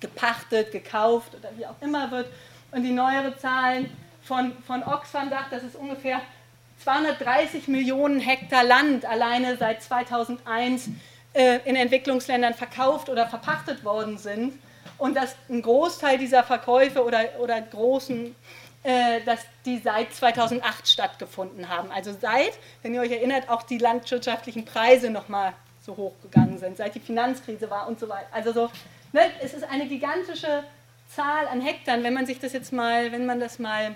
gepachtet, 0.01 0.73
gekauft 0.73 1.35
oder 1.35 1.51
wie 1.57 1.67
auch 1.67 1.81
immer 1.81 2.11
wird. 2.11 2.27
Und 2.73 2.83
die 2.83 2.93
neuere 2.93 3.37
Zahlen 3.37 3.91
von, 4.23 4.53
von 4.67 4.83
Oxfam 4.83 5.31
sagt, 5.31 5.53
dass 5.53 5.63
es 5.63 5.75
ungefähr 5.75 6.21
230 6.83 7.69
Millionen 7.69 8.21
Hektar 8.21 8.65
Land 8.65 9.05
alleine 9.05 9.57
seit 9.57 9.83
2001 9.83 10.89
äh, 11.35 11.59
in 11.65 11.77
Entwicklungsländern 11.77 12.55
verkauft 12.55 13.09
oder 13.09 13.27
verpachtet 13.27 13.85
worden 13.85 14.19
sind 14.19 14.55
und 14.99 15.17
dass 15.17 15.35
ein 15.49 15.63
Großteil 15.63 16.19
dieser 16.19 16.43
Verkäufe 16.43 17.05
oder, 17.05 17.21
oder 17.39 17.61
großen, 17.61 18.35
äh, 18.83 19.21
dass 19.27 19.41
die 19.65 19.79
seit 19.79 20.15
2008 20.15 20.89
stattgefunden 20.89 21.69
haben. 21.69 21.91
Also 21.91 22.15
seit, 22.19 22.53
wenn 22.83 22.95
ihr 22.95 23.01
euch 23.01 23.13
erinnert, 23.13 23.49
auch 23.49 23.63
die 23.63 23.79
landwirtschaftlichen 23.79 24.65
Preise 24.65 25.11
nochmal 25.11 25.53
so 25.85 25.97
hoch 25.97 26.13
gegangen 26.23 26.59
sind, 26.59 26.77
seit 26.77 26.95
die 26.95 27.01
Finanzkrise 27.01 27.71
war 27.71 27.89
und 27.89 27.99
so 27.99 28.09
weiter. 28.09 28.27
Also 28.33 28.53
so, 28.53 28.71
ne, 29.13 29.23
es 29.41 29.55
ist 29.55 29.65
eine 29.65 29.87
gigantische 29.87 30.65
Zahl 31.15 31.49
an 31.49 31.61
Hektar, 31.61 32.03
wenn 32.03 32.15
man 32.15 32.27
sich 32.27 32.39
das 32.39 32.53
jetzt 32.53 32.73
mal, 32.73 33.11
wenn 33.13 33.27
man 33.27 33.41
das 33.41 33.59
mal 33.59 33.95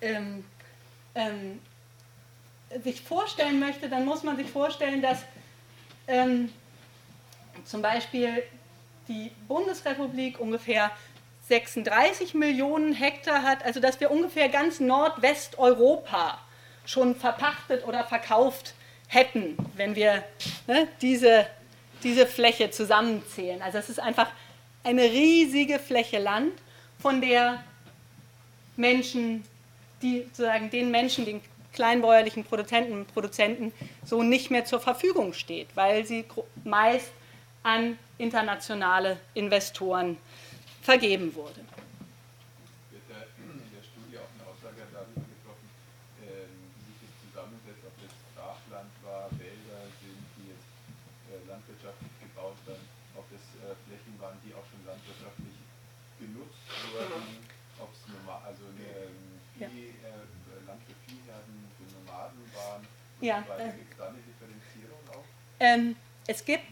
ähm, 0.00 0.44
ähm, 1.14 1.60
sich 2.84 3.00
vorstellen 3.00 3.58
möchte, 3.58 3.88
dann 3.88 4.04
muss 4.04 4.22
man 4.22 4.36
sich 4.36 4.50
vorstellen, 4.50 5.02
dass 5.02 5.18
ähm, 6.06 6.52
zum 7.64 7.82
Beispiel 7.82 8.42
die 9.08 9.32
Bundesrepublik 9.48 10.38
ungefähr 10.38 10.90
36 11.48 12.34
Millionen 12.34 12.92
Hektar 12.92 13.42
hat, 13.42 13.64
also 13.64 13.80
dass 13.80 13.98
wir 13.98 14.10
ungefähr 14.10 14.48
ganz 14.48 14.78
Nordwesteuropa 14.78 16.38
schon 16.86 17.16
verpachtet 17.16 17.84
oder 17.86 18.04
verkauft 18.04 18.74
hätten, 19.08 19.56
wenn 19.74 19.96
wir 19.96 20.22
ne, 20.68 20.86
diese, 21.00 21.46
diese 22.02 22.26
Fläche 22.26 22.70
zusammenzählen. 22.70 23.62
Also 23.62 23.78
es 23.78 23.88
ist 23.88 24.00
einfach 24.00 24.28
eine 24.84 25.02
riesige 25.02 25.78
Fläche 25.78 26.18
Land, 26.18 26.52
von 26.98 27.20
der 27.20 27.64
Menschen 28.76 29.44
die 30.02 30.22
sozusagen 30.24 30.70
den 30.70 30.90
Menschen, 30.90 31.24
den 31.24 31.40
kleinbäuerlichen 31.72 32.44
Produzenten 32.44 33.06
Produzenten 33.06 33.72
so 34.04 34.22
nicht 34.22 34.50
mehr 34.50 34.64
zur 34.64 34.80
Verfügung 34.80 35.32
steht, 35.32 35.68
weil 35.76 36.04
sie 36.06 36.24
meist 36.64 37.12
an 37.62 37.98
internationale 38.18 39.18
Investoren 39.34 40.16
vergeben 40.82 41.34
wurde. 41.34 41.60
Wird 42.90 43.04
da 43.08 43.20
in 43.38 43.60
der 43.70 43.84
Studie 43.84 44.16
auch 44.16 44.32
eine 44.34 44.44
Aussage 44.48 44.82
darüber 44.90 45.20
getroffen, 45.28 45.68
ähm, 46.24 46.48
wie 46.80 46.84
sich 46.88 47.00
das 47.04 47.12
zusammensetzt, 47.28 47.84
ob 47.84 47.94
das 48.00 48.14
Brachland 48.34 48.92
war, 49.04 49.28
Wälder 49.36 49.84
sind, 50.00 50.24
die 50.40 50.56
jetzt 50.56 50.72
äh, 51.28 51.36
landwirtschaftlich 51.44 52.14
gebaut 52.24 52.56
waren, 52.64 52.82
ob 53.14 53.28
das 53.28 53.44
äh, 53.60 53.76
Flächen 53.84 54.16
waren, 54.18 54.40
die 54.40 54.56
auch 54.56 54.64
schon 54.72 54.80
landwirtschaftlich 54.88 55.54
genutzt 56.16 56.64
wurden, 56.90 57.44
ob 57.78 57.92
es 57.92 58.00
normal, 58.08 58.40
also 58.48 58.64
eine 58.72 59.12
ja. 59.60 59.68
äh, 59.68 60.66
Land 60.66 60.80
für 60.88 60.96
Viehherden, 61.04 61.68
für 61.76 61.84
Nomaden 61.92 62.40
waren. 62.56 62.82
Ja, 63.20 63.44
äh? 63.58 63.70
Ähm, 65.62 65.96
es 66.26 66.44
gibt 66.44 66.64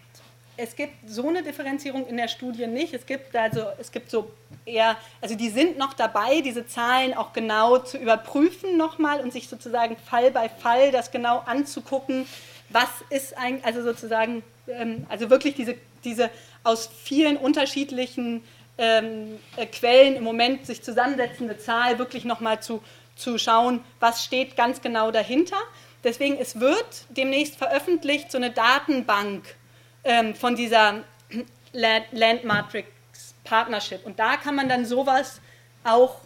es 0.61 0.75
gibt 0.75 1.09
so 1.09 1.29
eine 1.29 1.45
Differenzierung 1.45 2.09
in 2.09 2.17
der 2.17 2.27
Studie 2.27 2.67
nicht. 2.67 2.93
Es 2.93 3.07
gibt 3.07 3.35
also, 3.37 3.67
es 3.79 3.93
gibt 3.93 4.11
so 4.11 4.33
eher, 4.65 4.97
also 5.21 5.37
die 5.37 5.51
sind 5.51 5.79
noch 5.79 5.95
dabei, 5.95 6.41
diese 6.41 6.67
Zahlen 6.67 7.15
auch 7.15 7.33
genau 7.33 7.79
zu 7.79 7.97
überprüfen 7.97 8.77
nochmal 8.77 9.21
und 9.21 9.33
sich 9.33 9.49
sozusagen 9.49 9.97
Fall 9.97 10.33
bei 10.33 10.49
Fall 10.49 10.91
das 10.91 11.13
genau 11.13 11.45
anzugucken, 11.47 12.27
was 12.71 12.89
ist 13.09 13.39
eigentlich, 13.39 13.65
also 13.65 13.85
sozusagen, 13.85 14.43
ähm, 14.67 15.07
also 15.09 15.31
wirklich 15.31 15.55
diese, 15.55 15.77
diese 16.03 16.29
aus 16.65 16.91
vielen 17.05 17.37
unterschiedlichen 17.37 18.43
ähm, 18.79 19.39
äh, 19.57 19.65
Quellen 19.67 20.17
im 20.17 20.25
Moment 20.25 20.67
sich 20.67 20.83
zusammensetzende 20.83 21.59
Zahl 21.59 22.01
wirklich 22.01 22.25
nochmal 22.25 22.61
zu, 22.61 22.83
zu 23.15 23.39
schauen, 23.39 23.81
was 24.01 24.25
steht 24.25 24.57
ganz 24.57 24.81
genau 24.81 25.13
dahinter. 25.13 25.57
Deswegen, 26.05 26.39
es 26.39 26.61
wird 26.61 27.07
demnächst 27.11 27.57
veröffentlicht 27.57 28.31
so 28.31 28.39
eine 28.39 28.51
Datenbank 28.51 29.57
ähm, 30.05 30.35
von 30.35 30.55
dieser 30.57 31.05
Land 31.73 32.45
Matrix 32.45 32.89
Partnership. 33.45 34.05
Und 34.05 34.19
da 34.19 34.37
kann 34.37 34.55
man 34.55 34.69
dann 34.69 34.85
sowas 34.85 35.41
auch 35.85 36.21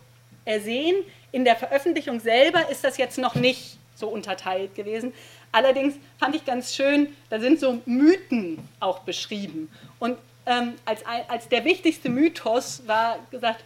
ersehen. 0.44 0.96
In 1.30 1.44
der 1.44 1.56
Veröffentlichung 1.56 2.20
selber 2.20 2.68
ist 2.68 2.84
das 2.84 2.98
jetzt 2.98 3.18
noch 3.18 3.34
nicht 3.34 3.78
so 3.94 4.08
unterteilt 4.08 4.74
gewesen. 4.74 5.14
Allerdings 5.52 5.94
fand 6.18 6.34
ich 6.34 6.44
ganz 6.44 6.74
schön, 6.74 7.14
da 7.30 7.38
sind 7.38 7.60
so 7.60 7.80
Mythen 7.84 8.68
auch 8.80 9.00
beschrieben. 9.00 9.70
Und 9.98 10.18
ähm, 10.46 10.74
als, 10.84 11.04
als 11.06 11.48
der 11.48 11.64
wichtigste 11.64 12.08
Mythos 12.08 12.82
war 12.86 13.18
gesagt, 13.30 13.64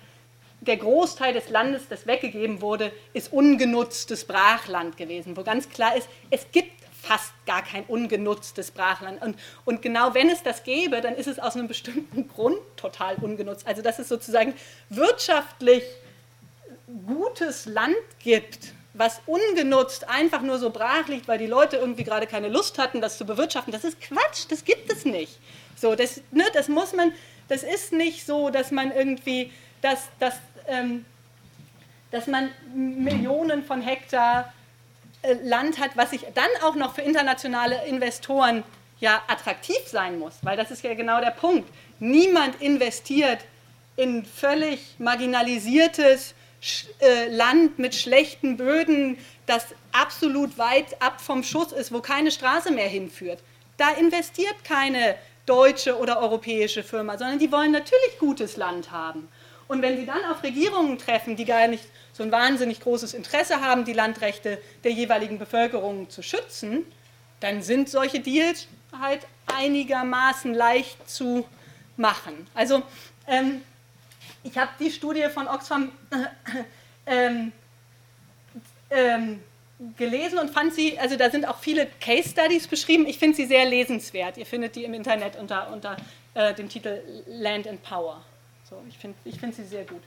der 0.67 0.77
Großteil 0.77 1.33
des 1.33 1.49
Landes, 1.49 1.89
das 1.89 2.07
weggegeben 2.07 2.61
wurde, 2.61 2.93
ist 3.13 3.33
ungenutztes 3.33 4.25
Brachland 4.25 4.97
gewesen, 4.97 5.37
wo 5.37 5.43
ganz 5.43 5.69
klar 5.69 5.97
ist, 5.97 6.09
es 6.31 6.51
gibt 6.53 6.73
fast 7.03 7.33
gar 7.47 7.63
kein 7.63 7.85
ungenutztes 7.85 8.73
Brachland. 8.73 9.23
Und, 9.23 9.39
und 9.65 9.81
genau 9.81 10.15
wenn 10.15 10.29
es 10.29 10.43
das 10.43 10.65
gäbe, 10.65 11.01
dann 11.01 11.15
ist 11.15 11.29
es 11.29 11.39
aus 11.39 11.55
einem 11.55 11.69
bestimmten 11.69 12.29
Grund 12.29 12.59
total 12.77 13.17
ungenutzt. 13.17 13.67
Also 13.67 13.83
dass 13.83 13.99
es 13.99 14.09
sozusagen 14.09 14.55
wirtschaftlich 14.89 15.85
gutes 17.07 17.67
Land 17.67 17.95
gibt, 18.19 18.73
was 18.95 19.21
ungenutzt 19.27 20.09
einfach 20.09 20.41
nur 20.41 20.59
so 20.59 20.71
brach 20.71 21.07
liegt, 21.07 21.29
weil 21.29 21.39
die 21.39 21.47
Leute 21.47 21.77
irgendwie 21.77 22.05
gerade 22.05 22.27
keine 22.27 22.49
Lust 22.49 22.79
hatten, 22.79 23.01
das 23.01 23.19
zu 23.19 23.27
bewirtschaften, 23.27 23.73
das 23.73 23.85
ist 23.85 24.01
Quatsch, 24.01 24.47
das 24.49 24.65
gibt 24.65 24.91
es 24.91 25.05
nicht. 25.05 25.39
So, 25.77 25.95
das, 25.95 26.23
ne, 26.31 26.45
das 26.55 26.69
muss 26.69 26.93
man, 26.93 27.13
das 27.49 27.63
ist 27.63 27.93
nicht 27.93 28.25
so, 28.25 28.51
dass 28.51 28.71
man 28.71 28.91
irgendwie 28.91 29.53
dass, 29.83 30.09
ähm, 30.21 30.33
dass 32.11 32.27
man 32.27 32.51
Millionen 32.75 33.65
von 33.65 33.83
Hektar 33.83 34.53
äh, 35.23 35.35
Land 35.43 35.79
hat, 35.79 35.97
was 35.97 36.11
sich 36.11 36.25
dann 36.35 36.49
auch 36.63 36.75
noch 36.75 36.95
für 36.95 37.03
internationale 37.03 37.85
Investoren 37.87 38.63
ja 39.01 39.23
attraktiv 39.29 39.87
sein 39.87 40.19
muss, 40.19 40.35
weil 40.43 40.57
das 40.57 40.71
ist 40.71 40.83
ja 40.83 40.95
genau 40.95 41.21
der 41.21 41.31
Punkt. 41.31 41.69
Niemand 41.99 42.61
investiert 42.63 43.41
in 43.97 44.25
völlig 44.25 44.97
marginalisiertes 44.99 46.35
äh, 47.01 47.29
Land 47.29 47.79
mit 47.79 47.95
schlechten 47.95 48.57
Böden, 48.57 49.19
das 49.47 49.67
absolut 49.93 50.59
weit 50.59 51.01
ab 51.01 51.21
vom 51.21 51.43
Schuss 51.43 51.73
ist, 51.73 51.93
wo 51.93 52.01
keine 52.01 52.31
Straße 52.31 52.73
mehr 52.73 52.89
hinführt. 52.89 53.41
Da 53.77 53.91
investiert 53.91 54.65
keine 54.65 55.17
deutsche 55.45 55.99
oder 55.99 56.21
europäische 56.21 56.83
Firma, 56.83 57.17
sondern 57.19 57.39
die 57.39 57.53
wollen 57.53 57.73
natürlich 57.73 58.19
gutes 58.19 58.57
Land 58.57 58.91
haben. 58.91 59.29
Und 59.69 59.83
wenn 59.83 59.97
sie 59.97 60.07
dann 60.07 60.25
auf 60.31 60.43
Regierungen 60.43 60.99
treffen, 60.99 61.37
die 61.37 61.45
gar 61.45 61.67
nicht 61.67 61.85
so 62.13 62.23
ein 62.23 62.33
wahnsinnig 62.33 62.81
großes 62.81 63.15
Interesse 63.15 63.61
haben, 63.61 63.85
die 63.85 63.93
Landrechte 63.93 64.59
der 64.85 64.93
jeweiligen 64.93 65.39
Bevölkerung 65.39 66.09
zu 66.09 66.23
schützen, 66.23 66.87
dann 67.41 67.63
sind 67.63 67.89
solche 67.89 68.21
Deals 68.21 68.69
halt 68.99 69.27
einigermaßen 69.47 70.55
leicht 70.55 71.09
zu 71.09 71.47
machen. 71.97 72.47
Also 72.55 72.83
ähm, 73.27 73.63
ich 74.43 74.57
habe 74.57 74.71
die 74.79 74.91
Studie 74.91 75.27
von 75.33 75.49
Oxfam 75.49 75.91
ähm, 77.07 77.53
ähm, 78.91 79.43
gelesen 79.97 80.39
und 80.39 80.51
fand 80.51 80.75
sie, 80.75 80.99
also 80.99 81.17
da 81.17 81.31
sind 81.31 81.47
auch 81.47 81.59
viele 81.59 81.87
Case 82.01 82.31
Studies 82.31 82.67
beschrieben. 82.67 83.07
Ich 83.07 83.19
finde 83.19 83.37
sie 83.37 83.47
sehr 83.47 83.67
lesenswert. 83.67 84.39
Ihr 84.39 84.47
findet 84.47 84.77
die 84.77 84.85
im 84.85 84.95
Internet 84.95 85.37
unter, 85.37 85.73
unter 85.73 85.97
äh, 86.35 86.55
dem 86.55 86.69
Titel 86.69 87.01
Land 87.27 87.67
and 87.67 87.83
Power. 87.83 88.23
So, 88.69 88.83
ich 88.89 88.99
finde 88.99 89.17
ich 89.25 89.39
find 89.39 89.55
sie 89.55 89.65
sehr 89.65 89.85
gut. 89.85 90.03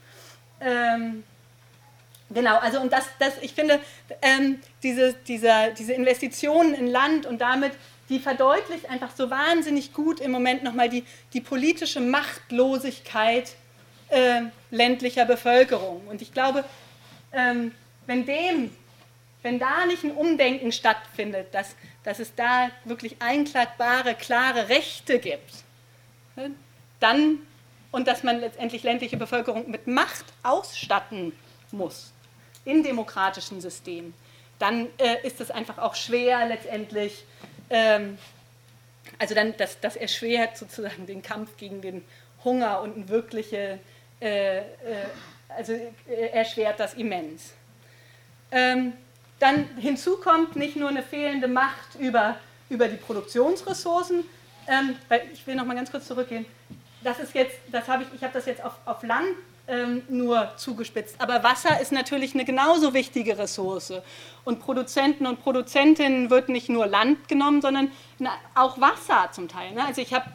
Ähm, 0.60 1.24
genau, 2.30 2.58
also 2.58 2.82
und 2.82 2.92
das, 2.92 3.06
das 3.18 3.38
ich 3.42 3.54
finde, 3.54 3.80
ähm, 4.22 4.60
diese, 4.84 5.14
dieser, 5.14 5.72
diese 5.72 5.94
Investitionen 5.94 6.74
in 6.74 6.88
Land 6.88 7.26
und 7.26 7.40
damit, 7.40 7.72
die 8.10 8.20
verdeutlicht 8.20 8.90
einfach 8.90 9.16
so 9.16 9.30
wahnsinnig 9.30 9.94
gut 9.94 10.20
im 10.20 10.32
Moment 10.32 10.64
nochmal 10.64 10.90
die, 10.90 11.06
die 11.34 11.42
politische 11.42 12.02
Machtlosigkeit 12.02 13.56
äh, 14.10 14.42
ländlicher 14.72 15.26
Bevölkerung. 15.26 16.08
Und 16.08 16.22
ich 16.22 16.34
glaube, 16.34 16.66
ähm, 17.32 17.74
wenn 18.08 18.26
dem 18.26 18.72
wenn 19.42 19.60
da 19.60 19.86
nicht 19.86 20.04
ein 20.04 20.12
Umdenken 20.12 20.72
stattfindet, 20.72 21.54
dass, 21.54 21.76
dass 22.04 22.20
es 22.20 22.36
da 22.36 22.72
wirklich 22.84 23.22
einklagbare, 23.22 24.16
klare 24.16 24.70
Rechte 24.70 25.20
gibt, 25.20 25.54
ne, 26.36 26.52
dann 27.00 27.40
und 27.92 28.08
dass 28.08 28.24
man 28.24 28.40
letztendlich 28.40 28.84
ländliche 28.84 29.18
Bevölkerung 29.18 29.70
mit 29.70 29.88
Macht 29.88 30.26
ausstatten 30.44 31.34
muss 31.72 32.12
in 32.66 32.84
demokratischen 32.84 33.62
Systemen, 33.62 34.14
dann 34.60 34.88
äh, 34.98 35.26
ist 35.26 35.42
es 35.42 35.50
einfach 35.50 35.78
auch 35.78 35.96
schwer 35.96 36.46
letztendlich, 36.48 37.24
ähm, 37.70 38.18
also 39.18 39.34
dann, 39.34 39.56
das, 39.58 39.80
das 39.80 39.96
erschwert 39.96 40.58
sozusagen 40.58 41.08
den 41.08 41.22
Kampf 41.22 41.58
gegen 41.58 41.82
den 41.82 42.04
Hunger 42.44 42.82
und 42.82 42.98
ein 42.98 43.10
wirkliche, 43.10 43.80
äh, 44.22 44.58
äh, 44.58 44.64
also 45.48 45.74
äh, 45.74 46.28
erschwert 46.32 46.80
das 46.80 46.94
immens. 46.94 47.54
Ähm, 48.52 48.94
dann 49.40 49.78
hinzu 49.78 50.18
kommt 50.18 50.56
nicht 50.56 50.76
nur 50.76 50.90
eine 50.90 51.04
fehlende 51.04 51.48
Macht 51.48 51.96
über, 51.98 52.36
über 52.70 52.88
die 52.88 52.98
Produktionsressourcen, 52.98 54.26
ähm, 54.68 54.96
weil 55.08 55.22
ich 55.34 55.48
will 55.48 55.56
noch 55.56 55.66
mal 55.66 55.76
ganz 55.76 55.90
kurz 55.90 56.08
zurückgehen. 56.08 56.46
Das 57.04 57.20
ist 57.20 57.34
jetzt, 57.34 57.56
das 57.72 57.88
habe 57.88 58.04
ich, 58.04 58.10
ich 58.16 58.24
habe 58.24 58.34
das 58.34 58.46
jetzt 58.46 58.64
auf, 58.64 58.74
auf 58.86 59.04
Land 59.04 59.28
ähm, 59.68 60.04
nur 60.10 60.52
zugespitzt, 60.58 61.16
aber 61.20 61.44
Wasser 61.44 61.80
ist 61.80 61.92
natürlich 61.92 62.34
eine 62.34 62.44
genauso 62.44 62.94
wichtige 62.94 63.38
Ressource. 63.38 63.94
Und 64.44 64.60
Produzenten 64.60 65.28
und 65.28 65.42
Produzentinnen 65.42 66.30
wird 66.30 66.50
nicht 66.50 66.70
nur 66.70 66.88
Land 66.88 67.28
genommen, 67.28 67.62
sondern 67.62 67.92
auch 68.56 68.82
Wasser 68.82 69.30
zum 69.32 69.48
Teil. 69.48 69.74
Ne? 69.74 69.86
Also 69.86 70.02
ich 70.02 70.14
habe 70.14 70.26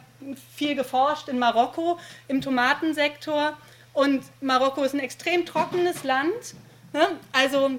viel 0.55 0.75
geforscht 0.75 1.27
in 1.27 1.37
Marokko 1.37 1.99
im 2.27 2.41
Tomatensektor 2.41 3.57
und 3.93 4.23
Marokko 4.41 4.83
ist 4.83 4.93
ein 4.93 4.99
extrem 4.99 5.45
trockenes 5.45 6.03
Land. 6.03 6.55
Ne? 6.93 7.07
Also 7.31 7.71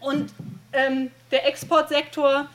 und 0.00 0.32
ähm, 0.72 1.10
der 1.30 1.46
Exportsektor 1.46 2.46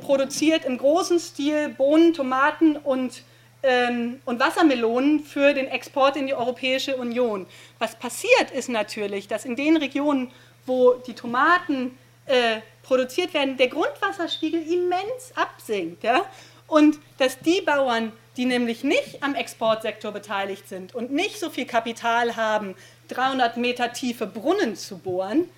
produziert 0.00 0.64
im 0.64 0.78
großen 0.78 1.18
Stil 1.18 1.68
Bohnen, 1.70 2.14
Tomaten 2.14 2.76
und, 2.76 3.22
ähm, 3.62 4.20
und 4.24 4.40
Wassermelonen 4.40 5.20
für 5.20 5.54
den 5.54 5.68
Export 5.68 6.16
in 6.16 6.26
die 6.26 6.34
Europäische 6.34 6.96
Union. 6.96 7.46
Was 7.78 7.96
passiert 7.96 8.50
ist 8.52 8.68
natürlich, 8.68 9.28
dass 9.28 9.44
in 9.44 9.56
den 9.56 9.76
Regionen, 9.76 10.30
wo 10.66 10.94
die 10.94 11.14
Tomaten 11.14 11.98
äh, 12.26 12.60
produziert 12.82 13.34
werden, 13.34 13.56
der 13.56 13.68
Grundwasserspiegel 13.68 14.62
immens 14.62 15.32
absinkt. 15.34 16.04
Ja? 16.04 16.22
Und 16.66 16.98
dass 17.18 17.38
die 17.38 17.60
Bauern, 17.60 18.12
die 18.36 18.44
nämlich 18.44 18.84
nicht 18.84 19.22
am 19.22 19.34
Exportsektor 19.34 20.12
beteiligt 20.12 20.68
sind 20.68 20.94
und 20.94 21.10
nicht 21.10 21.38
so 21.38 21.50
viel 21.50 21.66
Kapital 21.66 22.36
haben, 22.36 22.74
300 23.08 23.56
Meter 23.56 23.92
tiefe 23.92 24.26
Brunnen 24.26 24.76
zu 24.76 24.98
bohren, 24.98 25.50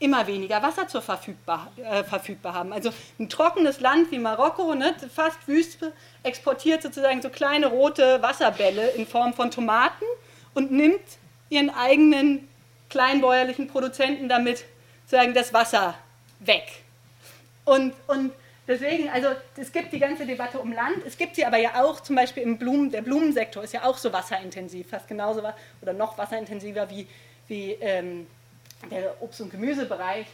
immer 0.00 0.26
weniger 0.26 0.62
Wasser 0.62 0.88
zur 0.88 1.02
verfügbar, 1.02 1.70
äh, 1.76 2.02
verfügbar 2.02 2.54
haben. 2.54 2.72
Also 2.72 2.90
ein 3.18 3.28
trockenes 3.28 3.80
Land 3.80 4.10
wie 4.10 4.18
Marokko, 4.18 4.74
ne, 4.74 4.96
fast 5.14 5.46
Wüste, 5.46 5.92
exportiert 6.22 6.82
sozusagen 6.82 7.22
so 7.22 7.28
kleine 7.28 7.66
rote 7.66 8.20
Wasserbälle 8.22 8.88
in 8.90 9.06
Form 9.06 9.34
von 9.34 9.50
Tomaten 9.50 10.04
und 10.54 10.72
nimmt 10.72 11.00
ihren 11.50 11.70
eigenen 11.70 12.48
kleinbäuerlichen 12.88 13.68
Produzenten 13.68 14.28
damit 14.28 14.64
sozusagen 15.04 15.34
das 15.34 15.52
Wasser 15.52 15.94
weg. 16.40 16.82
Und, 17.66 17.92
und 18.06 18.32
deswegen, 18.66 19.10
also 19.10 19.28
es 19.56 19.70
gibt 19.70 19.92
die 19.92 19.98
ganze 19.98 20.24
Debatte 20.24 20.58
um 20.58 20.72
Land, 20.72 21.04
es 21.06 21.18
gibt 21.18 21.36
sie 21.36 21.44
aber 21.44 21.58
ja 21.58 21.82
auch 21.82 22.00
zum 22.00 22.16
Beispiel 22.16 22.42
im 22.42 22.56
Blumen, 22.56 22.90
der 22.90 23.02
Blumensektor 23.02 23.62
ist 23.62 23.74
ja 23.74 23.84
auch 23.84 23.98
so 23.98 24.12
wasserintensiv, 24.12 24.88
fast 24.88 25.06
genauso 25.06 25.42
oder 25.82 25.92
noch 25.92 26.16
wasserintensiver 26.16 26.88
wie, 26.88 27.06
wie 27.48 27.72
ähm, 27.80 28.26
der 28.90 29.20
Obst- 29.22 29.40
und 29.40 29.50
Gemüsebereich. 29.50 30.26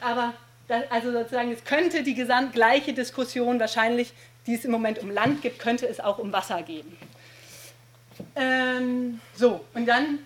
Aber 0.00 0.34
das, 0.68 0.84
also 0.90 1.12
sozusagen, 1.12 1.52
es 1.52 1.64
könnte 1.64 2.02
die 2.02 2.14
gesamt 2.14 2.52
gleiche 2.52 2.92
Diskussion 2.92 3.60
wahrscheinlich, 3.60 4.12
die 4.46 4.54
es 4.54 4.64
im 4.64 4.70
Moment 4.70 5.00
um 5.00 5.10
Land 5.10 5.42
gibt, 5.42 5.58
könnte 5.58 5.86
es 5.86 6.00
auch 6.00 6.18
um 6.18 6.32
Wasser 6.32 6.62
geben. 6.62 6.96
Ähm, 8.34 9.20
so, 9.34 9.64
und 9.74 9.86
dann 9.86 10.20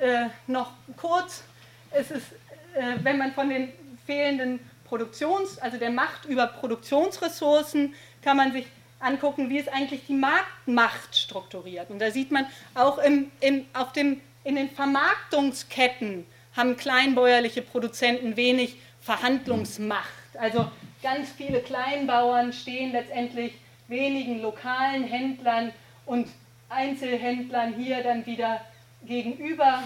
äh, 0.00 0.26
noch 0.46 0.72
kurz, 0.96 1.44
es 1.90 2.10
ist, 2.10 2.32
äh, 2.74 2.96
wenn 3.02 3.18
man 3.18 3.32
von 3.32 3.48
den 3.48 3.72
fehlenden 4.06 4.58
Produktions-, 4.88 5.58
also 5.58 5.78
der 5.78 5.90
Macht 5.90 6.24
über 6.24 6.46
Produktionsressourcen, 6.46 7.94
kann 8.22 8.36
man 8.36 8.52
sich 8.52 8.66
angucken, 9.00 9.48
wie 9.50 9.58
ist 9.58 9.68
eigentlich 9.68 10.06
die 10.06 10.14
Marktmacht 10.14 11.16
strukturiert. 11.16 11.90
Und 11.90 11.98
da 11.98 12.10
sieht 12.10 12.30
man 12.30 12.46
auch 12.74 12.98
im, 12.98 13.30
im, 13.40 13.66
auf 13.72 13.92
dem, 13.92 14.20
in 14.44 14.56
den 14.56 14.70
Vermarktungsketten 14.70 16.26
haben 16.56 16.76
kleinbäuerliche 16.76 17.62
Produzenten 17.62 18.36
wenig 18.36 18.76
Verhandlungsmacht. 19.00 20.10
Also 20.38 20.70
ganz 21.02 21.30
viele 21.30 21.60
Kleinbauern 21.60 22.52
stehen 22.52 22.92
letztendlich 22.92 23.54
wenigen 23.88 24.40
lokalen 24.40 25.04
Händlern 25.04 25.72
und 26.06 26.28
Einzelhändlern 26.68 27.74
hier 27.74 28.02
dann 28.02 28.24
wieder 28.26 28.60
gegenüber. 29.04 29.82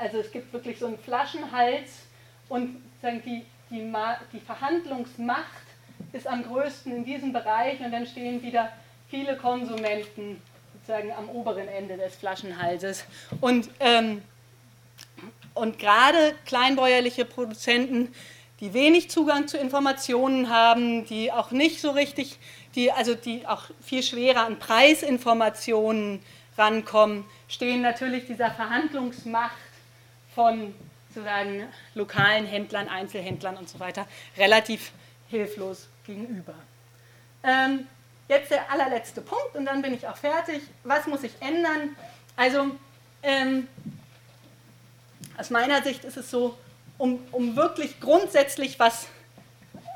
Also 0.00 0.18
es 0.18 0.32
gibt 0.32 0.52
wirklich 0.52 0.78
so 0.78 0.86
einen 0.86 0.98
Flaschenhals 0.98 2.00
und 2.48 2.76
die, 3.02 3.44
die, 3.70 3.92
die 4.32 4.40
Verhandlungsmacht 4.40 5.62
ist 6.12 6.26
am 6.26 6.42
größten 6.42 6.94
in 6.94 7.04
diesem 7.04 7.32
Bereich 7.32 7.80
und 7.80 7.92
dann 7.92 8.06
stehen 8.06 8.42
wieder 8.42 8.70
viele 9.08 9.36
Konsumenten 9.36 10.40
sozusagen 10.74 11.12
am 11.12 11.28
oberen 11.28 11.68
Ende 11.68 11.96
des 11.96 12.16
Flaschenhalses. 12.16 13.04
Und 13.40 13.68
ähm, 13.80 14.22
und 15.54 15.78
gerade 15.78 16.34
kleinbäuerliche 16.46 17.24
Produzenten, 17.24 18.14
die 18.60 18.74
wenig 18.74 19.10
Zugang 19.10 19.48
zu 19.48 19.58
Informationen 19.58 20.48
haben, 20.48 21.04
die 21.06 21.32
auch 21.32 21.50
nicht 21.50 21.80
so 21.80 21.90
richtig, 21.90 22.38
die, 22.74 22.92
also 22.92 23.14
die 23.14 23.46
auch 23.46 23.64
viel 23.82 24.02
schwerer 24.02 24.44
an 24.44 24.58
Preisinformationen 24.58 26.22
rankommen, 26.56 27.24
stehen 27.48 27.82
natürlich 27.82 28.26
dieser 28.26 28.50
Verhandlungsmacht 28.50 29.56
von 30.34 30.74
sozusagen 31.08 31.64
lokalen 31.94 32.46
Händlern, 32.46 32.88
Einzelhändlern 32.88 33.56
und 33.56 33.68
so 33.68 33.78
weiter 33.80 34.06
relativ 34.36 34.92
hilflos 35.28 35.88
gegenüber. 36.06 36.54
Ähm, 37.42 37.86
jetzt 38.28 38.50
der 38.50 38.70
allerletzte 38.70 39.20
Punkt 39.20 39.54
und 39.54 39.66
dann 39.66 39.82
bin 39.82 39.92
ich 39.92 40.06
auch 40.06 40.16
fertig. 40.16 40.62
Was 40.84 41.06
muss 41.06 41.22
ich 41.22 41.32
ändern? 41.40 41.96
Also 42.36 42.70
ähm, 43.22 43.68
aus 45.36 45.50
meiner 45.50 45.82
Sicht 45.82 46.04
ist 46.04 46.16
es 46.16 46.30
so, 46.30 46.56
um, 46.98 47.18
um 47.32 47.56
wirklich 47.56 48.00
grundsätzlich 48.00 48.78
was 48.78 49.06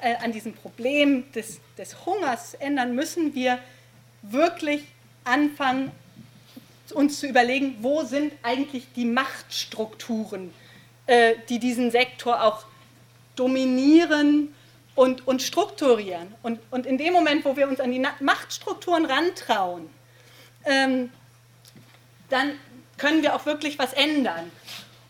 äh, 0.03 0.17
an 0.17 0.33
diesem 0.33 0.55
Problem 0.55 1.31
des, 1.33 1.61
des 1.79 2.07
Hungers 2.07 2.55
ändern, 2.55 2.95
müssen 2.95 3.35
wir 3.35 3.59
wirklich 4.23 4.85
anfangen, 5.25 5.93
uns 6.95 7.21
zu 7.21 7.27
überlegen, 7.27 7.77
wo 7.81 8.05
sind 8.05 8.33
eigentlich 8.43 8.87
die 8.95 9.05
Machtstrukturen, 9.05 10.53
äh, 11.07 11.35
die 11.49 11.59
diesen 11.59 11.91
Sektor 11.91 12.43
auch 12.43 12.65
dominieren 13.35 14.55
und, 14.95 15.27
und 15.27 15.43
strukturieren. 15.43 16.35
Und, 16.43 16.61
und 16.71 16.87
in 16.87 16.99
dem 16.99 17.13
Moment, 17.13 17.45
wo 17.45 17.57
wir 17.57 17.69
uns 17.69 17.81
an 17.81 17.91
die 17.91 18.05
Machtstrukturen 18.21 19.05
rantrauen, 19.05 19.89
ähm, 20.65 21.11
dann 22.31 22.53
können 22.97 23.23
wir 23.23 23.35
auch 23.35 23.47
wirklich 23.47 23.79
was 23.79 23.93
ändern. 23.93 24.51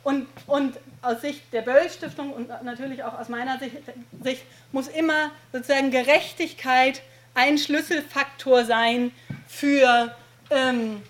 Und, 0.07 0.29
und 0.47 0.79
aus 1.03 1.21
Sicht 1.21 1.53
der 1.53 1.63
Böll-Stiftung 1.63 2.33
und 2.33 2.49
natürlich 2.63 3.03
auch 3.03 3.19
aus 3.19 3.29
meiner 3.29 3.59
Sicht, 3.59 3.79
Sicht, 4.23 4.45
muss 4.71 4.87
immer 4.87 5.33
sozusagen 5.53 5.91
Gerechtigkeit 5.91 7.03
ein 7.35 7.59
Schlüsselfaktor 7.59 8.65
sein 8.65 9.11
für, 9.49 10.15
ähm, 10.51 11.03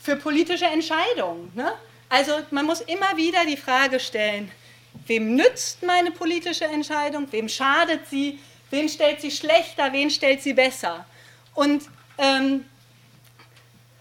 für 0.00 0.16
politische 0.16 0.64
Entscheidungen. 0.64 1.52
Ne? 1.54 1.70
Also 2.08 2.32
man 2.50 2.66
muss 2.66 2.80
immer 2.80 3.16
wieder 3.16 3.46
die 3.46 3.56
Frage 3.56 4.00
stellen, 4.00 4.50
wem 5.06 5.36
nützt 5.36 5.84
meine 5.84 6.10
politische 6.10 6.64
Entscheidung, 6.64 7.28
wem 7.30 7.48
schadet 7.48 8.08
sie, 8.08 8.40
wen 8.70 8.88
stellt 8.88 9.20
sie 9.20 9.30
schlechter, 9.30 9.92
wen 9.92 10.10
stellt 10.10 10.42
sie 10.42 10.54
besser. 10.54 11.06
Und 11.54 11.84
ähm, 12.18 12.64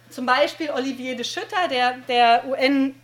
zum 0.10 0.26
Beispiel 0.26 0.72
Olivier 0.72 1.16
de 1.16 1.24
Schütter, 1.24 1.68
der, 1.70 2.00
der 2.08 2.46
UN 2.48 2.96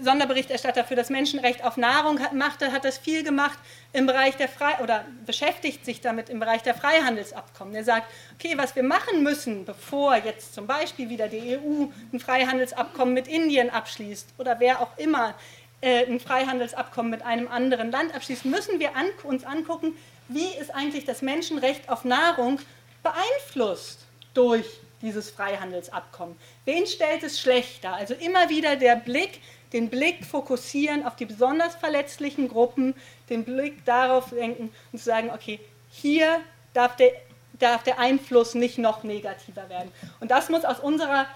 Sonderberichterstatter 0.00 0.84
für 0.84 0.94
das 0.94 1.10
Menschenrecht 1.10 1.64
auf 1.64 1.76
Nahrung 1.76 2.20
machte, 2.32 2.72
hat 2.72 2.84
das 2.84 2.98
viel 2.98 3.24
gemacht 3.24 3.58
im 3.92 4.06
Bereich 4.06 4.36
der 4.36 4.48
Frei 4.48 4.78
oder 4.82 5.04
beschäftigt 5.26 5.84
sich 5.84 6.00
damit 6.00 6.28
im 6.28 6.40
Bereich 6.40 6.62
der 6.62 6.74
Freihandelsabkommen. 6.74 7.74
Er 7.74 7.84
sagt, 7.84 8.10
okay, 8.34 8.54
was 8.56 8.76
wir 8.76 8.82
machen 8.82 9.22
müssen, 9.22 9.64
bevor 9.64 10.16
jetzt 10.16 10.54
zum 10.54 10.66
Beispiel 10.66 11.08
wieder 11.08 11.28
die 11.28 11.56
EU 11.56 11.86
ein 12.12 12.20
Freihandelsabkommen 12.20 13.14
mit 13.14 13.26
Indien 13.26 13.70
abschließt 13.70 14.34
oder 14.38 14.60
wer 14.60 14.80
auch 14.80 14.96
immer 14.96 15.34
äh, 15.80 16.06
ein 16.06 16.20
Freihandelsabkommen 16.20 17.10
mit 17.10 17.22
einem 17.22 17.48
anderen 17.48 17.90
Land 17.90 18.14
abschließt, 18.14 18.44
müssen 18.44 18.78
wir 18.78 18.96
an, 18.96 19.06
uns 19.24 19.44
angucken, 19.44 19.96
wie 20.28 20.48
ist 20.60 20.74
eigentlich 20.74 21.04
das 21.04 21.22
Menschenrecht 21.22 21.88
auf 21.88 22.04
Nahrung 22.04 22.60
beeinflusst 23.02 24.06
durch 24.34 24.66
dieses 25.02 25.30
Freihandelsabkommen. 25.30 26.36
Wen 26.64 26.86
stellt 26.86 27.22
es 27.22 27.40
schlechter? 27.40 27.94
Also 27.94 28.14
immer 28.14 28.48
wieder 28.48 28.76
der 28.76 28.96
Blick, 28.96 29.40
den 29.72 29.88
Blick 29.88 30.24
fokussieren 30.24 31.06
auf 31.06 31.16
die 31.16 31.26
besonders 31.26 31.74
verletzlichen 31.76 32.48
Gruppen, 32.48 32.94
den 33.28 33.44
Blick 33.44 33.84
darauf 33.84 34.32
lenken 34.32 34.72
und 34.92 34.98
zu 34.98 35.04
sagen, 35.04 35.30
okay, 35.32 35.60
hier 35.90 36.40
darf 36.72 36.96
der, 36.96 37.12
darf 37.58 37.82
der 37.82 37.98
Einfluss 37.98 38.54
nicht 38.54 38.78
noch 38.78 39.02
negativer 39.02 39.68
werden. 39.68 39.90
Und 40.20 40.30
das 40.30 40.48
muss 40.48 40.64
aus 40.64 40.80
unserer 40.80 41.26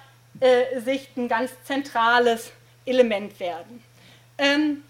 äh, 0.41 0.81
Sicht 0.81 1.17
ein 1.17 1.29
ganz 1.29 1.53
zentrales 1.65 2.53
Element 2.87 3.39
werden. 3.39 3.83
Ähm, 4.39 4.83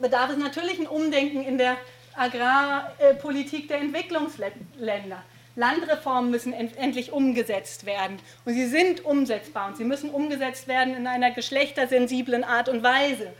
bedarf 0.00 0.30
es 0.30 0.36
natürlich 0.36 0.78
ein 0.78 0.86
Umdenken 0.86 1.42
in 1.42 1.58
der 1.58 1.76
Agrarpolitik 2.16 3.68
der 3.68 3.78
Entwicklungsländer. 3.78 5.22
Landreformen 5.56 6.30
müssen 6.30 6.52
endlich 6.52 7.12
umgesetzt 7.12 7.84
werden. 7.86 8.18
Und 8.44 8.54
sie 8.54 8.66
sind 8.66 9.04
umsetzbar 9.04 9.68
und 9.68 9.76
sie 9.76 9.84
müssen 9.84 10.10
umgesetzt 10.10 10.68
werden 10.68 10.94
in 10.94 11.06
einer 11.06 11.30
geschlechtersensiblen 11.30 12.44
Art 12.44 12.68
und 12.68 12.82
Weise. 12.82 13.32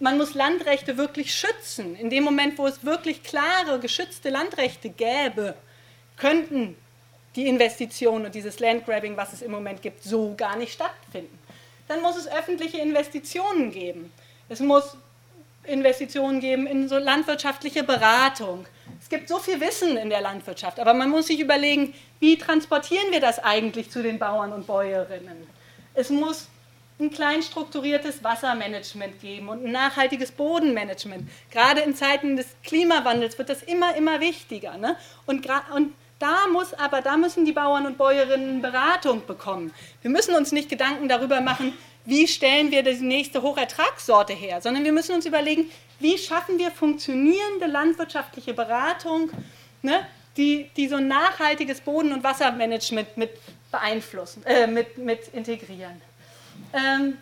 Man 0.00 0.16
muss 0.16 0.34
Landrechte 0.34 0.96
wirklich 0.96 1.34
schützen. 1.34 1.96
In 1.96 2.08
dem 2.10 2.24
Moment, 2.24 2.56
wo 2.58 2.66
es 2.66 2.84
wirklich 2.84 3.22
klare, 3.22 3.80
geschützte 3.80 4.30
Landrechte 4.30 4.90
gäbe, 4.90 5.54
könnten 6.16 6.76
die 7.36 7.46
Investitionen 7.46 8.26
und 8.26 8.34
dieses 8.34 8.60
Landgrabbing, 8.60 9.16
was 9.16 9.32
es 9.32 9.42
im 9.42 9.50
Moment 9.50 9.82
gibt, 9.82 10.02
so 10.02 10.34
gar 10.36 10.56
nicht 10.56 10.72
stattfinden. 10.72 11.38
Dann 11.86 12.02
muss 12.02 12.16
es 12.16 12.28
öffentliche 12.28 12.78
Investitionen 12.78 13.70
geben. 13.70 14.12
Es 14.48 14.60
muss 14.60 14.96
Investitionen 15.64 16.40
geben 16.40 16.66
in 16.66 16.88
so 16.88 16.98
landwirtschaftliche 16.98 17.82
Beratung. 17.82 18.66
Es 19.08 19.16
gibt 19.16 19.30
so 19.30 19.38
viel 19.38 19.58
Wissen 19.58 19.96
in 19.96 20.10
der 20.10 20.20
Landwirtschaft, 20.20 20.78
aber 20.78 20.92
man 20.92 21.08
muss 21.08 21.28
sich 21.28 21.40
überlegen, 21.40 21.94
wie 22.20 22.36
transportieren 22.36 23.10
wir 23.10 23.20
das 23.20 23.38
eigentlich 23.38 23.90
zu 23.90 24.02
den 24.02 24.18
Bauern 24.18 24.52
und 24.52 24.66
Bäuerinnen? 24.66 25.46
Es 25.94 26.10
muss 26.10 26.48
ein 27.00 27.10
klein 27.10 27.42
strukturiertes 27.42 28.22
Wassermanagement 28.22 29.18
geben 29.18 29.48
und 29.48 29.64
ein 29.64 29.72
nachhaltiges 29.72 30.30
Bodenmanagement. 30.30 31.26
Gerade 31.50 31.80
in 31.80 31.94
Zeiten 31.94 32.36
des 32.36 32.48
Klimawandels 32.62 33.38
wird 33.38 33.48
das 33.48 33.62
immer, 33.62 33.96
immer 33.96 34.20
wichtiger. 34.20 34.76
Ne? 34.76 34.94
Und, 35.24 35.48
und 35.74 35.94
da 36.18 36.46
muss 36.52 36.74
aber, 36.74 37.00
da 37.00 37.16
müssen 37.16 37.46
die 37.46 37.52
Bauern 37.52 37.86
und 37.86 37.96
Bäuerinnen 37.96 38.60
Beratung 38.60 39.24
bekommen. 39.24 39.72
Wir 40.02 40.10
müssen 40.10 40.34
uns 40.34 40.52
nicht 40.52 40.68
Gedanken 40.68 41.08
darüber 41.08 41.40
machen, 41.40 41.72
wie 42.04 42.28
stellen 42.28 42.70
wir 42.70 42.82
die 42.82 42.92
nächste 42.96 43.40
Hochertragssorte 43.40 44.34
her, 44.34 44.60
sondern 44.60 44.84
wir 44.84 44.92
müssen 44.92 45.14
uns 45.14 45.24
überlegen, 45.24 45.70
wie 46.00 46.16
schaffen 46.18 46.58
wir 46.58 46.70
funktionierende 46.70 47.66
landwirtschaftliche 47.66 48.54
Beratung, 48.54 49.30
ne, 49.82 50.06
die, 50.36 50.70
die 50.76 50.88
so 50.88 50.96
ein 50.96 51.08
nachhaltiges 51.08 51.80
Boden- 51.80 52.12
und 52.12 52.22
Wassermanagement 52.22 53.16
mit 53.16 53.30
beeinflussen, 53.70 54.44
äh, 54.46 54.66
mit, 54.66 54.96
mit 54.98 55.28
integrieren. 55.28 56.00
Ähm, 56.72 57.18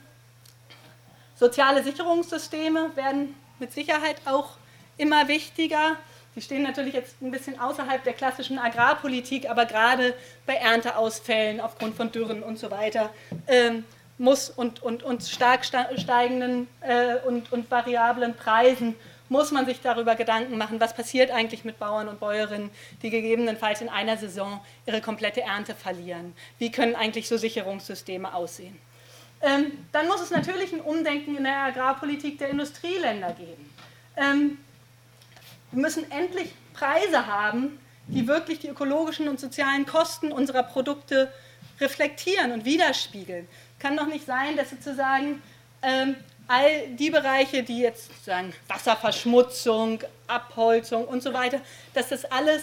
soziale 1.37 1.83
Sicherungssysteme 1.83 2.95
werden 2.95 3.35
mit 3.59 3.73
Sicherheit 3.73 4.17
auch 4.27 4.57
immer 4.99 5.29
wichtiger. 5.29 5.97
Die 6.35 6.43
stehen 6.43 6.63
natürlich 6.63 6.93
jetzt 6.93 7.21
ein 7.23 7.31
bisschen 7.31 7.59
außerhalb 7.59 8.05
der 8.05 8.13
klassischen 8.13 8.59
Agrarpolitik, 8.59 9.49
aber 9.49 9.65
gerade 9.65 10.15
bei 10.45 10.55
Ernteausfällen 10.55 11.61
aufgrund 11.61 11.97
von 11.97 12.13
Dürren 12.13 12.43
und 12.43 12.59
so 12.59 12.71
weiter 12.71 13.11
ähm, 13.47 13.85
muss 14.19 14.51
und, 14.51 14.83
und, 14.83 15.03
und 15.03 15.23
stark 15.23 15.65
steigenden 15.65 16.69
äh, 16.81 17.17
und, 17.27 17.53
und 17.53 17.71
variablen 17.71 18.35
Preisen 18.35 18.95
muss 19.29 19.51
man 19.51 19.67
sich 19.67 19.81
darüber 19.81 20.15
Gedanken 20.15 20.57
machen, 20.57 20.81
was 20.81 20.95
passiert 20.95 21.31
eigentlich 21.31 21.65
mit 21.65 21.79
Bauern 21.79 22.09
und 22.09 22.21
Bäuerinnen, 22.21 22.71
die 23.03 23.11
gegebenenfalls 23.11 23.81
in 23.81 23.89
einer 23.89 24.17
Saison 24.17 24.61
ihre 24.87 25.01
komplette 25.01 25.43
Ernte 25.43 25.75
verlieren. 25.75 26.35
Wie 26.59 26.71
können 26.71 26.95
eigentlich 26.95 27.29
so 27.29 27.37
Sicherungssysteme 27.37 28.33
aussehen? 28.33 28.79
Ähm, 29.43 29.73
dann 29.93 30.07
muss 30.07 30.23
es 30.23 30.31
natürlich 30.31 30.73
ein 30.73 30.81
Umdenken 30.81 31.37
in 31.37 31.45
der 31.45 31.57
Agrarpolitik 31.57 32.39
der 32.39 32.51
Industrieländer 32.51 33.33
geben. 33.33 33.71
Ähm, 34.17 34.59
wir 35.73 35.83
müssen 35.83 36.11
endlich 36.11 36.53
Preise 36.73 37.27
haben, 37.27 37.79
die 38.07 38.29
wirklich 38.29 38.61
die 38.61 38.69
ökologischen 38.69 39.29
und 39.29 39.41
sozialen 39.41 39.85
Kosten 39.85 40.31
unserer 40.31 40.63
Produkte 40.63 41.33
reflektieren 41.81 42.53
und 42.53 42.65
widerspiegeln 42.65 43.49
kann 43.87 43.97
doch 43.97 44.07
nicht 44.07 44.27
sein, 44.27 44.57
dass 44.57 44.71
sozusagen 44.71 45.41
ähm, 45.81 46.17
all 46.49 46.89
die 46.89 47.11
Bereiche, 47.11 47.63
die 47.63 47.79
jetzt 47.79 48.09
sozusagen 48.09 48.53
Wasserverschmutzung, 48.67 50.01
Abholzung 50.27 51.05
und 51.07 51.23
so 51.23 51.33
weiter, 51.33 51.61
dass 51.95 52.09
das 52.09 52.25
alles 52.25 52.63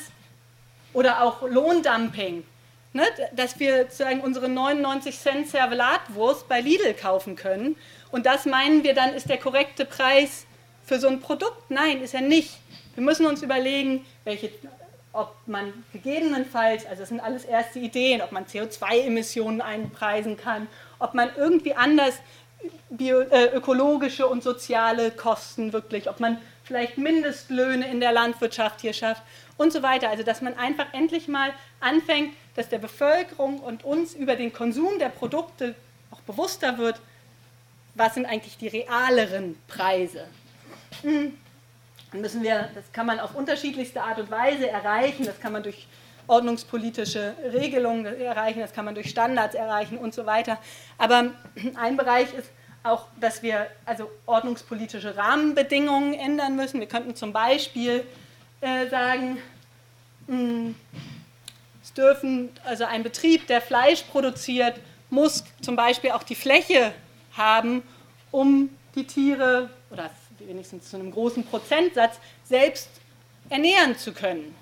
oder 0.91 1.23
auch 1.23 1.41
Lohndumping, 1.43 2.43
ne, 2.91 3.03
dass 3.33 3.57
wir 3.57 3.83
sozusagen 3.83 4.19
unsere 4.19 4.49
99 4.49 5.17
Cent 5.17 5.49
Servelatwurst 5.49 6.49
bei 6.49 6.59
Lidl 6.59 6.93
kaufen 6.93 7.37
können 7.37 7.77
und 8.11 8.25
das 8.25 8.45
meinen 8.45 8.83
wir 8.83 8.93
dann 8.93 9.13
ist 9.13 9.29
der 9.29 9.37
korrekte 9.37 9.85
Preis 9.85 10.45
für 10.85 10.99
so 10.99 11.07
ein 11.07 11.21
Produkt. 11.21 11.71
Nein, 11.71 12.01
ist 12.01 12.13
er 12.13 12.21
nicht. 12.21 12.59
Wir 12.95 13.03
müssen 13.03 13.25
uns 13.25 13.41
überlegen, 13.41 14.05
welche 14.25 14.51
ob 15.13 15.35
man 15.45 15.71
gegebenenfalls, 15.93 16.87
also 16.87 17.01
das 17.01 17.09
sind 17.09 17.19
alles 17.19 17.45
erste 17.45 17.79
Ideen, 17.79 18.21
ob 18.21 18.31
man 18.31 18.45
CO2-Emissionen 18.45 19.61
einpreisen 19.61 20.37
kann, 20.37 20.67
ob 21.03 21.13
man 21.13 21.29
irgendwie 21.35 21.73
anders 21.73 22.15
bio, 22.89 23.19
äh, 23.21 23.47
ökologische 23.53 24.25
und 24.25 24.41
soziale 24.41 25.11
Kosten 25.11 25.73
wirklich, 25.73 26.09
ob 26.09 26.19
man 26.19 26.37
vielleicht 26.63 26.97
Mindestlöhne 26.97 27.87
in 27.89 27.99
der 27.99 28.13
Landwirtschaft 28.13 28.81
hier 28.81 28.93
schafft 28.93 29.21
und 29.57 29.73
so 29.73 29.83
weiter. 29.83 30.09
Also 30.09 30.23
dass 30.23 30.41
man 30.41 30.57
einfach 30.57 30.93
endlich 30.93 31.27
mal 31.27 31.51
anfängt, 31.81 32.33
dass 32.55 32.69
der 32.69 32.79
Bevölkerung 32.79 33.59
und 33.59 33.83
uns 33.83 34.13
über 34.13 34.35
den 34.35 34.53
Konsum 34.53 34.97
der 34.97 35.09
Produkte 35.09 35.75
auch 36.11 36.21
bewusster 36.21 36.77
wird, 36.77 36.99
was 37.95 38.13
sind 38.13 38.25
eigentlich 38.25 38.57
die 38.57 38.69
realeren 38.69 39.57
Preise. 39.67 40.25
Mhm 41.03 41.37
müssen 42.13 42.43
wir, 42.43 42.69
das 42.75 42.91
kann 42.91 43.05
man 43.05 43.19
auf 43.19 43.35
unterschiedlichste 43.35 44.01
Art 44.01 44.19
und 44.19 44.29
Weise 44.29 44.69
erreichen. 44.69 45.25
Das 45.25 45.39
kann 45.39 45.51
man 45.51 45.63
durch 45.63 45.87
ordnungspolitische 46.27 47.33
Regelungen 47.51 48.05
erreichen, 48.05 48.59
das 48.59 48.73
kann 48.73 48.85
man 48.85 48.95
durch 48.95 49.09
Standards 49.09 49.55
erreichen 49.55 49.97
und 49.97 50.13
so 50.13 50.25
weiter. 50.25 50.57
Aber 50.97 51.31
ein 51.75 51.97
Bereich 51.97 52.33
ist 52.33 52.49
auch, 52.83 53.07
dass 53.19 53.41
wir 53.41 53.67
also 53.85 54.09
ordnungspolitische 54.25 55.15
Rahmenbedingungen 55.15 56.13
ändern 56.13 56.55
müssen. 56.55 56.79
Wir 56.79 56.87
könnten 56.87 57.15
zum 57.15 57.31
Beispiel 57.31 58.05
äh, 58.61 58.87
sagen, 58.89 59.37
mh, 60.27 60.37
hm, 60.37 60.75
es 61.81 61.93
dürfen, 61.93 62.49
also 62.63 62.85
ein 62.85 63.03
Betrieb, 63.03 63.47
der 63.47 63.61
Fleisch 63.61 64.03
produziert, 64.03 64.79
muss 65.09 65.43
zum 65.61 65.75
Beispiel 65.75 66.11
auch 66.11 66.23
die 66.23 66.35
Fläche 66.35 66.93
haben, 67.33 67.83
um 68.31 68.69
die 68.95 69.05
Tiere 69.05 69.69
oder 69.91 70.09
wenigstens 70.39 70.89
zu 70.89 70.97
einem 70.97 71.11
großen 71.11 71.45
Prozentsatz, 71.45 72.19
selbst 72.43 72.89
ernähren 73.49 73.97
zu 73.97 74.13
können. 74.13 74.55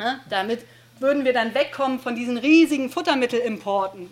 Ja, 0.00 0.18
damit 0.30 0.64
würden 0.98 1.24
wir 1.24 1.34
dann 1.34 1.54
wegkommen 1.54 2.00
von 2.00 2.14
diesen 2.16 2.38
riesigen 2.38 2.88
Futtermittelimporten. 2.88 4.08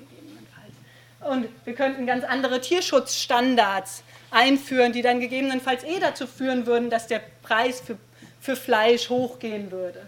Und 1.20 1.49
wir 1.64 1.74
könnten 1.74 2.07
ganz 2.07 2.24
andere 2.24 2.61
Tierschutzstandards 2.61 4.03
einführen, 4.30 4.93
die 4.93 5.03
dann 5.03 5.18
gegebenenfalls 5.20 5.84
eh 5.84 5.99
dazu 5.99 6.26
führen 6.26 6.66
würden, 6.66 6.91
dass 6.91 7.07
der 7.07 7.22
Preis 7.43 7.80
für, 7.80 7.97
für 8.41 8.55
Fleisch 8.55 9.09
hochgehen 9.09 9.70
würde. 9.70 10.07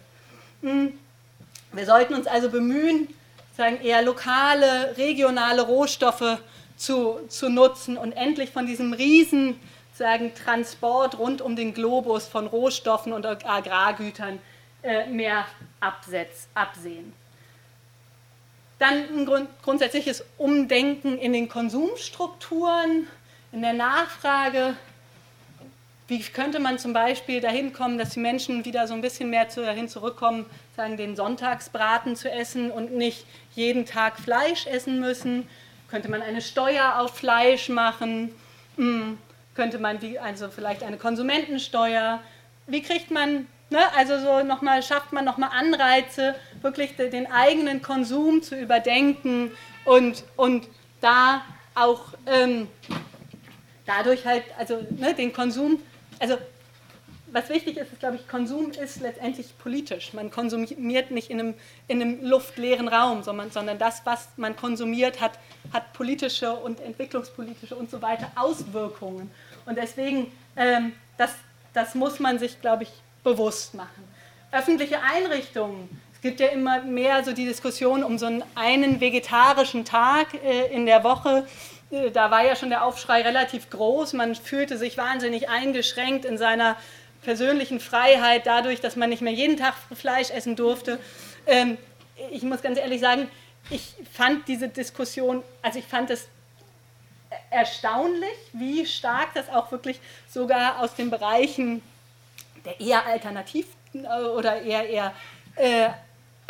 Hm. 0.62 0.98
Wir 1.72 1.86
sollten 1.86 2.14
uns 2.14 2.26
also 2.26 2.50
bemühen, 2.50 3.08
sagen, 3.56 3.80
eher 3.82 4.02
lokale, 4.02 4.96
regionale 4.98 5.62
Rohstoffe 5.62 6.38
zu, 6.76 7.20
zu 7.28 7.48
nutzen 7.48 7.96
und 7.96 8.12
endlich 8.12 8.50
von 8.50 8.66
diesem 8.66 8.92
riesen 8.92 9.58
sagen, 9.94 10.32
Transport 10.34 11.18
rund 11.18 11.42
um 11.42 11.56
den 11.56 11.74
Globus 11.74 12.26
von 12.26 12.46
Rohstoffen 12.46 13.12
und 13.12 13.26
Agrargütern 13.26 14.38
äh, 14.82 15.06
mehr 15.06 15.44
absetz, 15.80 16.48
absehen. 16.54 17.12
Dann 18.78 18.94
ein 18.94 19.26
grund, 19.26 19.48
grundsätzliches 19.62 20.24
Umdenken 20.38 21.18
in 21.18 21.32
den 21.32 21.48
Konsumstrukturen, 21.48 23.06
in 23.52 23.62
der 23.62 23.74
Nachfrage. 23.74 24.74
Wie 26.08 26.20
könnte 26.22 26.58
man 26.58 26.78
zum 26.78 26.92
Beispiel 26.92 27.40
dahin 27.40 27.72
kommen, 27.72 27.98
dass 27.98 28.10
die 28.10 28.20
Menschen 28.20 28.64
wieder 28.64 28.88
so 28.88 28.94
ein 28.94 29.00
bisschen 29.00 29.30
mehr 29.30 29.44
dahin 29.44 29.88
zurückkommen, 29.88 30.46
sagen, 30.76 30.96
den 30.96 31.14
Sonntagsbraten 31.14 32.16
zu 32.16 32.30
essen 32.30 32.70
und 32.70 32.92
nicht 32.92 33.26
jeden 33.54 33.86
Tag 33.86 34.18
Fleisch 34.18 34.66
essen 34.66 34.98
müssen? 34.98 35.46
Könnte 35.88 36.10
man 36.10 36.22
eine 36.22 36.40
Steuer 36.40 36.98
auf 36.98 37.16
Fleisch 37.16 37.68
machen? 37.68 38.34
Hm. 38.76 39.18
Könnte 39.54 39.78
man 39.78 40.00
wie, 40.00 40.18
also 40.18 40.48
vielleicht 40.48 40.82
eine 40.82 40.96
Konsumentensteuer? 40.96 42.20
Wie 42.66 42.82
kriegt 42.82 43.10
man 43.10 43.46
Ne, 43.70 43.78
also 43.96 44.18
so 44.18 44.42
nochmal, 44.42 44.82
schafft 44.82 45.12
man 45.12 45.24
nochmal 45.24 45.50
Anreize, 45.52 46.34
wirklich 46.60 46.96
den 46.96 47.30
eigenen 47.30 47.82
Konsum 47.82 48.42
zu 48.42 48.56
überdenken 48.56 49.52
und, 49.84 50.24
und 50.36 50.66
da 51.00 51.42
auch 51.76 52.06
ähm, 52.26 52.66
dadurch 53.86 54.26
halt, 54.26 54.42
also 54.58 54.84
ne, 54.90 55.14
den 55.14 55.32
Konsum, 55.32 55.80
also 56.18 56.36
was 57.32 57.48
wichtig 57.48 57.76
ist, 57.76 57.92
ist, 57.92 58.00
glaube 58.00 58.16
ich, 58.16 58.26
Konsum 58.26 58.72
ist 58.72 59.00
letztendlich 59.00 59.56
politisch. 59.58 60.12
Man 60.14 60.30
konsumiert 60.30 61.12
nicht 61.12 61.30
in 61.30 61.38
einem, 61.38 61.54
in 61.86 62.02
einem 62.02 62.24
luftleeren 62.24 62.88
Raum, 62.88 63.22
sondern, 63.22 63.52
sondern 63.52 63.78
das, 63.78 64.02
was 64.04 64.28
man 64.36 64.56
konsumiert, 64.56 65.20
hat, 65.20 65.38
hat 65.72 65.92
politische 65.92 66.52
und 66.52 66.80
entwicklungspolitische 66.80 67.76
und 67.76 67.88
so 67.88 68.02
weiter 68.02 68.32
Auswirkungen. 68.34 69.30
Und 69.66 69.76
deswegen, 69.78 70.32
ähm, 70.56 70.92
das, 71.18 71.30
das 71.72 71.94
muss 71.94 72.18
man 72.18 72.40
sich, 72.40 72.60
glaube 72.60 72.82
ich, 72.82 72.90
bewusst 73.22 73.74
machen. 73.74 74.08
Öffentliche 74.52 75.00
Einrichtungen. 75.02 75.88
Es 76.12 76.20
gibt 76.20 76.40
ja 76.40 76.48
immer 76.48 76.82
mehr 76.82 77.24
so 77.24 77.32
die 77.32 77.46
Diskussion 77.46 78.04
um 78.04 78.18
so 78.18 78.26
einen, 78.26 78.44
einen 78.54 79.00
vegetarischen 79.00 79.84
Tag 79.84 80.34
äh, 80.34 80.66
in 80.66 80.86
der 80.86 81.02
Woche. 81.02 81.46
Äh, 81.90 82.10
da 82.10 82.30
war 82.30 82.44
ja 82.44 82.56
schon 82.56 82.70
der 82.70 82.84
Aufschrei 82.84 83.22
relativ 83.22 83.70
groß. 83.70 84.12
Man 84.12 84.34
fühlte 84.34 84.76
sich 84.76 84.98
wahnsinnig 84.98 85.48
eingeschränkt 85.48 86.24
in 86.24 86.36
seiner 86.36 86.76
persönlichen 87.22 87.80
Freiheit 87.80 88.46
dadurch, 88.46 88.80
dass 88.80 88.96
man 88.96 89.10
nicht 89.10 89.22
mehr 89.22 89.32
jeden 89.32 89.56
Tag 89.56 89.74
Fleisch 89.94 90.30
essen 90.30 90.56
durfte. 90.56 90.98
Ähm, 91.46 91.78
ich 92.30 92.42
muss 92.42 92.62
ganz 92.62 92.78
ehrlich 92.78 93.00
sagen, 93.00 93.28
ich 93.70 93.94
fand 94.12 94.48
diese 94.48 94.68
Diskussion, 94.68 95.42
also 95.62 95.78
ich 95.78 95.86
fand 95.86 96.10
es 96.10 96.28
erstaunlich, 97.50 98.36
wie 98.52 98.84
stark 98.86 99.34
das 99.34 99.48
auch 99.48 99.70
wirklich 99.70 100.00
sogar 100.28 100.80
aus 100.80 100.94
den 100.94 101.10
Bereichen 101.10 101.82
der 102.64 102.80
eher 102.80 103.06
alternativ 103.06 103.66
äh, 103.94 104.24
oder 104.24 104.62
eher, 104.62 104.88
eher 104.88 105.12
äh, 105.56 105.88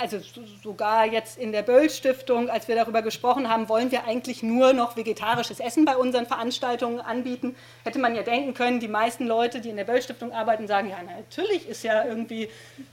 also 0.01 0.19
sogar 0.63 1.05
jetzt 1.07 1.39
in 1.39 1.53
der 1.53 1.63
Böll-Stiftung, 1.63 2.49
als 2.49 2.69
wir 2.69 2.75
darüber 2.75 3.03
gesprochen 3.03 3.51
haben, 3.51 3.69
wollen 3.69 3.91
wir 3.91 4.05
eigentlich 4.05 4.43
nur 4.43 4.73
noch 4.73 4.97
vegetarisches 4.97 5.61
Essen 5.61 5.85
bei 5.85 5.97
unseren 5.97 6.27
Veranstaltungen 6.27 7.01
anbieten. 7.01 7.55
Hätte 7.85 7.99
man 7.99 8.15
ja 8.15 8.23
denken 8.23 8.55
können, 8.55 8.81
die 8.81 8.89
meisten 8.89 9.27
Leute, 9.27 9.61
die 9.61 9.69
in 9.69 9.77
der 9.77 9.85
Böll-Stiftung 9.85 10.33
arbeiten, 10.33 10.67
sagen, 10.67 10.89
ja, 10.89 10.97
natürlich 11.03 11.69
ist 11.69 11.85
ja 11.85 12.05
irgendwie 12.05 12.49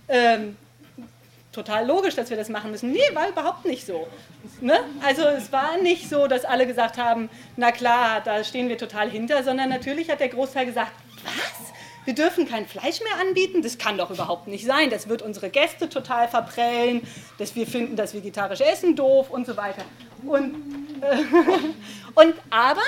ähm, 0.10 0.58
total 1.54 1.88
logisch, 1.88 2.16
dass 2.16 2.30
wir 2.30 2.38
das 2.38 2.50
machen 2.50 2.72
müssen. 2.72 2.92
Nee, 2.92 3.00
war 3.14 3.30
überhaupt 3.30 3.66
nicht 3.66 3.86
so. 3.86 4.08
Ne? 4.60 4.78
Also 5.06 5.24
es 5.24 5.52
war 5.52 5.78
nicht 5.82 6.10
so, 6.10 6.28
dass 6.28 6.44
alle 6.44 6.68
gesagt 6.68 6.98
haben, 6.98 7.30
na 7.56 7.72
klar, 7.72 8.22
da 8.24 8.44
stehen 8.44 8.68
wir 8.68 8.78
total 8.78 9.10
hinter, 9.10 9.44
sondern 9.44 9.70
natürlich 9.70 10.10
hat 10.10 10.20
der 10.20 10.30
Großteil 10.30 10.66
gesagt, 10.66 10.92
was? 11.24 11.77
Wir 12.08 12.16
dürfen 12.16 12.48
kein 12.48 12.66
Fleisch 12.66 13.02
mehr 13.02 13.20
anbieten, 13.20 13.62
das 13.62 13.78
kann 13.78 13.98
doch 13.98 14.10
überhaupt 14.10 14.48
nicht 14.48 14.66
sein, 14.66 14.90
das 14.90 15.10
wird 15.10 15.22
unsere 15.22 15.50
Gäste 15.50 15.90
total 15.90 16.30
verprellen, 16.30 17.06
dass 17.38 17.54
wir 17.54 17.68
finden 17.68 17.98
das 17.98 18.14
vegetarische 18.14 18.66
Essen 18.66 18.96
doof 18.96 19.30
und 19.30 19.46
so 19.46 19.58
weiter. 19.58 19.84
Und, 20.26 20.56
äh, 21.02 21.18
und 22.16 22.34
aber, 22.50 22.82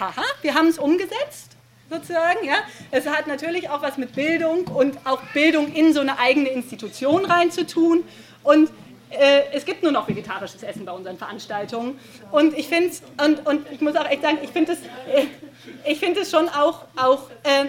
haha, 0.00 0.24
wir 0.42 0.54
haben 0.54 0.66
es 0.66 0.78
umgesetzt, 0.78 1.52
sozusagen, 1.88 2.44
ja. 2.44 2.56
Es 2.90 3.06
hat 3.06 3.28
natürlich 3.28 3.70
auch 3.70 3.80
was 3.80 3.96
mit 3.96 4.16
Bildung 4.16 4.66
und 4.66 4.98
auch 5.04 5.22
Bildung 5.32 5.72
in 5.72 5.92
so 5.92 6.00
eine 6.00 6.18
eigene 6.18 6.48
Institution 6.48 7.24
reinzutun 7.24 8.02
und 8.42 8.70
äh, 9.10 9.42
es 9.52 9.64
gibt 9.64 9.84
nur 9.84 9.92
noch 9.92 10.08
vegetarisches 10.08 10.64
Essen 10.64 10.84
bei 10.84 10.90
unseren 10.90 11.16
Veranstaltungen. 11.16 11.98
Und 12.32 12.58
ich 12.58 12.68
finde 12.68 12.90
und, 13.24 13.46
und 13.46 13.66
ich 13.70 13.80
muss 13.80 13.94
auch 13.94 14.10
echt 14.10 14.22
sagen, 14.22 14.38
ich 14.42 14.50
finde 14.50 14.72
es 14.72 14.78
äh, 15.84 15.94
find 15.94 16.18
schon 16.26 16.48
auch, 16.48 16.84
auch 16.96 17.30
äh, 17.44 17.66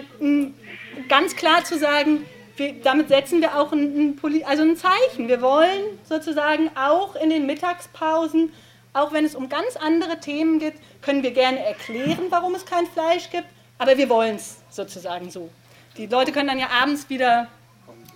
ganz 1.08 1.36
klar 1.36 1.64
zu 1.64 1.78
sagen, 1.78 2.24
wir, 2.56 2.74
damit 2.82 3.08
setzen 3.08 3.40
wir 3.40 3.58
auch 3.58 3.72
ein, 3.72 4.16
ein, 4.22 4.44
also 4.44 4.62
ein 4.62 4.76
Zeichen. 4.76 5.28
Wir 5.28 5.42
wollen 5.42 5.98
sozusagen 6.08 6.70
auch 6.74 7.14
in 7.16 7.30
den 7.30 7.46
Mittagspausen, 7.46 8.52
auch 8.92 9.12
wenn 9.12 9.24
es 9.24 9.34
um 9.34 9.48
ganz 9.48 9.76
andere 9.76 10.20
Themen 10.20 10.58
geht, 10.58 10.74
können 11.02 11.22
wir 11.22 11.32
gerne 11.32 11.64
erklären, 11.64 12.26
warum 12.30 12.54
es 12.54 12.64
kein 12.64 12.86
Fleisch 12.86 13.30
gibt, 13.30 13.46
aber 13.78 13.98
wir 13.98 14.08
wollen 14.08 14.36
es 14.36 14.58
sozusagen 14.70 15.30
so. 15.30 15.50
Die 15.98 16.06
Leute 16.06 16.32
können 16.32 16.48
dann 16.48 16.58
ja 16.58 16.68
abends 16.70 17.08
wieder 17.08 17.48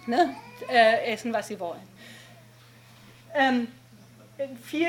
ne, 0.07 0.35
äh, 0.71 1.13
essen, 1.13 1.33
was 1.33 1.49
sie 1.49 1.61
wollen. 1.61 1.81
Ähm, 3.35 3.69
viel 4.65 4.89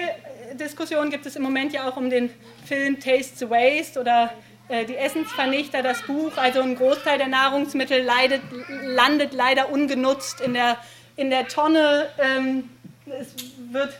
Diskussion 0.53 1.09
gibt 1.09 1.25
es 1.25 1.35
im 1.35 1.43
Moment 1.43 1.73
ja 1.73 1.89
auch 1.89 1.97
um 1.97 2.09
den 2.09 2.29
Film 2.65 2.99
Taste 2.99 3.37
the 3.37 3.49
Waste 3.49 3.99
oder 3.99 4.33
die 4.71 4.95
Essensvernichter, 4.95 5.83
das 5.83 6.01
Buch, 6.03 6.37
also 6.37 6.61
ein 6.61 6.75
Großteil 6.75 7.17
der 7.17 7.27
Nahrungsmittel 7.27 8.01
leidet, 8.01 8.41
landet 8.83 9.33
leider 9.33 9.69
ungenutzt 9.69 10.39
in 10.39 10.53
der, 10.53 10.77
in 11.17 11.29
der 11.29 11.49
Tonne. 11.49 12.07
Ähm, 12.17 12.69
es 13.05 13.33
wird, 13.69 13.93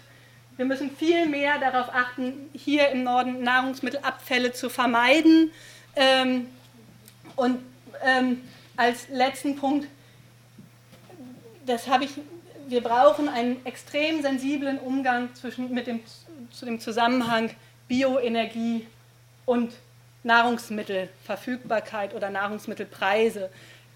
wir 0.55 0.65
müssen 0.65 0.95
viel 0.95 1.25
mehr 1.25 1.57
darauf 1.59 1.93
achten, 1.93 2.49
hier 2.53 2.87
im 2.89 3.03
Norden 3.03 3.43
Nahrungsmittelabfälle 3.43 4.53
zu 4.53 4.69
vermeiden. 4.69 5.51
Ähm, 5.97 6.47
und 7.35 7.59
ähm, 8.05 8.41
als 8.77 9.09
letzten 9.09 9.57
Punkt, 9.57 9.89
das 11.65 11.89
habe 11.89 12.05
ich, 12.05 12.11
wir 12.67 12.81
brauchen 12.81 13.27
einen 13.27 13.65
extrem 13.65 14.21
sensiblen 14.21 14.79
Umgang 14.79 15.35
zwischen, 15.35 15.73
mit 15.73 15.87
dem, 15.87 15.99
zu 16.49 16.65
dem 16.65 16.79
Zusammenhang 16.79 17.49
Bioenergie 17.89 18.87
und 19.45 19.73
Nahrungsmittelverfügbarkeit 20.23 22.13
oder 22.13 22.29
Nahrungsmittelpreise. 22.29 23.49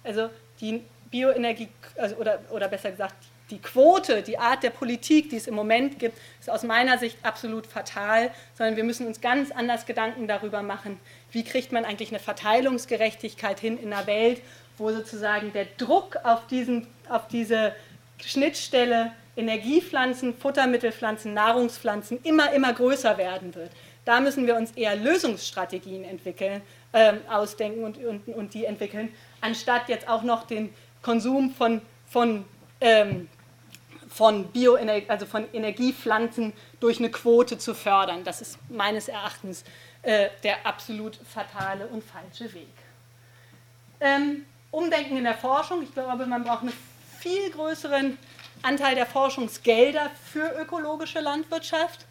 Also 0.03 0.29
die 0.59 0.81
Bioenergie, 1.11 1.69
also 1.97 2.15
oder, 2.15 2.39
oder 2.51 2.67
besser 2.67 2.91
gesagt, 2.91 3.15
die 3.51 3.59
Quote, 3.59 4.23
die 4.23 4.39
Art 4.39 4.63
der 4.63 4.71
Politik, 4.71 5.29
die 5.29 5.35
es 5.35 5.45
im 5.45 5.53
Moment 5.53 5.99
gibt, 5.99 6.17
ist 6.39 6.49
aus 6.49 6.63
meiner 6.63 6.97
Sicht 6.97 7.17
absolut 7.21 7.67
fatal, 7.67 8.31
sondern 8.57 8.75
wir 8.75 8.83
müssen 8.83 9.05
uns 9.05 9.21
ganz 9.21 9.51
anders 9.51 9.85
Gedanken 9.85 10.27
darüber 10.27 10.63
machen, 10.63 10.99
wie 11.31 11.43
kriegt 11.43 11.71
man 11.71 11.85
eigentlich 11.85 12.09
eine 12.09 12.19
Verteilungsgerechtigkeit 12.19 13.59
hin 13.59 13.77
in 13.77 13.93
einer 13.93 14.07
Welt, 14.07 14.41
wo 14.77 14.91
sozusagen 14.91 15.53
der 15.53 15.65
Druck 15.77 16.17
auf, 16.23 16.47
diesen, 16.47 16.87
auf 17.07 17.27
diese 17.27 17.75
Schnittstelle 18.19 19.11
Energiepflanzen, 19.37 20.35
Futtermittelpflanzen, 20.35 21.33
Nahrungspflanzen 21.33 22.19
immer, 22.23 22.53
immer 22.53 22.73
größer 22.73 23.17
werden 23.17 23.53
wird. 23.55 23.71
Da 24.05 24.19
müssen 24.19 24.45
wir 24.45 24.55
uns 24.55 24.71
eher 24.71 24.95
Lösungsstrategien 24.95 26.03
entwickeln, 26.03 26.61
äh, 26.91 27.13
ausdenken 27.29 27.83
und, 27.83 27.97
und, 27.97 28.27
und 28.27 28.53
die 28.53 28.65
entwickeln, 28.65 29.13
anstatt 29.41 29.89
jetzt 29.89 30.07
auch 30.07 30.23
noch 30.23 30.45
den 30.45 30.73
Konsum 31.01 31.51
von, 31.51 31.81
von, 32.07 32.45
ähm, 32.81 33.27
von, 34.07 34.47
Bioenergie, 34.47 35.09
also 35.09 35.25
von 35.25 35.45
Energiepflanzen 35.53 36.53
durch 36.79 36.99
eine 36.99 37.09
Quote 37.09 37.57
zu 37.57 37.73
fördern. 37.73 38.23
Das 38.23 38.41
ist 38.41 38.59
meines 38.69 39.07
Erachtens 39.07 39.63
äh, 40.03 40.29
der 40.43 40.65
absolut 40.65 41.15
fatale 41.15 41.87
und 41.87 42.03
falsche 42.03 42.53
Weg. 42.53 42.67
Ähm, 43.99 44.45
Umdenken 44.71 45.17
in 45.17 45.23
der 45.23 45.35
Forschung. 45.35 45.81
Ich 45.81 45.93
glaube, 45.93 46.25
man 46.25 46.43
braucht 46.43 46.61
einen 46.61 46.73
viel 47.19 47.49
größeren 47.49 48.17
Anteil 48.65 48.95
der 48.95 49.05
Forschungsgelder 49.05 50.09
für 50.31 50.59
ökologische 50.59 51.19
Landwirtschaft. 51.19 52.05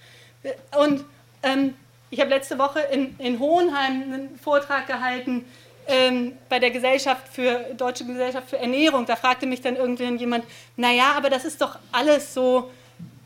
Und 0.77 1.05
ähm, 1.43 1.75
ich 2.11 2.21
habe 2.21 2.31
letzte 2.31 2.59
Woche 2.59 2.81
in, 2.81 3.17
in 3.19 3.39
Hohenheim 3.39 4.03
einen 4.03 4.39
Vortrag 4.39 4.87
gehalten 4.87 5.45
ähm, 5.87 6.33
bei 6.49 6.59
der 6.59 6.71
Gesellschaft 6.71 7.29
für 7.29 7.75
Deutsche 7.77 8.05
Gesellschaft 8.05 8.49
für 8.49 8.59
Ernährung. 8.59 9.05
Da 9.05 9.17
fragte 9.17 9.47
mich 9.47 9.61
dann 9.61 9.77
irgendwann 9.77 10.19
jemand, 10.19 10.45
naja, 10.77 11.13
aber 11.17 11.29
das 11.29 11.45
ist 11.45 11.61
doch 11.61 11.79
alles 11.93 12.33
so, 12.33 12.71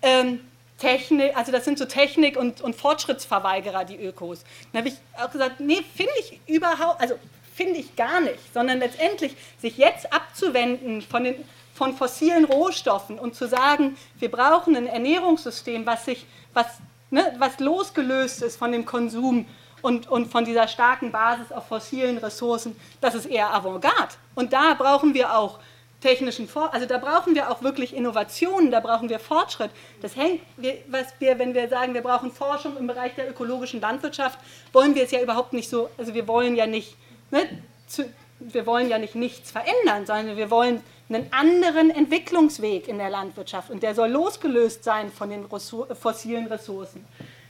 ähm, 0.03 0.41
Technik, 0.79 1.37
also 1.37 1.51
das 1.51 1.65
sind 1.65 1.79
so 1.79 1.85
Technik- 1.85 2.37
und, 2.37 2.61
und 2.61 2.77
Fortschrittsverweigerer, 2.77 3.85
die 3.85 3.97
Ökos. 3.97 4.45
Dann 4.73 4.81
habe 4.81 4.89
ich 4.89 4.95
auch 5.21 5.31
gesagt, 5.31 5.61
nee, 5.61 5.83
finde 5.95 6.13
ich 6.21 6.41
überhaupt, 6.47 7.01
also 7.01 7.19
finde 7.55 7.81
ich 7.81 7.97
gar 7.97 8.21
nicht, 8.21 8.39
sondern 8.55 8.79
letztendlich 8.79 9.35
sich 9.61 9.77
jetzt 9.77 10.13
abzuwenden 10.13 11.03
von, 11.03 11.25
den, 11.25 11.35
von 11.79 11.95
fossilen 11.95 12.45
Rohstoffen 12.45 13.19
und 13.19 13.37
zu 13.37 13.47
sagen, 13.47 13.97
wir 14.19 14.31
brauchen 14.31 14.77
ein 14.77 14.89
Ernährungssystem, 14.89 15.87
was 15.87 16.05
sich, 16.05 16.27
was, 16.53 16.67
ne, 17.11 17.35
was 17.39 17.61
losgelöst 17.61 18.43
ist 18.43 18.57
von 18.57 18.73
dem 18.73 18.85
Konsum 18.85 19.47
und, 19.81 20.09
und 20.09 20.31
von 20.31 20.45
dieser 20.45 20.67
starken 20.67 21.13
Basis 21.13 21.53
auf 21.53 21.69
fossilen 21.69 22.19
Ressourcen, 22.19 22.77
das 23.01 23.15
ist 23.15 23.27
eher 23.27 23.55
Avantgarde. 23.55 24.15
Und 24.35 24.53
da 24.53 24.75
brauchen 24.75 25.15
wir 25.15 25.39
auch 25.39 25.61
technischen 26.01 26.49
For 26.49 26.75
also 26.75 26.87
da 26.87 26.99
brauchen 26.99 27.37
wir 27.37 27.51
auch 27.51 27.63
wirklich 27.63 27.95
Innovationen, 27.95 28.73
da 28.73 28.81
brauchen 28.81 29.09
wir 29.09 29.21
Fortschritt. 29.21 29.71
Das 30.03 30.17
hängt, 30.17 30.41
was 30.89 31.07
wir, 31.21 31.39
wenn 31.39 31.55
wir 31.55 31.69
sagen, 31.69 31.95
wir 31.95 32.03
brauchen 32.03 32.33
Forschung 32.33 32.77
im 32.77 32.89
Bereich 32.89 33.15
der 33.15 33.31
ökologischen 33.31 33.81
Landwirtschaft, 33.81 34.39
wollen 34.73 34.97
wir 34.97 35.05
es 35.05 35.13
ja 35.13 35.21
überhaupt 35.21 35.53
nicht 35.53 35.71
so, 35.71 35.91
also 35.97 36.13
wir 36.13 36.27
wollen 36.27 36.57
ja 36.57 36.67
nicht, 36.67 36.97
ne, 37.31 37.49
zu, 37.87 38.05
wir 38.41 38.67
wollen 38.67 38.89
ja 38.89 38.99
nicht 38.99 39.15
nichts 39.15 39.51
verändern, 39.51 40.07
sondern 40.07 40.37
wir 40.37 40.51
wollen 40.51 40.83
einen 41.09 41.33
anderen 41.33 41.91
Entwicklungsweg 41.91 42.89
in 42.89 42.99
der 42.99 43.11
Landwirtschaft 43.11 43.71
und 43.71 43.83
der 43.83 43.95
soll 43.95 44.11
losgelöst 44.11 44.85
sein 44.85 45.11
von 45.11 45.31
den 45.31 45.47
fossilen 45.49 46.47
Ressourcen. 46.47 47.05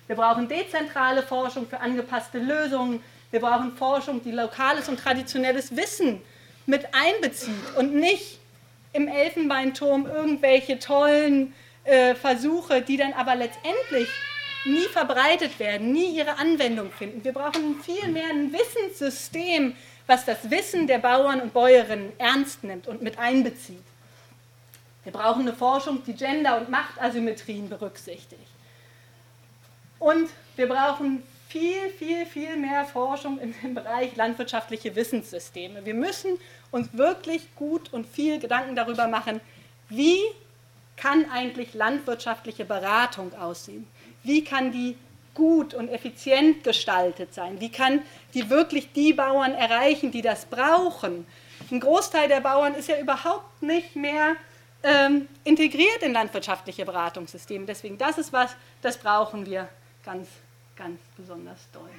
Wir 0.07 0.17
brauchen 0.17 0.49
dezentrale 0.49 1.23
Forschung 1.23 1.67
für 1.67 1.81
angepasste 1.81 2.39
Lösungen. 2.39 3.03
Wir 3.31 3.41
brauchen 3.41 3.77
Forschung, 3.77 4.23
die 4.23 4.31
lokales 4.31 4.89
und 4.89 4.99
traditionelles 4.99 5.77
Wissen 5.77 6.23
mit 6.67 6.87
einbezieht 6.93 7.77
und 7.77 7.95
nicht 7.95 8.39
im 8.93 9.09
Elfenbeinturm 9.09 10.07
irgendwelche 10.07 10.79
tollen 10.79 11.53
äh, 11.85 12.15
Versuche, 12.15 12.81
die 12.81 12.97
dann 12.97 13.13
aber 13.13 13.35
letztendlich 13.35 14.09
nie 14.65 14.87
verbreitet 14.93 15.59
werden, 15.59 15.93
nie 15.93 16.17
ihre 16.17 16.39
Anwendung 16.39 16.91
finden. 16.91 17.23
Wir 17.25 17.33
brauchen 17.33 17.81
vielmehr 17.83 18.29
ein 18.31 18.53
Wissenssystem, 18.53 19.75
was 20.09 20.25
das 20.25 20.51
Wissen 20.51 20.87
der 20.87 20.99
Bauern 20.99 21.41
und 21.41 21.53
Bäuerinnen 21.53 22.13
ernst 22.19 22.65
nimmt 22.65 22.89
und 22.89 23.03
mit 23.03 23.19
einbezieht. 23.19 23.85
Wir 25.05 25.13
brauchen 25.13 25.43
eine 25.43 25.53
Forschung, 25.53 26.03
die 26.05 26.15
Gender- 26.15 26.59
und 26.59 26.71
Machtasymmetrien 26.71 27.69
berücksichtigt. 27.69 28.41
Und 29.99 30.31
wir 30.57 30.67
brauchen 30.67 31.23
viel, 31.49 31.91
viel, 31.91 32.25
viel 32.25 32.57
mehr 32.57 32.87
Forschung 32.87 33.39
in 33.39 33.55
dem 33.63 33.75
Bereich 33.75 34.17
landwirtschaftliche 34.17 34.97
Wissenssysteme. 34.97 35.85
Wir 35.85 35.95
müssen 35.95 36.39
uns 36.71 36.89
wirklich 36.95 37.55
gut 37.55 37.93
und 37.93 38.07
viel 38.07 38.39
Gedanken 38.39 38.77
darüber 38.77 39.09
machen, 39.09 39.41
wie 39.91 40.19
kann 40.97 41.31
eigentlich 41.31 41.75
landwirtschaftliche 41.75 42.65
Beratung 42.65 43.35
aussehen? 43.35 43.87
Wie 44.23 44.43
kann 44.43 44.73
die 44.73 44.97
gut 45.39 45.73
und 45.73 45.89
effizient 45.89 46.65
gestaltet 46.65 47.33
sein? 47.33 47.61
Wie 47.61 47.71
kann 47.71 48.03
die 48.35 48.51
wirklich 48.51 48.93
die 48.93 49.13
Bauern 49.15 49.55
erreichen, 49.55 50.11
die 50.11 50.21
das 50.21 50.45
brauchen? 50.45 51.27
Ein 51.71 51.81
Großteil 51.81 52.29
der 52.29 52.41
Bauern 52.41 52.75
ist 52.75 52.89
ja 52.89 52.99
überhaupt 52.99 53.63
nicht 53.63 53.97
mehr 53.97 54.37
ähm, 54.83 55.29
integriert 55.45 56.03
in 56.03 56.13
landwirtschaftliche 56.13 56.85
Beratungssysteme. 56.85 57.67
Deswegen, 57.67 57.97
das 57.97 58.19
ist 58.19 58.33
was, 58.33 58.55
das 58.83 58.99
brauchen 58.99 59.47
wir 59.47 59.69
ganz, 60.05 60.29
ganz 60.77 61.01
besonders 61.17 61.69
doll. 61.73 61.91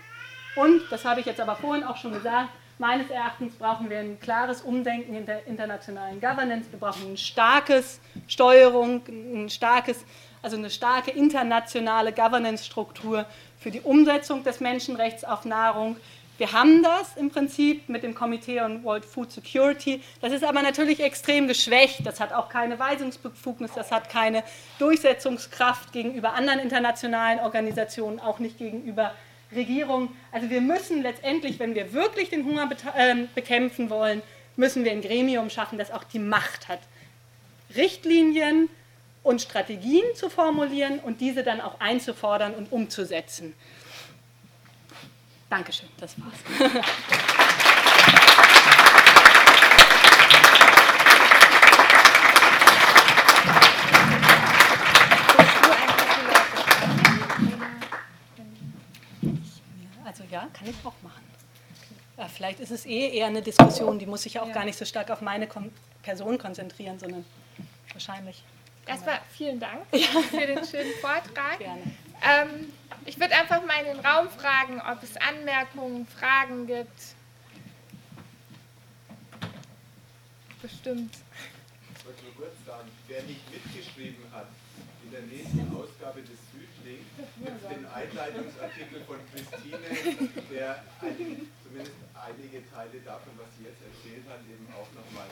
Und, 0.55 0.81
das 0.91 1.05
habe 1.05 1.21
ich 1.21 1.25
jetzt 1.25 1.39
aber 1.39 1.55
vorhin 1.55 1.83
auch 1.83 1.97
schon 1.97 2.11
gesagt, 2.11 2.49
meines 2.77 3.09
Erachtens 3.09 3.53
brauchen 3.55 3.89
wir 3.89 3.99
ein 3.99 4.19
klares 4.19 4.61
Umdenken 4.61 5.15
in 5.15 5.25
der 5.25 5.45
internationalen 5.47 6.19
Governance. 6.19 6.71
Wir 6.71 6.79
brauchen 6.79 7.05
eine 7.07 7.17
starke 7.17 7.83
Steuerung, 8.27 9.01
ein 9.07 9.49
starkes, 9.49 10.03
also 10.41 10.57
eine 10.57 10.69
starke 10.69 11.11
internationale 11.11 12.13
Governance-Struktur 12.13 13.25
für 13.59 13.71
die 13.71 13.81
Umsetzung 13.81 14.43
des 14.43 14.59
Menschenrechts 14.59 15.23
auf 15.23 15.45
Nahrung. 15.45 15.97
Wir 16.37 16.53
haben 16.53 16.81
das 16.83 17.17
im 17.17 17.29
Prinzip 17.29 17.89
mit 17.89 18.01
dem 18.01 18.15
Komitee 18.15 18.61
on 18.61 18.81
World 18.85 19.03
Food 19.03 19.29
Security. 19.29 20.01
Das 20.21 20.31
ist 20.31 20.45
aber 20.45 20.61
natürlich 20.61 21.01
extrem 21.01 21.49
geschwächt. 21.49 22.05
Das 22.05 22.21
hat 22.21 22.31
auch 22.31 22.47
keine 22.47 22.79
Weisungsbefugnis, 22.79 23.71
das 23.75 23.91
hat 23.91 24.09
keine 24.09 24.43
Durchsetzungskraft 24.79 25.91
gegenüber 25.91 26.33
anderen 26.33 26.59
internationalen 26.61 27.39
Organisationen, 27.39 28.21
auch 28.21 28.39
nicht 28.39 28.57
gegenüber 28.57 29.13
Regierungen. 29.53 30.15
Also 30.31 30.49
wir 30.49 30.61
müssen 30.61 31.01
letztendlich, 31.01 31.59
wenn 31.59 31.75
wir 31.75 31.91
wirklich 31.91 32.29
den 32.29 32.45
Hunger 32.45 32.69
ähm, 32.95 33.27
bekämpfen 33.35 33.89
wollen, 33.89 34.21
müssen 34.55 34.85
wir 34.85 34.93
ein 34.93 35.01
Gremium 35.01 35.49
schaffen, 35.49 35.77
das 35.77 35.91
auch 35.91 36.05
die 36.05 36.19
Macht 36.19 36.69
hat, 36.69 36.79
Richtlinien 37.75 38.69
und 39.23 39.41
Strategien 39.41 40.03
zu 40.15 40.29
formulieren 40.29 40.99
und 40.99 41.21
diese 41.21 41.43
dann 41.43 41.61
auch 41.61 41.79
einzufordern 41.79 42.53
und 42.55 42.71
umzusetzen. 42.71 43.53
Dankeschön, 45.49 45.89
das 45.97 46.15
war's. 46.19 46.31
Also 60.05 60.23
ja, 60.31 60.47
kann 60.53 60.67
ich 60.67 60.75
auch 60.83 60.93
machen. 61.01 61.23
Ja, 62.17 62.27
vielleicht 62.27 62.59
ist 62.59 62.71
es 62.71 62.85
eh 62.85 63.09
eher 63.15 63.27
eine 63.27 63.41
Diskussion, 63.41 63.97
die 63.97 64.05
muss 64.05 64.23
sich 64.23 64.39
auch 64.39 64.47
ja. 64.47 64.53
gar 64.53 64.65
nicht 64.65 64.77
so 64.77 64.85
stark 64.85 65.09
auf 65.09 65.21
meine 65.21 65.47
Person 66.03 66.37
konzentrieren, 66.37 66.99
sondern 66.99 67.25
wahrscheinlich. 67.93 68.43
Erstmal 68.89 69.21
vielen 69.37 69.59
Dank 69.59 69.85
für 69.91 70.47
den 70.47 70.65
schönen 70.65 70.93
Vortrag. 70.99 71.59
Gerne. 71.59 71.83
Ähm, 72.23 72.73
ich 73.05 73.19
würde 73.19 73.35
einfach 73.35 73.63
mal 73.63 73.85
in 73.85 73.97
den 73.97 74.03
Raum 74.03 74.27
fragen, 74.31 74.81
ob 74.81 75.03
es 75.03 75.15
Anmerkungen, 75.17 76.07
Fragen 76.07 76.65
gibt. 76.65 76.99
Bestimmt. 80.59 81.13
Ich 81.97 82.05
wollte 82.05 82.23
nur 82.23 82.33
kurz 82.33 82.55
sagen, 82.65 82.89
wer 83.07 83.21
nicht 83.23 83.41
mitgeschrieben 83.53 84.25
hat, 84.33 84.47
in 85.03 85.11
der 85.11 85.21
nächsten 85.21 85.69
Ausgabe 85.69 86.21
des 86.21 86.39
Südlink 86.49 87.05
gibt 87.37 87.61
es 87.61 87.69
den 87.69 87.85
Einleitungsartikel 87.85 89.05
von 89.05 89.17
Christine, 89.29 89.85
der 90.49 90.83
ein, 91.01 91.47
zumindest 91.61 91.95
einige 92.17 92.67
Teile 92.73 92.99
davon, 93.05 93.33
was 93.37 93.53
sie 93.55 93.65
jetzt 93.69 93.81
erzählt 93.85 94.25
hat, 94.27 94.41
eben 94.49 94.65
auch 94.73 94.89
nochmal 94.97 95.29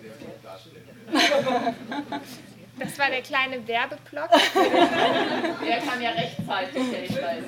sehr 0.00 0.16
gut 0.26 0.42
darstellen 0.42 0.88
wird. 1.04 2.63
Das 2.78 2.98
war 2.98 3.08
der 3.08 3.22
kleine 3.22 3.66
Werbeblock. 3.66 4.30
Der 5.66 5.78
kam 5.78 6.00
ja 6.00 6.10
rechtzeitig, 6.10 6.90
der 6.90 7.00
Hinweis. 7.00 7.44